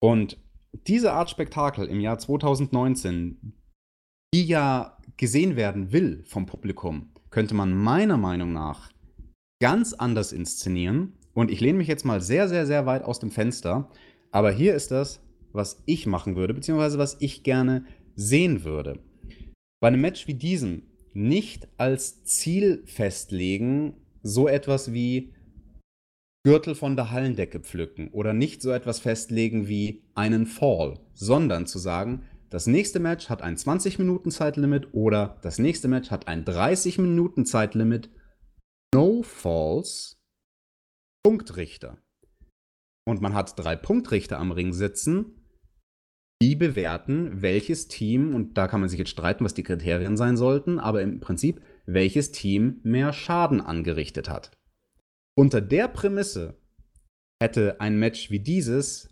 [0.01, 0.39] Und
[0.87, 3.55] diese Art Spektakel im Jahr 2019,
[4.35, 8.91] die ja gesehen werden will vom Publikum, könnte man meiner Meinung nach
[9.65, 11.15] ganz anders inszenieren.
[11.33, 13.89] Und ich lehne mich jetzt mal sehr, sehr, sehr weit aus dem Fenster.
[14.31, 15.23] Aber hier ist das,
[15.55, 18.99] was ich machen würde, beziehungsweise was ich gerne sehen würde.
[19.81, 20.83] Bei einem Match wie diesem
[21.15, 25.33] nicht als Ziel festlegen, so etwas wie
[26.43, 31.79] Gürtel von der Hallendecke pflücken oder nicht so etwas festlegen wie einen Fall, sondern zu
[31.79, 36.45] sagen, das nächste Match hat ein 20 Minuten Zeitlimit oder das nächste Match hat ein
[36.45, 38.11] 30 Minuten Zeitlimit.
[38.95, 40.21] No Falls.
[41.25, 41.99] Punktrichter.
[43.05, 45.45] Und man hat drei Punktrichter am Ring sitzen,
[46.41, 50.37] die bewerten, welches Team, und da kann man sich jetzt streiten, was die Kriterien sein
[50.37, 54.53] sollten, aber im Prinzip, welches Team mehr Schaden angerichtet hat.
[55.37, 56.63] Unter der Prämisse
[57.43, 59.09] hätte ein Match wie dieses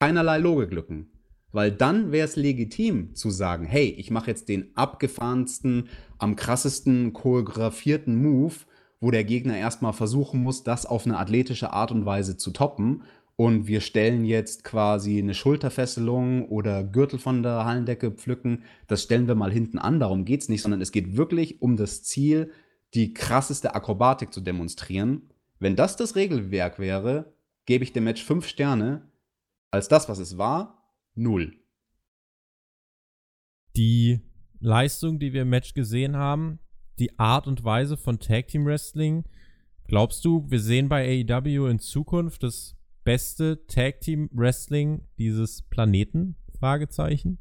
[0.00, 1.12] keinerlei Logiklücken.
[1.52, 7.12] Weil dann wäre es legitim zu sagen, hey, ich mache jetzt den abgefahrensten, am krassesten
[7.12, 8.54] choreografierten Move,
[9.02, 13.02] wo der Gegner erstmal versuchen muss, das auf eine athletische Art und Weise zu toppen.
[13.34, 18.62] Und wir stellen jetzt quasi eine Schulterfesselung oder Gürtel von der Hallendecke pflücken.
[18.86, 21.76] Das stellen wir mal hinten an, darum geht es nicht, sondern es geht wirklich um
[21.76, 22.52] das Ziel,
[22.94, 25.30] die krasseste Akrobatik zu demonstrieren.
[25.58, 27.32] Wenn das das Regelwerk wäre,
[27.66, 29.10] gebe ich dem Match fünf Sterne.
[29.72, 30.80] Als das, was es war,
[31.16, 31.56] null.
[33.74, 34.20] Die
[34.60, 36.60] Leistung, die wir im Match gesehen haben,
[37.02, 39.24] die Art und Weise von Tag Team Wrestling,
[39.88, 46.36] glaubst du, wir sehen bei AEW in Zukunft das beste Tag Team Wrestling dieses Planeten?
[46.60, 47.38] Fragezeichen.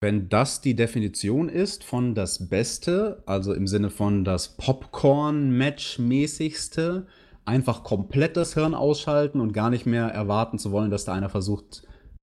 [0.00, 7.06] Wenn das die Definition ist von das Beste, also im Sinne von das Popcorn-Match-mäßigste,
[7.44, 11.28] einfach komplett das Hirn ausschalten und gar nicht mehr erwarten zu wollen, dass da einer
[11.28, 11.86] versucht,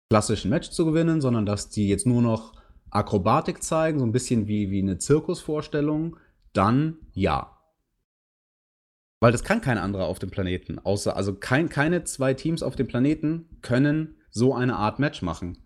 [0.10, 2.54] klassischen Match zu gewinnen, sondern dass die jetzt nur noch
[2.90, 6.16] Akrobatik zeigen, so ein bisschen wie, wie eine Zirkusvorstellung,
[6.54, 7.58] dann ja.
[9.20, 12.76] Weil das kann kein anderer auf dem Planeten, außer, also kein, keine zwei Teams auf
[12.76, 15.58] dem Planeten können so eine Art Match machen.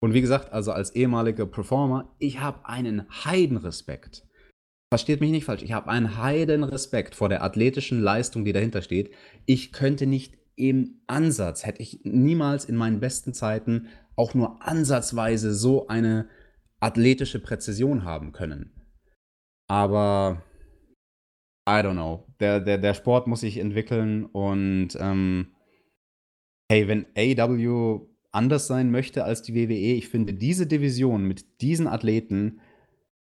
[0.00, 4.26] Und wie gesagt, also als ehemaliger Performer, ich habe einen Heidenrespekt.
[4.92, 9.12] Versteht mich nicht falsch, ich habe einen Heidenrespekt vor der athletischen Leistung, die dahinter steht.
[9.46, 15.54] Ich könnte nicht im Ansatz hätte ich niemals in meinen besten Zeiten auch nur ansatzweise
[15.54, 16.28] so eine
[16.80, 18.75] athletische Präzision haben können.
[19.68, 20.42] Aber
[21.68, 22.26] I don't know.
[22.40, 25.48] Der, der, der Sport muss sich entwickeln und ähm,
[26.70, 28.00] hey, wenn AW
[28.32, 32.60] anders sein möchte als die WWE, ich finde, diese Division mit diesen Athleten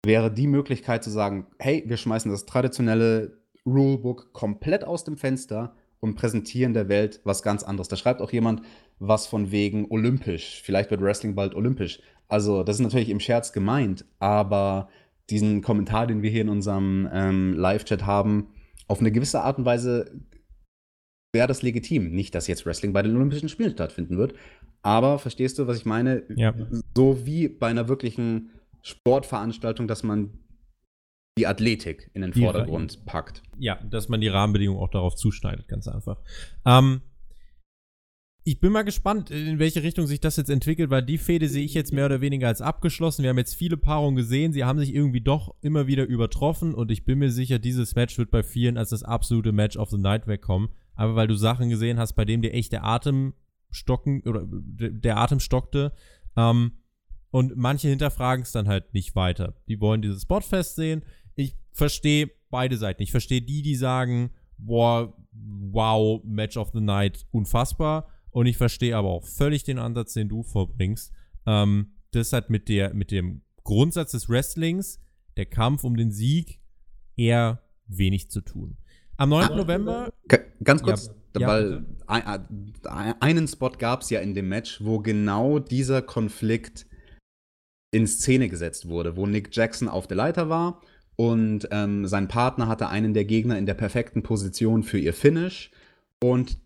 [0.05, 5.77] wäre die Möglichkeit zu sagen, hey, wir schmeißen das traditionelle Rulebook komplett aus dem Fenster
[6.01, 7.89] und präsentieren der Welt was ganz anderes.
[7.89, 8.63] Da schreibt auch jemand
[8.99, 10.63] was von wegen olympisch.
[10.65, 12.01] Vielleicht wird Wrestling bald olympisch.
[12.29, 14.89] Also, das ist natürlich im Scherz gemeint, aber
[15.33, 18.49] diesen Kommentar, den wir hier in unserem ähm, Live-Chat haben,
[18.87, 20.21] auf eine gewisse Art und Weise
[21.33, 22.13] wäre das legitim.
[22.13, 24.35] Nicht, dass jetzt Wrestling bei den Olympischen Spielen stattfinden wird,
[24.83, 26.25] aber verstehst du, was ich meine?
[26.35, 26.55] Ja.
[26.95, 28.51] So wie bei einer wirklichen
[28.83, 30.39] Sportveranstaltung, dass man
[31.39, 33.43] die Athletik in den Vordergrund packt.
[33.59, 36.21] Ja, dass man die Rahmenbedingungen auch darauf zuschneidet, ganz einfach.
[36.67, 37.01] Ähm,
[38.45, 41.65] ich bin mal gespannt, in welche Richtung sich das jetzt entwickelt, weil die Fehde sehe
[41.65, 43.23] ich jetzt mehr oder weniger als abgeschlossen.
[43.23, 46.91] Wir haben jetzt viele Paarungen gesehen, sie haben sich irgendwie doch immer wieder übertroffen und
[46.91, 49.99] ich bin mir sicher, dieses Match wird bei vielen als das absolute Match of the
[49.99, 50.71] Night wegkommen.
[50.95, 53.35] Aber weil du Sachen gesehen hast, bei denen dir echt der Atem
[53.71, 55.93] stocken oder der Atem stockte,
[56.37, 56.73] ähm,
[57.31, 59.55] und manche hinterfragen es dann halt nicht weiter.
[59.67, 61.03] Die wollen dieses Spotfest sehen,
[61.35, 63.03] ich verstehe beide Seiten.
[63.03, 68.07] Ich verstehe die, die sagen, boah, wow, Match of the Night, unfassbar.
[68.33, 71.13] Und ich verstehe aber auch völlig den Ansatz, den du vorbringst.
[71.47, 75.01] Ähm, das hat mit, der, mit dem Grundsatz des Wrestlings,
[75.37, 76.61] der Kampf um den Sieg,
[77.17, 78.77] eher wenig zu tun.
[79.17, 79.45] Am 9.
[79.45, 80.13] Ah, November.
[80.65, 85.59] Ganz kurz, ja, weil ja, einen Spot gab es ja in dem Match, wo genau
[85.59, 86.87] dieser Konflikt
[87.91, 90.81] in Szene gesetzt wurde, wo Nick Jackson auf der Leiter war
[91.17, 95.71] und ähm, sein Partner hatte einen der Gegner in der perfekten Position für ihr Finish.
[96.23, 96.59] Und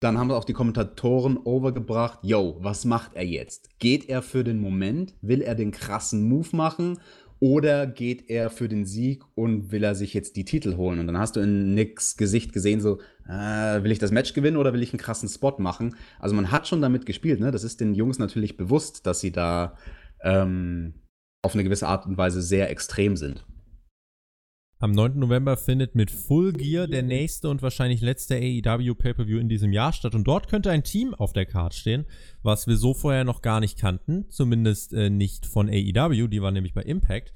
[0.00, 3.78] dann haben auch die Kommentatoren overgebracht, yo, was macht er jetzt?
[3.78, 5.14] Geht er für den Moment?
[5.22, 6.98] Will er den krassen Move machen?
[7.38, 11.00] Oder geht er für den Sieg und will er sich jetzt die Titel holen?
[11.00, 12.98] Und dann hast du in Nicks Gesicht gesehen, so,
[13.28, 15.96] äh, will ich das Match gewinnen oder will ich einen krassen Spot machen?
[16.18, 17.50] Also man hat schon damit gespielt, ne?
[17.50, 19.76] Das ist den Jungs natürlich bewusst, dass sie da
[20.22, 20.94] ähm,
[21.42, 23.44] auf eine gewisse Art und Weise sehr extrem sind.
[24.78, 25.18] Am 9.
[25.18, 29.94] November findet mit Full Gear der nächste und wahrscheinlich letzte AEW Pay-Per-View in diesem Jahr
[29.94, 30.14] statt.
[30.14, 32.04] Und dort könnte ein Team auf der Card stehen,
[32.42, 34.28] was wir so vorher noch gar nicht kannten.
[34.28, 37.32] Zumindest äh, nicht von AEW, die waren nämlich bei Impact.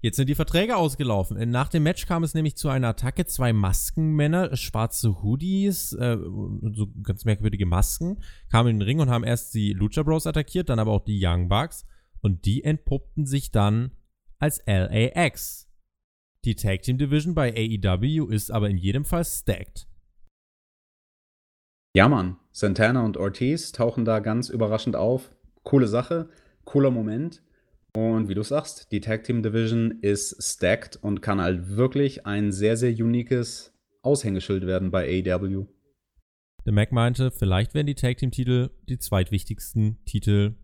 [0.00, 1.36] Jetzt sind die Verträge ausgelaufen.
[1.36, 3.26] Äh, nach dem Match kam es nämlich zu einer Attacke.
[3.26, 8.22] Zwei Maskenmänner, schwarze Hoodies, äh, so ganz merkwürdige Masken,
[8.52, 11.18] kamen in den Ring und haben erst die Lucha Bros attackiert, dann aber auch die
[11.20, 11.84] Young Bucks.
[12.20, 13.90] Und die entpuppten sich dann
[14.38, 15.67] als LAX.
[16.44, 19.88] Die Tag Team Division bei AEW ist aber in jedem Fall stacked.
[21.94, 22.36] Ja, Mann.
[22.52, 25.34] Santana und Ortiz tauchen da ganz überraschend auf.
[25.64, 26.28] Coole Sache,
[26.64, 27.42] cooler Moment.
[27.94, 32.52] Und wie du sagst, die Tag Team Division ist stacked und kann halt wirklich ein
[32.52, 35.66] sehr, sehr uniques Aushängeschild werden bei AEW.
[36.64, 40.54] Der Mac meinte, vielleicht werden die Tag Team Titel die zweitwichtigsten Titel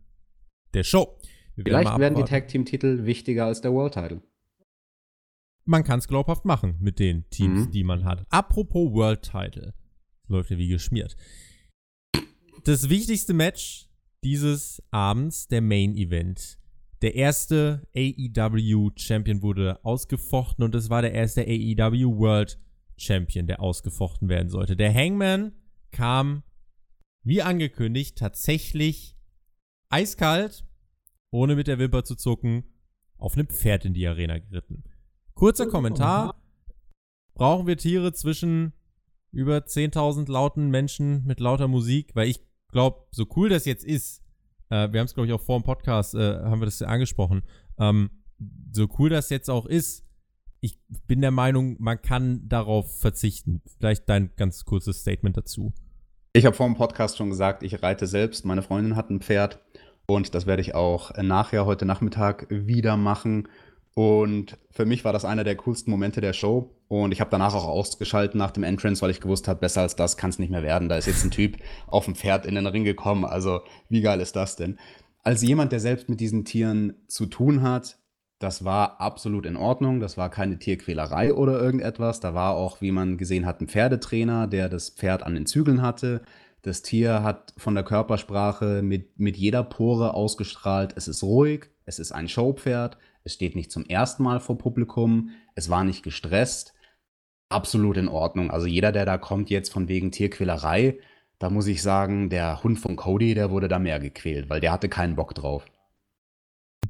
[0.75, 1.19] der Show.
[1.57, 4.23] Wir vielleicht werden die Tag Team Titel wichtiger als der World Title
[5.65, 7.71] man kann es glaubhaft machen mit den Teams, mhm.
[7.71, 8.25] die man hat.
[8.31, 9.75] Apropos World Title.
[10.29, 11.17] Läuft ja wie geschmiert.
[12.65, 13.89] Das wichtigste Match
[14.23, 16.59] dieses Abends, der Main Event.
[17.03, 22.59] Der erste AEW Champion wurde ausgefochten und es war der erste AEW World
[22.97, 24.77] Champion, der ausgefochten werden sollte.
[24.77, 25.53] Der Hangman
[25.91, 26.43] kam,
[27.23, 29.17] wie angekündigt, tatsächlich
[29.91, 30.65] eiskalt,
[31.31, 32.65] ohne mit der Wimper zu zucken,
[33.19, 34.85] auf einem Pferd in die Arena geritten.
[35.35, 36.37] Kurzer Kommentar.
[37.35, 38.73] Brauchen wir Tiere zwischen
[39.33, 42.15] über 10.000 lauten Menschen mit lauter Musik?
[42.15, 42.41] Weil ich
[42.71, 44.23] glaube, so cool das jetzt ist,
[44.71, 46.87] äh, wir haben es, glaube ich, auch vor dem Podcast, äh, haben wir das ja
[46.87, 47.43] angesprochen,
[47.79, 48.11] ähm,
[48.73, 50.05] so cool das jetzt auch ist,
[50.61, 53.61] ich bin der Meinung, man kann darauf verzichten.
[53.79, 55.75] Vielleicht dein ganz kurzes Statement dazu.
[56.33, 58.47] Ich habe vor dem Podcast schon gesagt, ich reite selbst.
[58.47, 59.61] Meine Freundin hat ein Pferd
[60.07, 63.49] und das werde ich auch nachher heute Nachmittag wieder machen.
[63.95, 66.75] Und für mich war das einer der coolsten Momente der Show.
[66.89, 69.95] Und ich habe danach auch ausgeschaltet nach dem Entrance, weil ich gewusst habe, besser als
[69.95, 70.89] das kann es nicht mehr werden.
[70.89, 71.57] Da ist jetzt ein Typ
[71.87, 73.25] auf dem Pferd in den Ring gekommen.
[73.25, 74.79] Also wie geil ist das denn?
[75.23, 77.99] Als jemand, der selbst mit diesen Tieren zu tun hat,
[78.41, 80.01] das war absolut in Ordnung.
[80.01, 82.19] Das war keine Tierquälerei oder irgendetwas.
[82.19, 85.83] Da war auch, wie man gesehen hat, ein Pferdetrainer, der das Pferd an den Zügeln
[85.83, 86.23] hatte.
[86.63, 91.99] Das Tier hat von der Körpersprache mit, mit jeder Pore ausgestrahlt, es ist ruhig, es
[91.99, 96.75] ist ein Showpferd, es steht nicht zum ersten Mal vor Publikum, es war nicht gestresst.
[97.49, 98.51] Absolut in Ordnung.
[98.51, 100.99] Also jeder, der da kommt jetzt von wegen Tierquälerei,
[101.39, 104.73] da muss ich sagen, der Hund von Cody, der wurde da mehr gequält, weil der
[104.73, 105.67] hatte keinen Bock drauf.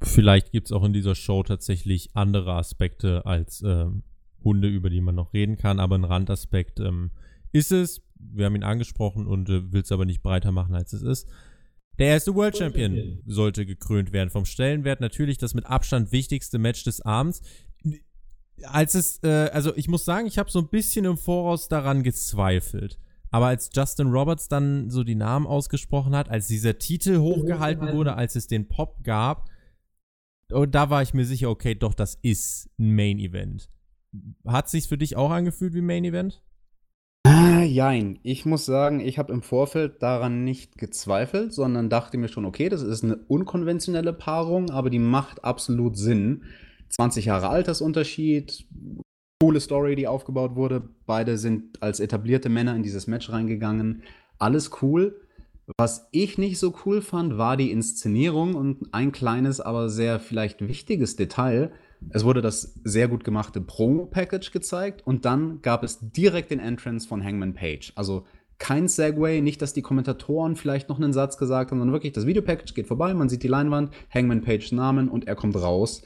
[0.03, 4.03] Vielleicht gibt es auch in dieser Show tatsächlich andere Aspekte als ähm,
[4.43, 7.11] Hunde, über die man noch reden kann, aber ein Randaspekt ähm,
[7.53, 8.03] ist es.
[8.17, 11.29] Wir haben ihn angesprochen und äh, will es aber nicht breiter machen, als es ist.
[11.99, 14.31] Der erste World Champion sollte gekrönt werden.
[14.31, 17.43] Vom Stellenwert natürlich das mit Abstand wichtigste Match des Abends.
[18.65, 22.03] Als es, äh, also ich muss sagen, ich habe so ein bisschen im Voraus daran
[22.03, 22.99] gezweifelt.
[23.31, 28.15] Aber als Justin Roberts dann so die Namen ausgesprochen hat, als dieser Titel hochgehalten wurde,
[28.15, 29.49] als es den Pop gab,
[30.53, 33.69] und da war ich mir sicher, okay, doch, das ist ein Main Event.
[34.47, 36.43] Hat sich's für dich auch angefühlt wie Main Event?
[37.27, 38.19] Ah, jein.
[38.23, 42.69] Ich muss sagen, ich habe im Vorfeld daran nicht gezweifelt, sondern dachte mir schon, okay,
[42.69, 46.45] das ist eine unkonventionelle Paarung, aber die macht absolut Sinn.
[46.91, 48.67] 20 Jahre Altersunterschied,
[49.41, 50.83] coole Story, die aufgebaut wurde.
[51.07, 54.03] Beide sind als etablierte Männer in dieses Match reingegangen.
[54.39, 55.21] Alles cool.
[55.79, 60.69] Was ich nicht so cool fand, war die Inszenierung und ein kleines, aber sehr vielleicht
[60.69, 61.73] wichtiges Detail.
[62.11, 67.09] Es wurde das sehr gut gemachte Promo-Package gezeigt und dann gab es direkt den Entrance
[67.09, 67.93] von Hangman Page.
[67.97, 68.25] Also
[68.59, 72.27] kein Segway, nicht, dass die Kommentatoren vielleicht noch einen Satz gesagt haben, sondern wirklich das
[72.27, 76.03] Videopackage geht vorbei, man sieht die Leinwand, Hangman Page Namen und er kommt raus.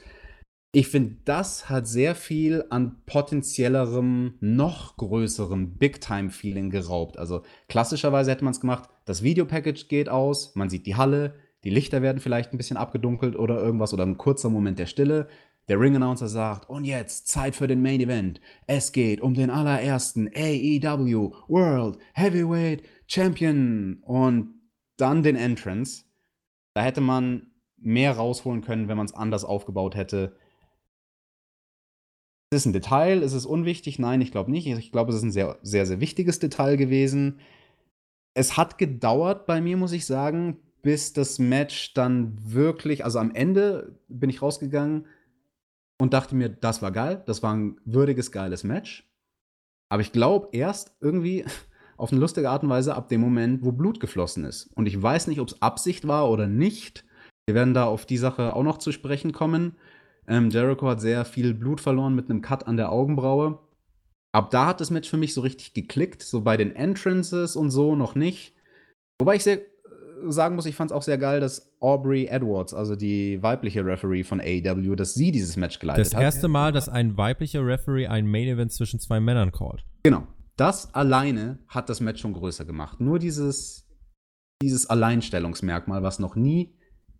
[0.71, 7.17] Ich finde, das hat sehr viel an potenziellerem, noch größerem Big-Time-Feeling geraubt.
[7.17, 11.71] Also klassischerweise hätte man es gemacht, das Videopackage geht aus, man sieht die Halle, die
[11.71, 15.27] Lichter werden vielleicht ein bisschen abgedunkelt oder irgendwas oder ein kurzer Moment der Stille.
[15.69, 18.41] Der Ring-Announcer sagt, und jetzt Zeit für den Main Event.
[18.65, 24.01] Es geht um den allerersten AEW World Heavyweight Champion.
[24.01, 24.55] Und
[24.97, 26.05] dann den Entrance.
[26.73, 30.35] Da hätte man mehr rausholen können, wenn man es anders aufgebaut hätte.
[32.51, 33.21] Ist es ein Detail?
[33.21, 33.99] Ist es unwichtig?
[33.99, 34.65] Nein, ich glaube nicht.
[34.65, 37.39] Ich glaube, es ist ein sehr, sehr, sehr wichtiges Detail gewesen.
[38.33, 43.35] Es hat gedauert bei mir, muss ich sagen, bis das Match dann wirklich, also am
[43.35, 45.05] Ende bin ich rausgegangen
[45.99, 49.07] und dachte mir, das war geil, das war ein würdiges, geiles Match.
[49.89, 51.45] Aber ich glaube erst irgendwie
[51.97, 54.67] auf eine lustige Art und Weise ab dem Moment, wo Blut geflossen ist.
[54.75, 57.05] Und ich weiß nicht, ob es Absicht war oder nicht.
[57.45, 59.75] Wir werden da auf die Sache auch noch zu sprechen kommen.
[60.27, 63.59] Ähm, Jericho hat sehr viel Blut verloren mit einem Cut an der Augenbraue.
[64.31, 66.21] Ab da hat das Match für mich so richtig geklickt.
[66.21, 68.55] So bei den Entrances und so noch nicht.
[69.19, 69.61] Wobei ich sehr
[70.27, 74.23] sagen muss, ich fand es auch sehr geil, dass Aubrey Edwards, also die weibliche Referee
[74.23, 76.13] von AEW, dass sie dieses Match geleitet hat.
[76.13, 79.83] Das erste Mal, dass ein weiblicher Referee ein Main Event zwischen zwei Männern callt.
[80.03, 80.27] Genau.
[80.55, 82.99] Das alleine hat das Match schon größer gemacht.
[82.99, 83.87] Nur dieses,
[84.61, 86.75] dieses Alleinstellungsmerkmal, was noch nie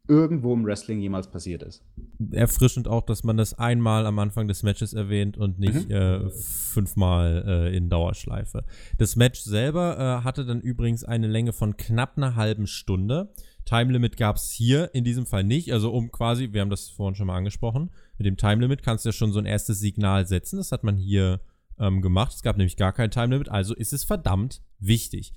[0.09, 1.83] irgendwo im Wrestling jemals passiert ist.
[2.31, 5.95] Erfrischend auch, dass man das einmal am Anfang des Matches erwähnt und nicht mhm.
[5.95, 8.65] äh, fünfmal äh, in Dauerschleife.
[8.97, 13.31] Das Match selber äh, hatte dann übrigens eine Länge von knapp einer halben Stunde.
[13.65, 15.71] Time Limit gab es hier in diesem Fall nicht.
[15.71, 19.05] Also um quasi, wir haben das vorhin schon mal angesprochen, mit dem Time Limit kannst
[19.05, 20.57] du ja schon so ein erstes Signal setzen.
[20.57, 21.39] Das hat man hier
[21.77, 22.33] ähm, gemacht.
[22.33, 25.33] Es gab nämlich gar kein Time Limit, also ist es verdammt wichtig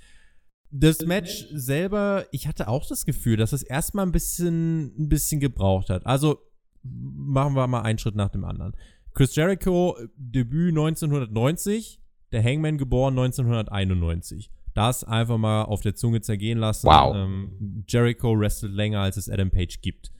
[0.73, 5.39] das Match selber, ich hatte auch das Gefühl, dass es erstmal ein bisschen, ein bisschen
[5.39, 6.07] gebraucht hat.
[6.07, 6.39] Also
[6.83, 8.73] machen wir mal einen Schritt nach dem anderen.
[9.15, 12.01] Chris Jericho, Debüt 1990,
[12.33, 14.51] der Hangman geboren 1991.
[14.75, 16.87] Das einfach mal auf der Zunge zergehen lassen.
[16.87, 17.15] Wow.
[17.15, 20.11] Ähm, Jericho wrestelt länger, als es Adam Page gibt.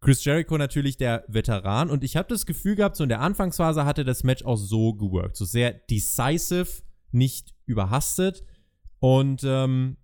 [0.00, 3.84] Chris Jericho natürlich der Veteran und ich habe das Gefühl gehabt, so in der Anfangsphase
[3.84, 5.36] hatte das Match auch so geworkt.
[5.36, 8.44] So sehr decisive, nicht überhastet.
[9.00, 9.96] Und ähm,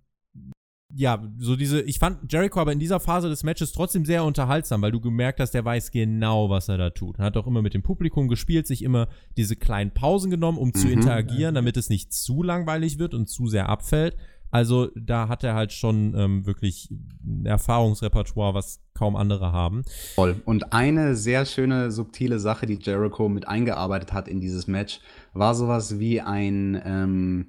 [0.93, 4.81] ja, so diese, ich fand Jericho aber in dieser Phase des Matches trotzdem sehr unterhaltsam,
[4.81, 7.19] weil du gemerkt hast, der weiß genau, was er da tut.
[7.19, 10.69] Er hat auch immer mit dem Publikum gespielt, sich immer diese kleinen Pausen genommen, um
[10.69, 10.75] mhm.
[10.75, 14.15] zu interagieren, damit es nicht zu langweilig wird und zu sehr abfällt.
[14.51, 16.89] Also da hat er halt schon ähm, wirklich
[17.25, 19.81] ein Erfahrungsrepertoire, was kaum andere haben.
[20.13, 20.41] Voll.
[20.45, 25.01] Und eine sehr schöne, subtile Sache, die Jericho mit eingearbeitet hat in dieses Match,
[25.33, 27.47] war sowas wie ein, ähm,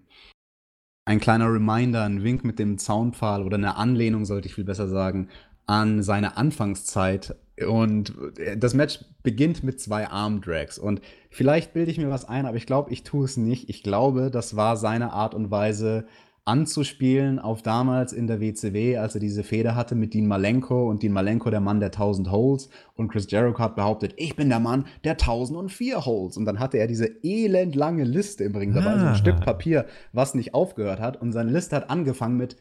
[1.06, 4.88] ein kleiner Reminder, ein Wink mit dem Zaunpfahl oder eine Anlehnung, sollte ich viel besser
[4.88, 5.28] sagen,
[5.64, 7.36] an seine Anfangszeit.
[7.66, 8.12] Und
[8.56, 10.78] das Match beginnt mit zwei Armdrags.
[10.78, 11.00] Und
[11.30, 13.70] vielleicht bilde ich mir was ein, aber ich glaube, ich tue es nicht.
[13.70, 16.06] Ich glaube, das war seine Art und Weise,
[16.46, 21.02] anzuspielen auf damals in der WCW, als er diese Feder hatte mit Dean Malenko und
[21.02, 24.60] Dean Malenko der Mann der 1000 Holes und Chris Jericho hat behauptet, ich bin der
[24.60, 29.00] Mann der 1004 Holes und dann hatte er diese elendlange Liste im Ring dabei, ah.
[29.00, 32.56] so ein Stück Papier, was nicht aufgehört hat und seine Liste hat angefangen mit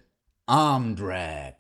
[0.48, 1.54] Arm Drag.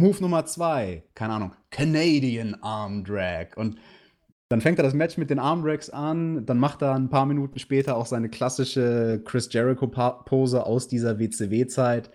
[0.00, 3.78] Move Nummer zwei, keine Ahnung, Canadian Arm Drag und
[4.52, 7.58] dann fängt er das Match mit den Armdrags an, dann macht er ein paar Minuten
[7.58, 12.10] später auch seine klassische Chris Jericho-Pose aus dieser WCW-Zeit.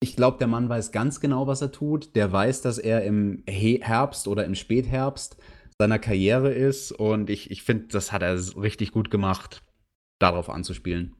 [0.00, 2.16] Ich glaube, der Mann weiß ganz genau, was er tut.
[2.16, 5.36] Der weiß, dass er im Herbst oder im Spätherbst
[5.78, 6.90] seiner Karriere ist.
[6.90, 9.62] Und ich, ich finde, das hat er richtig gut gemacht,
[10.18, 11.14] darauf anzuspielen.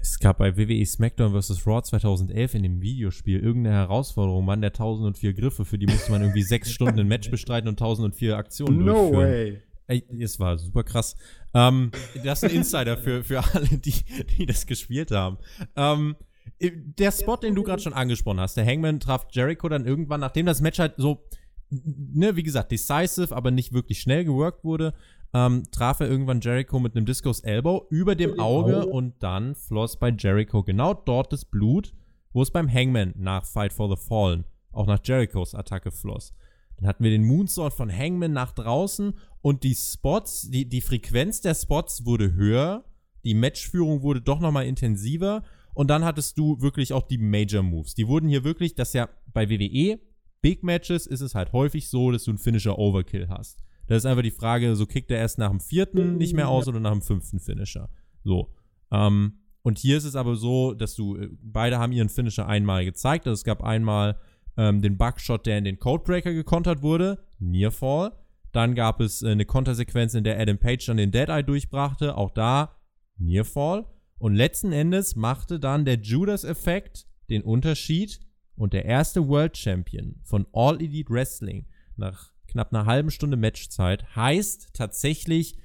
[0.00, 1.66] Es gab bei WWE SmackDown vs.
[1.66, 6.22] Raw 2011 in dem Videospiel irgendeine Herausforderung, Mann, der 1004 Griffe, für die musste man
[6.22, 9.12] irgendwie sechs Stunden ein Match bestreiten und 1004 Aktionen no durchführen.
[9.12, 9.62] No way.
[9.86, 11.16] Ey, es war super krass.
[11.54, 11.90] Ähm,
[12.24, 13.94] das ist ein Insider für, für alle, die,
[14.38, 15.38] die das gespielt haben.
[15.76, 16.16] Ähm,
[16.60, 20.46] der Spot, den du gerade schon angesprochen hast, der Hangman traf Jericho dann irgendwann, nachdem
[20.46, 21.24] das Match halt so,
[21.70, 24.94] ne, wie gesagt, decisive, aber nicht wirklich schnell geworkt wurde,
[25.34, 29.98] ähm, traf er irgendwann Jericho mit einem Discos Elbow über dem Auge und dann floss
[29.98, 31.94] bei Jericho genau dort das Blut,
[32.32, 34.44] wo es beim Hangman nach Fight for the Fallen
[34.76, 36.34] auch nach Jerichos Attacke floss.
[36.76, 39.14] Dann hatten wir den Moonsault von Hangman nach draußen
[39.46, 42.84] und die Spots, die, die Frequenz der Spots wurde höher,
[43.24, 47.94] die Matchführung wurde doch nochmal intensiver und dann hattest du wirklich auch die Major Moves.
[47.94, 50.00] Die wurden hier wirklich, das ja bei WWE,
[50.42, 53.62] Big Matches ist es halt häufig so, dass du einen Finisher Overkill hast.
[53.86, 56.66] Da ist einfach die Frage, so kickt er erst nach dem vierten nicht mehr aus
[56.66, 57.88] oder nach dem fünften Finisher.
[58.24, 58.52] So.
[58.90, 62.84] Ähm, und hier ist es aber so, dass du, äh, beide haben ihren Finisher einmal
[62.84, 63.28] gezeigt.
[63.28, 64.18] Also es gab einmal
[64.56, 68.10] ähm, den Bugshot, der in den Codebreaker gekontert wurde, Nearfall.
[68.56, 72.16] Dann gab es äh, eine Kontersequenz, in der Adam Page dann den Dead Eye durchbrachte,
[72.16, 72.80] auch da
[73.18, 73.84] Nearfall.
[74.16, 78.18] Und letzten Endes machte dann der Judas-Effekt den Unterschied
[78.54, 81.66] und der erste World Champion von All Elite Wrestling
[81.96, 85.58] nach knapp einer halben Stunde Matchzeit heißt tatsächlich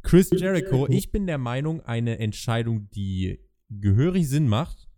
[0.00, 0.88] Chris Jericho.
[0.88, 4.88] Ich bin der Meinung, eine Entscheidung, die gehörig Sinn macht.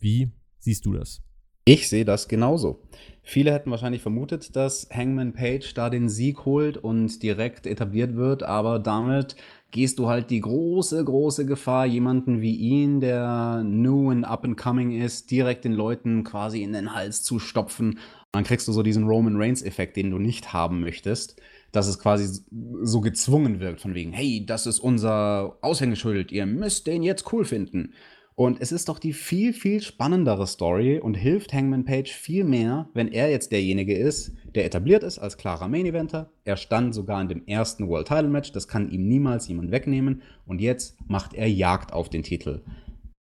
[0.00, 1.22] Wie siehst du das?
[1.66, 2.82] Ich sehe das genauso.
[3.22, 8.42] Viele hätten wahrscheinlich vermutet, dass Hangman Page da den Sieg holt und direkt etabliert wird,
[8.42, 9.34] aber damit
[9.70, 14.58] gehst du halt die große, große Gefahr, jemanden wie ihn, der new and up and
[14.58, 17.98] coming ist, direkt den Leuten quasi in den Hals zu stopfen.
[18.32, 21.40] Dann kriegst du so diesen Roman Reigns-Effekt, den du nicht haben möchtest.
[21.74, 22.42] dass es quasi
[22.82, 27.44] so gezwungen wirkt, von wegen, hey, das ist unser Aushängeschild, ihr müsst den jetzt cool
[27.44, 27.94] finden.
[28.36, 32.88] Und es ist doch die viel, viel spannendere Story und hilft Hangman Page viel mehr,
[32.92, 36.32] wenn er jetzt derjenige ist, der etabliert ist als klarer Main Eventer.
[36.44, 40.22] Er stand sogar in dem ersten World Title Match, das kann ihm niemals jemand wegnehmen.
[40.46, 42.62] Und jetzt macht er Jagd auf den Titel.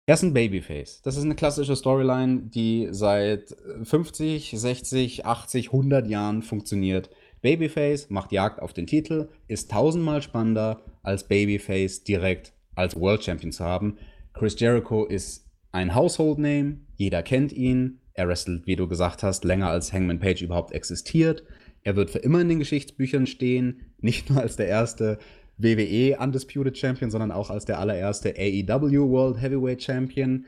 [0.07, 1.01] Er ist ein Babyface.
[1.03, 7.09] Das ist eine klassische Storyline, die seit 50, 60, 80, 100 Jahren funktioniert.
[7.41, 13.51] Babyface macht Jagd auf den Titel, ist tausendmal spannender als Babyface direkt als World Champion
[13.51, 13.97] zu haben.
[14.37, 17.99] Chris Jericho ist ein Household Name, jeder kennt ihn.
[18.13, 21.43] Er wrestelt, wie du gesagt hast, länger als Hangman Page überhaupt existiert.
[21.83, 25.17] Er wird für immer in den Geschichtsbüchern stehen, nicht nur als der erste
[25.57, 30.45] WWE Undisputed Champion, sondern auch als der allererste AEW World Heavyweight Champion.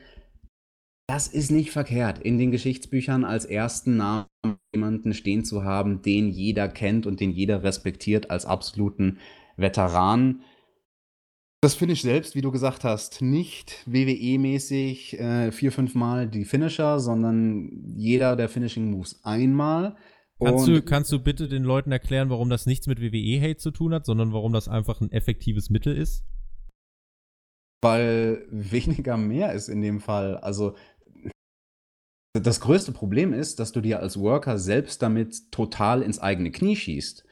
[1.08, 4.26] Das ist nicht verkehrt, in den Geschichtsbüchern als ersten Namen
[4.72, 9.18] jemanden stehen zu haben, den jeder kennt und den jeder respektiert als absoluten
[9.56, 10.42] Veteran.
[11.62, 16.46] Das finde ich selbst, wie du gesagt hast, nicht WWE-mäßig äh, vier, fünf Mal die
[16.46, 19.96] Finisher, sondern jeder der Finishing Moves einmal.
[20.42, 23.92] Kannst du, kannst du bitte den Leuten erklären, warum das nichts mit WWE-Hate zu tun
[23.92, 26.24] hat, sondern warum das einfach ein effektives Mittel ist?
[27.82, 30.38] Weil weniger mehr ist in dem Fall.
[30.38, 30.76] Also
[32.32, 36.76] das größte Problem ist, dass du dir als Worker selbst damit total ins eigene Knie
[36.76, 37.24] schießt.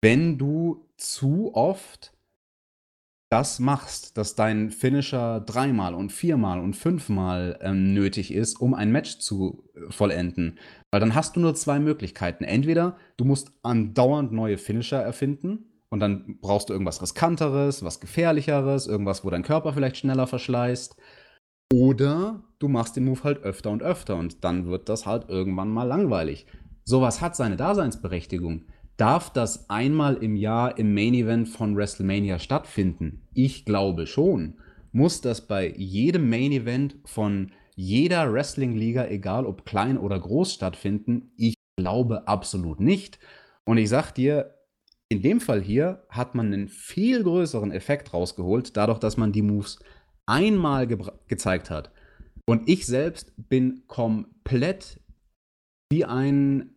[0.00, 2.15] Wenn du zu oft
[3.28, 8.92] das machst, dass dein Finisher dreimal und viermal und fünfmal ähm, nötig ist, um ein
[8.92, 10.58] Match zu äh, vollenden.
[10.92, 12.44] Weil dann hast du nur zwei Möglichkeiten.
[12.44, 18.86] Entweder du musst andauernd neue Finisher erfinden und dann brauchst du irgendwas riskanteres, was gefährlicheres,
[18.86, 20.96] irgendwas, wo dein Körper vielleicht schneller verschleißt.
[21.72, 25.68] Oder du machst den Move halt öfter und öfter und dann wird das halt irgendwann
[25.68, 26.46] mal langweilig.
[26.84, 28.66] Sowas hat seine Daseinsberechtigung.
[28.96, 33.28] Darf das einmal im Jahr im Main Event von WrestleMania stattfinden?
[33.34, 34.54] Ich glaube schon.
[34.92, 41.30] Muss das bei jedem Main Event von jeder Wrestling-Liga, egal ob klein oder groß, stattfinden?
[41.36, 43.18] Ich glaube absolut nicht.
[43.64, 44.54] Und ich sag dir,
[45.10, 49.42] in dem Fall hier hat man einen viel größeren Effekt rausgeholt, dadurch, dass man die
[49.42, 49.78] Moves
[50.24, 50.98] einmal ge
[51.28, 51.92] gezeigt hat.
[52.46, 55.00] Und ich selbst bin komplett
[55.90, 56.75] wie ein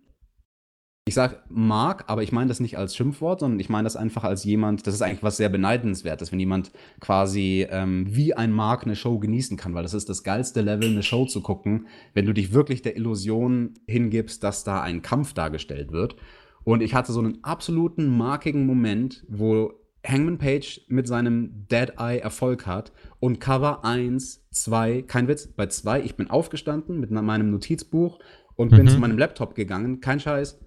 [1.09, 4.23] ich sage mag, aber ich meine das nicht als Schimpfwort, sondern ich meine das einfach
[4.23, 8.83] als jemand, das ist eigentlich was sehr beneidenswertes, wenn jemand quasi ähm, wie ein Mark
[8.83, 12.27] eine Show genießen kann, weil das ist das geilste Level, eine Show zu gucken, wenn
[12.27, 16.15] du dich wirklich der Illusion hingibst, dass da ein Kampf dargestellt wird.
[16.63, 19.73] Und ich hatte so einen absoluten markigen Moment, wo
[20.05, 25.65] Hangman Page mit seinem Dead Eye Erfolg hat und Cover 1, 2, kein Witz, bei
[25.65, 28.19] 2, ich bin aufgestanden mit meinem Notizbuch
[28.55, 28.77] und mhm.
[28.77, 30.59] bin zu meinem Laptop gegangen, kein Scheiß,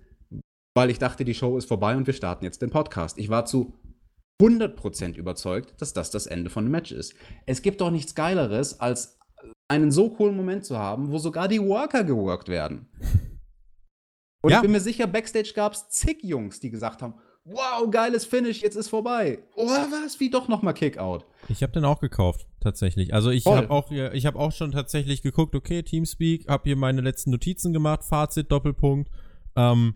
[0.75, 3.19] weil ich dachte, die Show ist vorbei und wir starten jetzt den Podcast.
[3.19, 3.75] Ich war zu
[4.41, 7.15] 100% überzeugt, dass das das Ende von einem Match ist.
[7.47, 9.19] Es gibt doch nichts Geileres, als
[9.69, 12.89] einen so coolen Moment zu haben, wo sogar die Worker geworkt werden.
[14.43, 14.57] Und ja.
[14.57, 18.61] ich bin mir sicher, Backstage gab es zig Jungs, die gesagt haben, wow, geiles Finish,
[18.61, 19.39] jetzt ist vorbei.
[19.55, 20.19] Oh, was?
[20.21, 21.25] Wie doch nochmal Kickout.
[21.49, 23.15] Ich habe den auch gekauft, tatsächlich.
[23.15, 27.01] Also ich habe auch, ich hab auch schon tatsächlich geguckt, okay, Teamspeak, habe hier meine
[27.01, 29.11] letzten Notizen gemacht, Fazit, Doppelpunkt.
[29.55, 29.95] Ähm,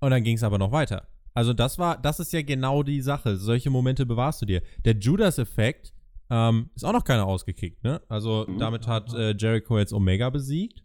[0.00, 1.06] und dann ging es aber noch weiter.
[1.34, 3.36] Also das war, das ist ja genau die Sache.
[3.36, 4.62] Solche Momente bewahrst du dir.
[4.84, 5.92] Der Judas-Effekt
[6.28, 8.00] ähm, ist auch noch keiner ausgekickt, ne?
[8.08, 8.58] Also mhm.
[8.58, 10.84] damit hat äh, Jericho jetzt Omega besiegt.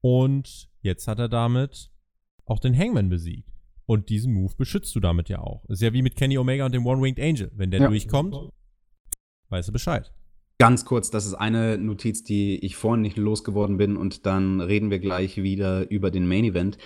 [0.00, 1.90] Und jetzt hat er damit
[2.46, 3.48] auch den Hangman besiegt.
[3.86, 5.64] Und diesen Move beschützt du damit ja auch.
[5.68, 7.50] Ist ja wie mit Kenny Omega und dem One-Winged Angel.
[7.54, 7.88] Wenn der ja.
[7.88, 8.34] durchkommt,
[9.50, 10.12] weißt du Bescheid.
[10.58, 14.90] Ganz kurz, das ist eine Notiz, die ich vorhin nicht losgeworden bin und dann reden
[14.90, 16.78] wir gleich wieder über den Main Event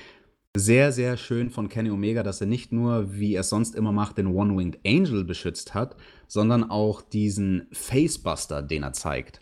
[0.56, 3.92] sehr, sehr schön von Kenny Omega, dass er nicht nur, wie er es sonst immer
[3.92, 5.96] macht, den One-Winged Angel beschützt hat,
[6.26, 9.40] sondern auch diesen Facebuster, den er zeigt.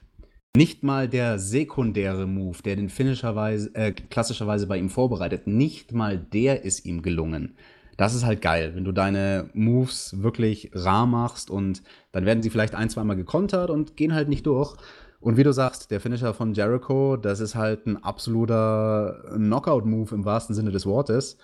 [0.56, 6.18] Nicht mal der sekundäre Move, der den Finisherweise, äh, klassischerweise bei ihm vorbereitet, nicht mal
[6.18, 7.56] der ist ihm gelungen.
[7.96, 12.50] Das ist halt geil, wenn du deine Moves wirklich rar machst und dann werden sie
[12.50, 14.76] vielleicht ein, zweimal gekontert und gehen halt nicht durch.
[15.20, 20.24] Und wie du sagst, der Finisher von Jericho, das ist halt ein absoluter Knockout-Move im
[20.24, 21.38] wahrsten Sinne des Wortes.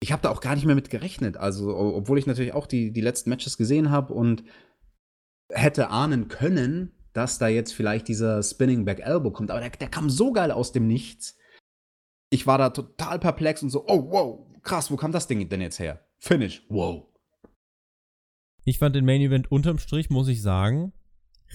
[0.00, 1.36] Ich habe da auch gar nicht mehr mit gerechnet.
[1.36, 4.44] Also, obwohl ich natürlich auch die, die letzten Matches gesehen habe und
[5.50, 9.50] hätte ahnen können, dass da jetzt vielleicht dieser Spinning Back Elbow kommt.
[9.50, 11.36] Aber der, der kam so geil aus dem Nichts.
[12.30, 15.60] Ich war da total perplex und so, oh, wow, krass, wo kam das Ding denn
[15.60, 16.04] jetzt her?
[16.18, 17.06] Finish, wow.
[18.64, 20.92] Ich fand den Main Event unterm Strich, muss ich sagen,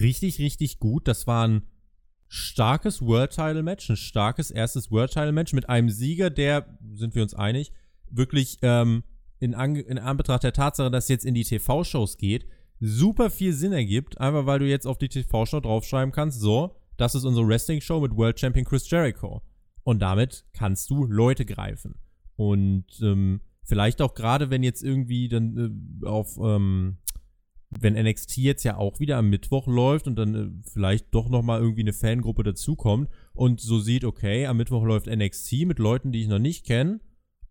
[0.00, 1.06] richtig, richtig gut.
[1.08, 1.62] Das war ein
[2.28, 7.14] starkes World Title Match, ein starkes erstes World Title Match mit einem Sieger, der, sind
[7.14, 7.72] wir uns einig,
[8.08, 9.02] wirklich ähm,
[9.40, 12.46] in, An in Anbetracht der Tatsache, dass jetzt in die TV-Shows geht,
[12.78, 17.14] super viel Sinn ergibt, einfach weil du jetzt auf die TV-Show draufschreiben kannst, so, das
[17.14, 19.42] ist unsere Wrestling-Show mit World Champion Chris Jericho.
[19.82, 21.96] Und damit kannst du Leute greifen.
[22.36, 26.98] Und ähm, vielleicht auch gerade, wenn jetzt irgendwie dann äh, auf, ähm,
[27.70, 31.60] wenn NXT jetzt ja auch wieder am Mittwoch läuft und dann äh, vielleicht doch nochmal
[31.60, 36.22] irgendwie eine Fangruppe dazukommt und so sieht, okay, am Mittwoch läuft NXT mit Leuten, die
[36.22, 37.00] ich noch nicht kenne.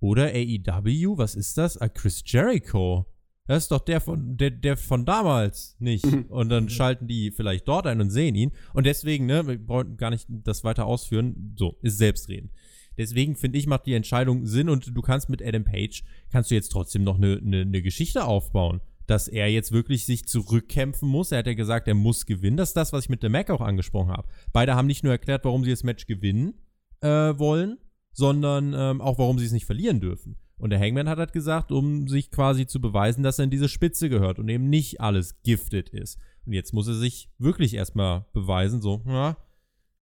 [0.02, 1.78] Oder AEW, was ist das?
[1.78, 3.06] Ah, Chris Jericho.
[3.48, 6.06] Das ist doch der von, der, der von damals nicht.
[6.30, 8.52] Und dann schalten die vielleicht dort ein und sehen ihn.
[8.74, 11.56] Und deswegen, ne, wir brauchen gar nicht das weiter ausführen.
[11.58, 12.52] So, ist selbstredend.
[12.98, 16.56] Deswegen finde ich, macht die Entscheidung Sinn und du kannst mit Adam Page, kannst du
[16.56, 21.32] jetzt trotzdem noch eine, eine, eine Geschichte aufbauen dass er jetzt wirklich sich zurückkämpfen muss.
[21.32, 22.58] Er hat ja gesagt, er muss gewinnen.
[22.58, 24.28] Das ist das, was ich mit der Mac auch angesprochen habe.
[24.54, 26.54] Beide haben nicht nur erklärt, warum sie das Match gewinnen
[27.02, 27.78] äh, wollen,
[28.12, 30.38] sondern ähm, auch, warum sie es nicht verlieren dürfen.
[30.58, 33.70] Und der Hangman hat halt gesagt, um sich quasi zu beweisen, dass er in diese
[33.70, 36.20] Spitze gehört und eben nicht alles gifted ist.
[36.46, 39.38] Und jetzt muss er sich wirklich erstmal beweisen, so, ja,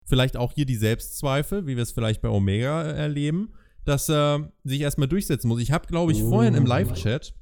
[0.06, 3.54] vielleicht auch hier die Selbstzweifel, wie wir es vielleicht bei Omega erleben,
[3.86, 5.62] dass er sich erstmal durchsetzen muss.
[5.62, 7.36] Ich habe, glaube ich, vorhin im Live-Chat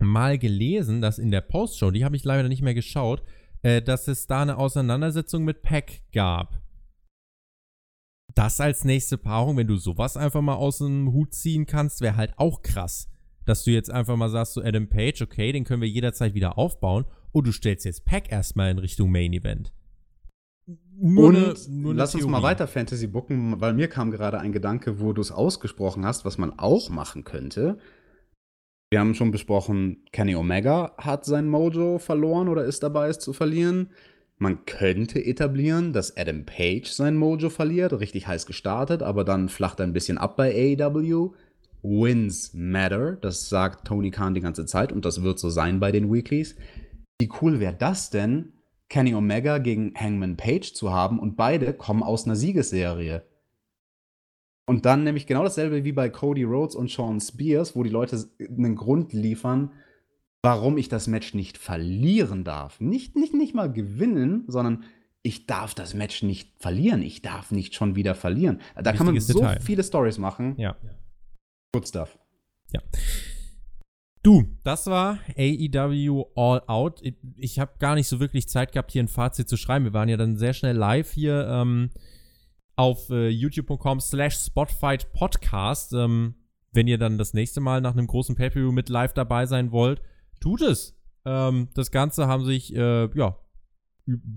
[0.00, 3.22] mal gelesen, dass in der Postshow, die habe ich leider nicht mehr geschaut,
[3.62, 6.60] äh, dass es da eine Auseinandersetzung mit Pack gab.
[8.34, 12.16] Das als nächste Paarung, wenn du sowas einfach mal aus dem Hut ziehen kannst, wäre
[12.16, 13.08] halt auch krass.
[13.46, 16.58] Dass du jetzt einfach mal sagst, so Adam Page, okay, den können wir jederzeit wieder
[16.58, 19.72] aufbauen und du stellst jetzt Pack erstmal in Richtung Main Event.
[20.98, 24.52] Nur und eine, nur lass uns mal weiter Fantasy booken, weil mir kam gerade ein
[24.52, 27.78] Gedanke, wo du es ausgesprochen hast, was man auch machen könnte.
[28.88, 33.32] Wir haben schon besprochen, Kenny Omega hat sein Mojo verloren oder ist dabei, es zu
[33.32, 33.90] verlieren.
[34.38, 39.80] Man könnte etablieren, dass Adam Page sein Mojo verliert, richtig heiß gestartet, aber dann flacht
[39.80, 41.32] er ein bisschen ab bei AEW.
[41.82, 45.90] Wins matter, das sagt Tony Khan die ganze Zeit und das wird so sein bei
[45.90, 46.54] den Weeklies.
[47.20, 48.52] Wie cool wäre das denn,
[48.88, 53.24] Kenny Omega gegen Hangman Page zu haben und beide kommen aus einer Siegesserie?
[54.66, 58.28] Und dann nämlich genau dasselbe wie bei Cody Rhodes und Sean Spears, wo die Leute
[58.40, 59.70] einen Grund liefern,
[60.42, 62.80] warum ich das Match nicht verlieren darf.
[62.80, 64.84] Nicht, nicht, nicht mal gewinnen, sondern
[65.22, 67.02] ich darf das Match nicht verlieren.
[67.02, 68.60] Ich darf nicht schon wieder verlieren.
[68.76, 69.60] Da kann man so Detail.
[69.60, 70.54] viele Stories machen.
[70.56, 70.76] Ja.
[71.72, 72.18] Good stuff.
[72.72, 72.80] Ja.
[74.22, 77.00] Du, das war AEW All Out.
[77.02, 79.84] Ich, ich habe gar nicht so wirklich Zeit gehabt, hier ein Fazit zu schreiben.
[79.84, 81.46] Wir waren ja dann sehr schnell live hier.
[81.48, 81.90] Ähm,
[82.76, 85.92] auf äh, youtube.com slash spotfight podcast.
[85.94, 86.34] Ähm,
[86.72, 90.02] wenn ihr dann das nächste Mal nach einem großen Pay-Per-View mit live dabei sein wollt,
[90.40, 90.96] tut es.
[91.24, 93.38] Ähm, das Ganze haben sich, äh, ja,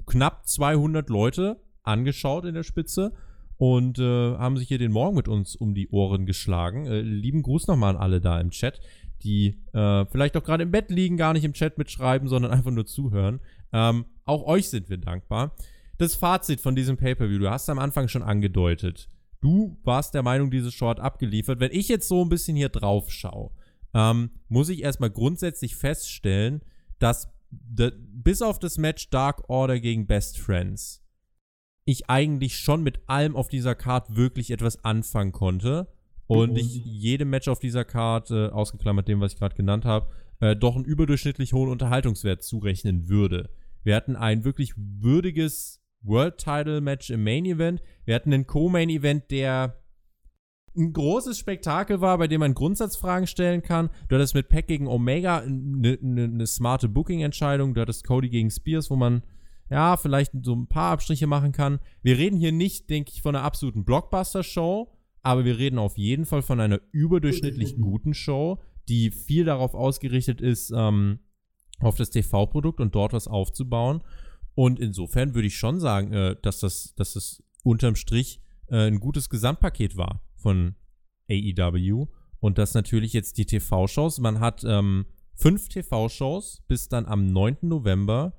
[0.07, 3.13] knapp 200 Leute angeschaut in der Spitze
[3.57, 6.87] und äh, haben sich hier den Morgen mit uns um die Ohren geschlagen.
[6.87, 8.79] Äh, lieben Gruß nochmal an alle da im Chat,
[9.21, 12.71] die äh, vielleicht auch gerade im Bett liegen, gar nicht im Chat mitschreiben, sondern einfach
[12.71, 13.41] nur zuhören.
[13.73, 15.55] Ähm, auch euch sind wir dankbar
[15.99, 19.09] das Fazit von diesem Pay-Per-View, du hast am Anfang schon angedeutet.
[19.41, 21.59] Du warst der Meinung, dieses Short abgeliefert.
[21.59, 23.51] Wenn ich jetzt so ein bisschen hier drauf schaue,
[23.93, 26.61] ähm, muss ich erstmal grundsätzlich feststellen,
[26.99, 31.03] dass bis auf das Match Dark Order gegen Best Friends
[31.85, 35.87] ich eigentlich schon mit allem auf dieser Card wirklich etwas anfangen konnte
[36.27, 40.11] und ich jedem Match auf dieser Card, äh, ausgeklammert dem, was ich gerade genannt habe,
[40.39, 43.49] äh, doch einen überdurchschnittlich hohen Unterhaltungswert zurechnen würde.
[43.83, 47.81] Wir hatten ein wirklich würdiges World Title Match im Main Event.
[48.05, 49.75] Wir hatten einen Co-Main Event, der
[50.75, 53.89] ein großes Spektakel war, bei dem man Grundsatzfragen stellen kann.
[54.07, 57.73] Du hattest mit Pack gegen Omega eine, eine, eine smarte Booking-Entscheidung.
[57.73, 59.23] Du hattest Cody gegen Spears, wo man
[59.69, 61.79] ja vielleicht so ein paar Abstriche machen kann.
[62.01, 66.25] Wir reden hier nicht, denke ich, von einer absoluten Blockbuster-Show, aber wir reden auf jeden
[66.25, 71.19] Fall von einer überdurchschnittlich guten Show, die viel darauf ausgerichtet ist, ähm,
[71.79, 74.01] auf das TV-Produkt und dort was aufzubauen.
[74.59, 78.99] Und insofern würde ich schon sagen, äh, dass, das, dass das unterm Strich äh, ein
[78.99, 80.75] gutes Gesamtpaket war von
[81.29, 82.07] AEW.
[82.41, 87.59] Und dass natürlich jetzt die TV-Shows, man hat ähm, fünf TV-Shows bis dann am 9.
[87.61, 88.33] November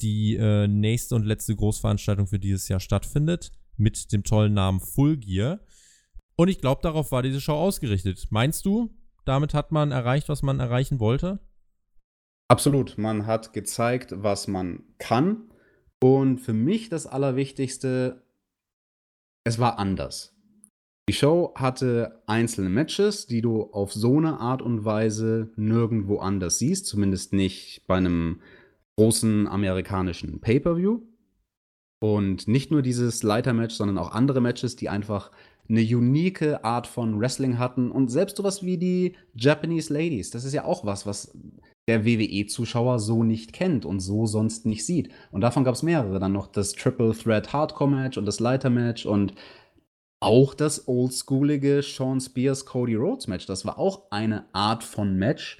[0.00, 5.16] die äh, nächste und letzte Großveranstaltung für dieses Jahr stattfindet mit dem tollen Namen Full
[5.16, 5.58] Gear.
[6.36, 8.28] Und ich glaube, darauf war diese Show ausgerichtet.
[8.30, 8.94] Meinst du,
[9.24, 11.40] damit hat man erreicht, was man erreichen wollte?
[12.46, 12.96] Absolut.
[12.96, 15.50] Man hat gezeigt, was man kann.
[16.02, 18.22] Und für mich das Allerwichtigste,
[19.44, 20.34] es war anders.
[21.08, 26.58] Die Show hatte einzelne Matches, die du auf so eine Art und Weise nirgendwo anders
[26.58, 28.40] siehst, zumindest nicht bei einem
[28.96, 31.02] großen amerikanischen Pay-per-view.
[32.00, 35.30] Und nicht nur dieses Leitermatch, sondern auch andere Matches, die einfach
[35.68, 40.52] eine unique Art von Wrestling hatten und selbst sowas wie die Japanese Ladies, das ist
[40.52, 41.34] ja auch was, was
[41.88, 45.10] der WWE-Zuschauer so nicht kennt und so sonst nicht sieht.
[45.30, 46.18] Und davon gab es mehrere.
[46.18, 49.34] Dann noch das Triple Threat Hardcore-Match und das Leiter-Match und
[50.20, 53.44] auch das oldschoolige Sean Spears Cody Rhodes Match.
[53.44, 55.58] Das war auch eine Art von Match,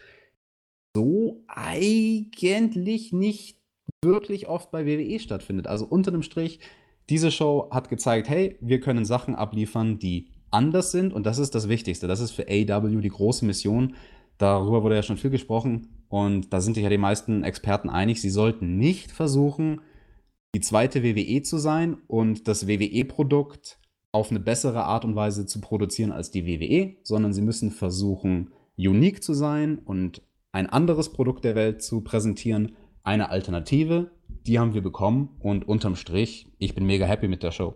[0.96, 3.59] so eigentlich nicht
[4.02, 5.66] wirklich oft bei WWE stattfindet.
[5.66, 6.60] Also unter dem Strich,
[7.10, 11.55] diese Show hat gezeigt, hey, wir können Sachen abliefern, die anders sind und das ist
[11.55, 12.06] das Wichtigste.
[12.06, 13.94] Das ist für AW die große Mission.
[14.38, 18.20] Darüber wurde ja schon viel gesprochen und da sind sich ja die meisten Experten einig,
[18.20, 19.81] sie sollten nicht versuchen,
[20.55, 23.81] die zweite WWE zu sein und das WWE-Produkt
[24.12, 28.53] auf eine bessere Art und Weise zu produzieren als die WWE, sondern sie müssen versuchen,
[28.77, 30.23] unique zu sein und
[30.53, 34.12] ein anderes Produkt der Welt zu präsentieren, eine Alternative,
[34.47, 37.74] die haben wir bekommen und unterm Strich, ich bin mega happy mit der Show.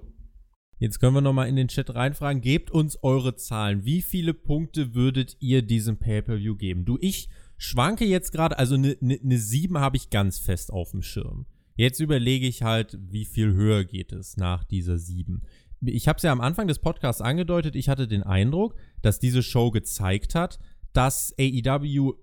[0.78, 2.40] Jetzt können wir nochmal in den Chat reinfragen.
[2.40, 3.84] Gebt uns eure Zahlen.
[3.84, 6.84] Wie viele Punkte würdet ihr diesem Pay-Per-View geben?
[6.84, 7.28] Du, ich
[7.58, 11.46] schwanke jetzt gerade, also eine ne, ne 7 habe ich ganz fest auf dem Schirm.
[11.74, 15.42] Jetzt überlege ich halt, wie viel höher geht es nach dieser 7.
[15.82, 19.42] Ich habe es ja am Anfang des Podcasts angedeutet, ich hatte den Eindruck, dass diese
[19.42, 20.58] Show gezeigt hat,
[20.92, 22.14] dass AEW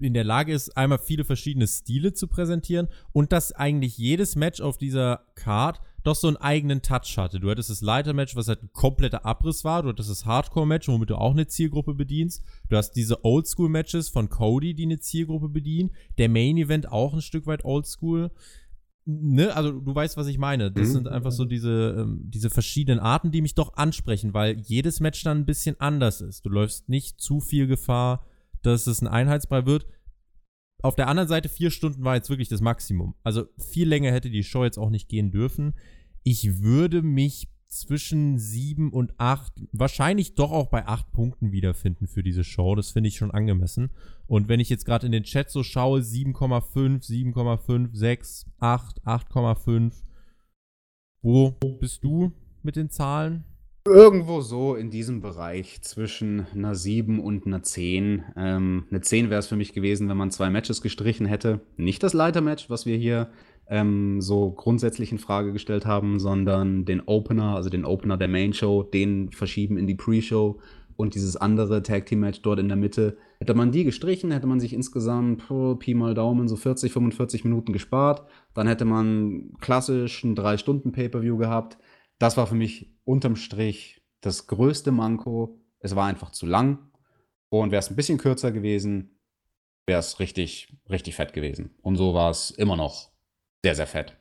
[0.00, 4.60] in der Lage ist, einmal viele verschiedene Stile zu präsentieren und dass eigentlich jedes Match
[4.60, 7.40] auf dieser Card doch so einen eigenen Touch hatte.
[7.40, 9.82] Du hattest das Leiter-Match, was halt ein kompletter Abriss war.
[9.82, 12.44] Du hattest das Hardcore-Match, womit du auch eine Zielgruppe bedienst.
[12.68, 15.90] Du hast diese Oldschool-Matches von Cody, die eine Zielgruppe bedienen.
[16.18, 18.30] Der Main-Event auch ein Stück weit Oldschool.
[19.06, 20.70] Ne, also du weißt, was ich meine.
[20.70, 20.92] Das mhm.
[20.92, 25.22] sind einfach so diese, ähm, diese verschiedenen Arten, die mich doch ansprechen, weil jedes Match
[25.24, 26.44] dann ein bisschen anders ist.
[26.44, 28.26] Du läufst nicht zu viel Gefahr,
[28.62, 29.86] dass es ein Einheitsbrei wird.
[30.82, 33.14] Auf der anderen Seite, vier Stunden war jetzt wirklich das Maximum.
[33.22, 35.72] Also viel länger hätte die Show jetzt auch nicht gehen dürfen.
[36.26, 42.22] Ich würde mich zwischen sieben und acht, wahrscheinlich doch auch bei acht Punkten wiederfinden für
[42.22, 42.74] diese Show.
[42.74, 43.90] Das finde ich schon angemessen.
[44.26, 49.92] Und wenn ich jetzt gerade in den Chat so schaue, 7,5, 7,5, 6, 8, 8,5.
[51.20, 52.32] Wo bist du
[52.62, 53.44] mit den Zahlen?
[53.86, 58.24] Irgendwo so in diesem Bereich zwischen einer 7 und einer 10.
[58.34, 61.60] Ähm, eine 10 wäre es für mich gewesen, wenn man zwei Matches gestrichen hätte.
[61.76, 63.28] Nicht das Leitermatch, was wir hier
[63.68, 68.52] ähm, so grundsätzlich in Frage gestellt haben, sondern den Opener, also den Opener der Main
[68.52, 70.60] Show, den verschieben in die Pre-Show
[70.96, 73.16] und dieses andere Tag Team Match dort in der Mitte.
[73.38, 75.44] Hätte man die gestrichen, hätte man sich insgesamt
[75.78, 78.26] Pi mal Daumen so 40, 45 Minuten gespart.
[78.54, 81.78] Dann hätte man klassisch ein 3-Stunden-Pay-Per-View gehabt.
[82.18, 85.58] Das war für mich unterm Strich das größte Manko.
[85.80, 86.78] Es war einfach zu lang.
[87.48, 89.18] Und wäre es ein bisschen kürzer gewesen,
[89.86, 91.70] wäre es richtig, richtig fett gewesen.
[91.82, 93.13] Und so war es immer noch
[93.64, 94.14] sehr, sehr fett.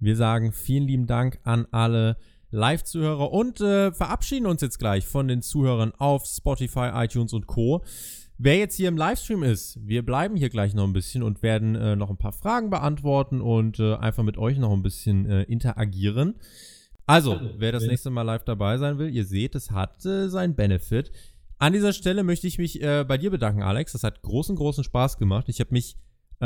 [0.00, 2.16] Wir sagen vielen lieben Dank an alle
[2.50, 7.84] Live-Zuhörer und äh, verabschieden uns jetzt gleich von den Zuhörern auf Spotify, iTunes und Co.
[8.36, 11.76] Wer jetzt hier im Livestream ist, wir bleiben hier gleich noch ein bisschen und werden
[11.76, 15.42] äh, noch ein paar Fragen beantworten und äh, einfach mit euch noch ein bisschen äh,
[15.44, 16.40] interagieren.
[17.06, 20.56] Also, wer das nächste Mal live dabei sein will, ihr seht, es hat äh, seinen
[20.56, 21.12] Benefit.
[21.58, 23.92] An dieser Stelle möchte ich mich äh, bei dir bedanken, Alex.
[23.92, 25.48] Das hat großen, großen Spaß gemacht.
[25.48, 25.96] Ich habe mich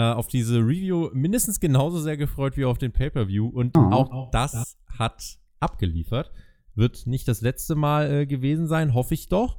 [0.00, 3.46] auf diese Review mindestens genauso sehr gefreut wie auf den Pay-Per-View.
[3.46, 6.32] Und oh, auch das hat abgeliefert.
[6.74, 9.58] Wird nicht das letzte Mal äh, gewesen sein, hoffe ich doch.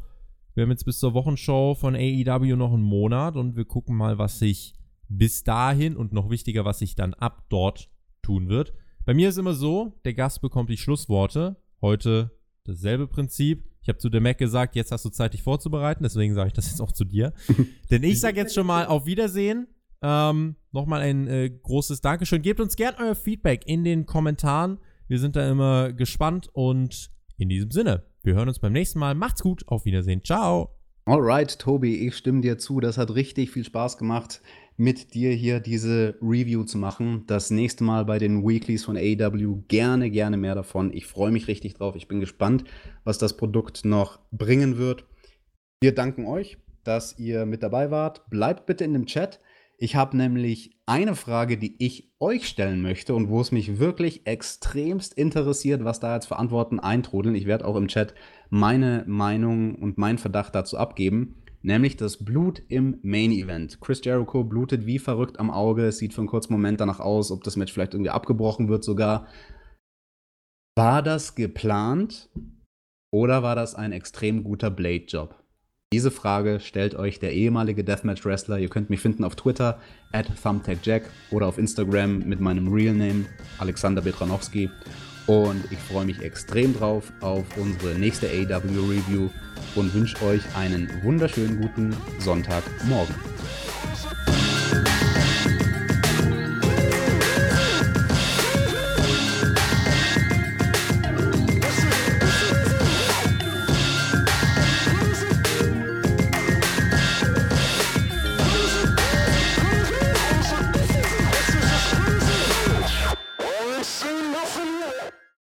[0.54, 4.18] Wir haben jetzt bis zur Wochenshow von AEW noch einen Monat und wir gucken mal,
[4.18, 4.74] was sich
[5.08, 7.90] bis dahin und noch wichtiger, was sich dann ab dort
[8.22, 8.74] tun wird.
[9.06, 11.58] Bei mir ist immer so, der Gast bekommt die Schlussworte.
[11.82, 12.32] Heute
[12.66, 13.70] dasselbe Prinzip.
[13.82, 16.54] Ich habe zu der Mac gesagt, jetzt hast du Zeit, dich vorzubereiten, deswegen sage ich
[16.54, 17.34] das jetzt auch zu dir.
[17.90, 19.68] Denn ich sage jetzt schon mal auf Wiedersehen.
[20.02, 22.44] Ähm, Nochmal ein äh, großes Dankeschön.
[22.44, 24.78] Gebt uns gern euer Feedback in den Kommentaren.
[25.08, 27.10] Wir sind da immer gespannt und
[27.40, 29.16] in diesem Sinne, wir hören uns beim nächsten Mal.
[29.16, 30.24] Macht's gut, auf Wiedersehen.
[30.24, 30.70] Ciao.
[31.06, 32.80] Alright, Tobi, ich stimme dir zu.
[32.80, 34.44] Das hat richtig viel Spaß gemacht,
[34.76, 37.24] mit dir hier diese Review zu machen.
[37.26, 40.94] Das nächste Mal bei den Weeklies von AW gerne, gerne mehr davon.
[40.94, 41.96] Ich freue mich richtig drauf.
[41.96, 42.66] Ich bin gespannt,
[43.04, 45.06] was das Produkt noch bringen wird.
[45.82, 48.30] Wir danken euch, dass ihr mit dabei wart.
[48.30, 49.40] Bleibt bitte in dem Chat.
[49.80, 54.26] Ich habe nämlich eine Frage, die ich euch stellen möchte und wo es mich wirklich
[54.26, 57.36] extremst interessiert, was da jetzt für Antworten eintrudeln.
[57.36, 58.16] Ich werde auch im Chat
[58.50, 63.80] meine Meinung und meinen Verdacht dazu abgeben, nämlich das Blut im Main Event.
[63.80, 67.32] Chris Jericho blutet wie verrückt am Auge, es sieht für einen kurzen Moment danach aus,
[67.32, 69.28] ob das Match vielleicht irgendwie abgebrochen wird sogar.
[70.76, 72.32] War das geplant
[73.14, 75.36] oder war das ein extrem guter Blade-Job?
[75.94, 78.60] Diese Frage stellt euch der ehemalige Deathmatch Wrestler.
[78.60, 79.80] Ihr könnt mich finden auf Twitter
[80.12, 83.26] at thumbtackjack oder auf Instagram mit meinem Real Name
[83.58, 84.70] Alexander Betranowski.
[85.28, 89.30] Und ich freue mich extrem drauf auf unsere nächste AW Review
[89.76, 93.16] und wünsche euch einen wunderschönen guten Sonntagmorgen.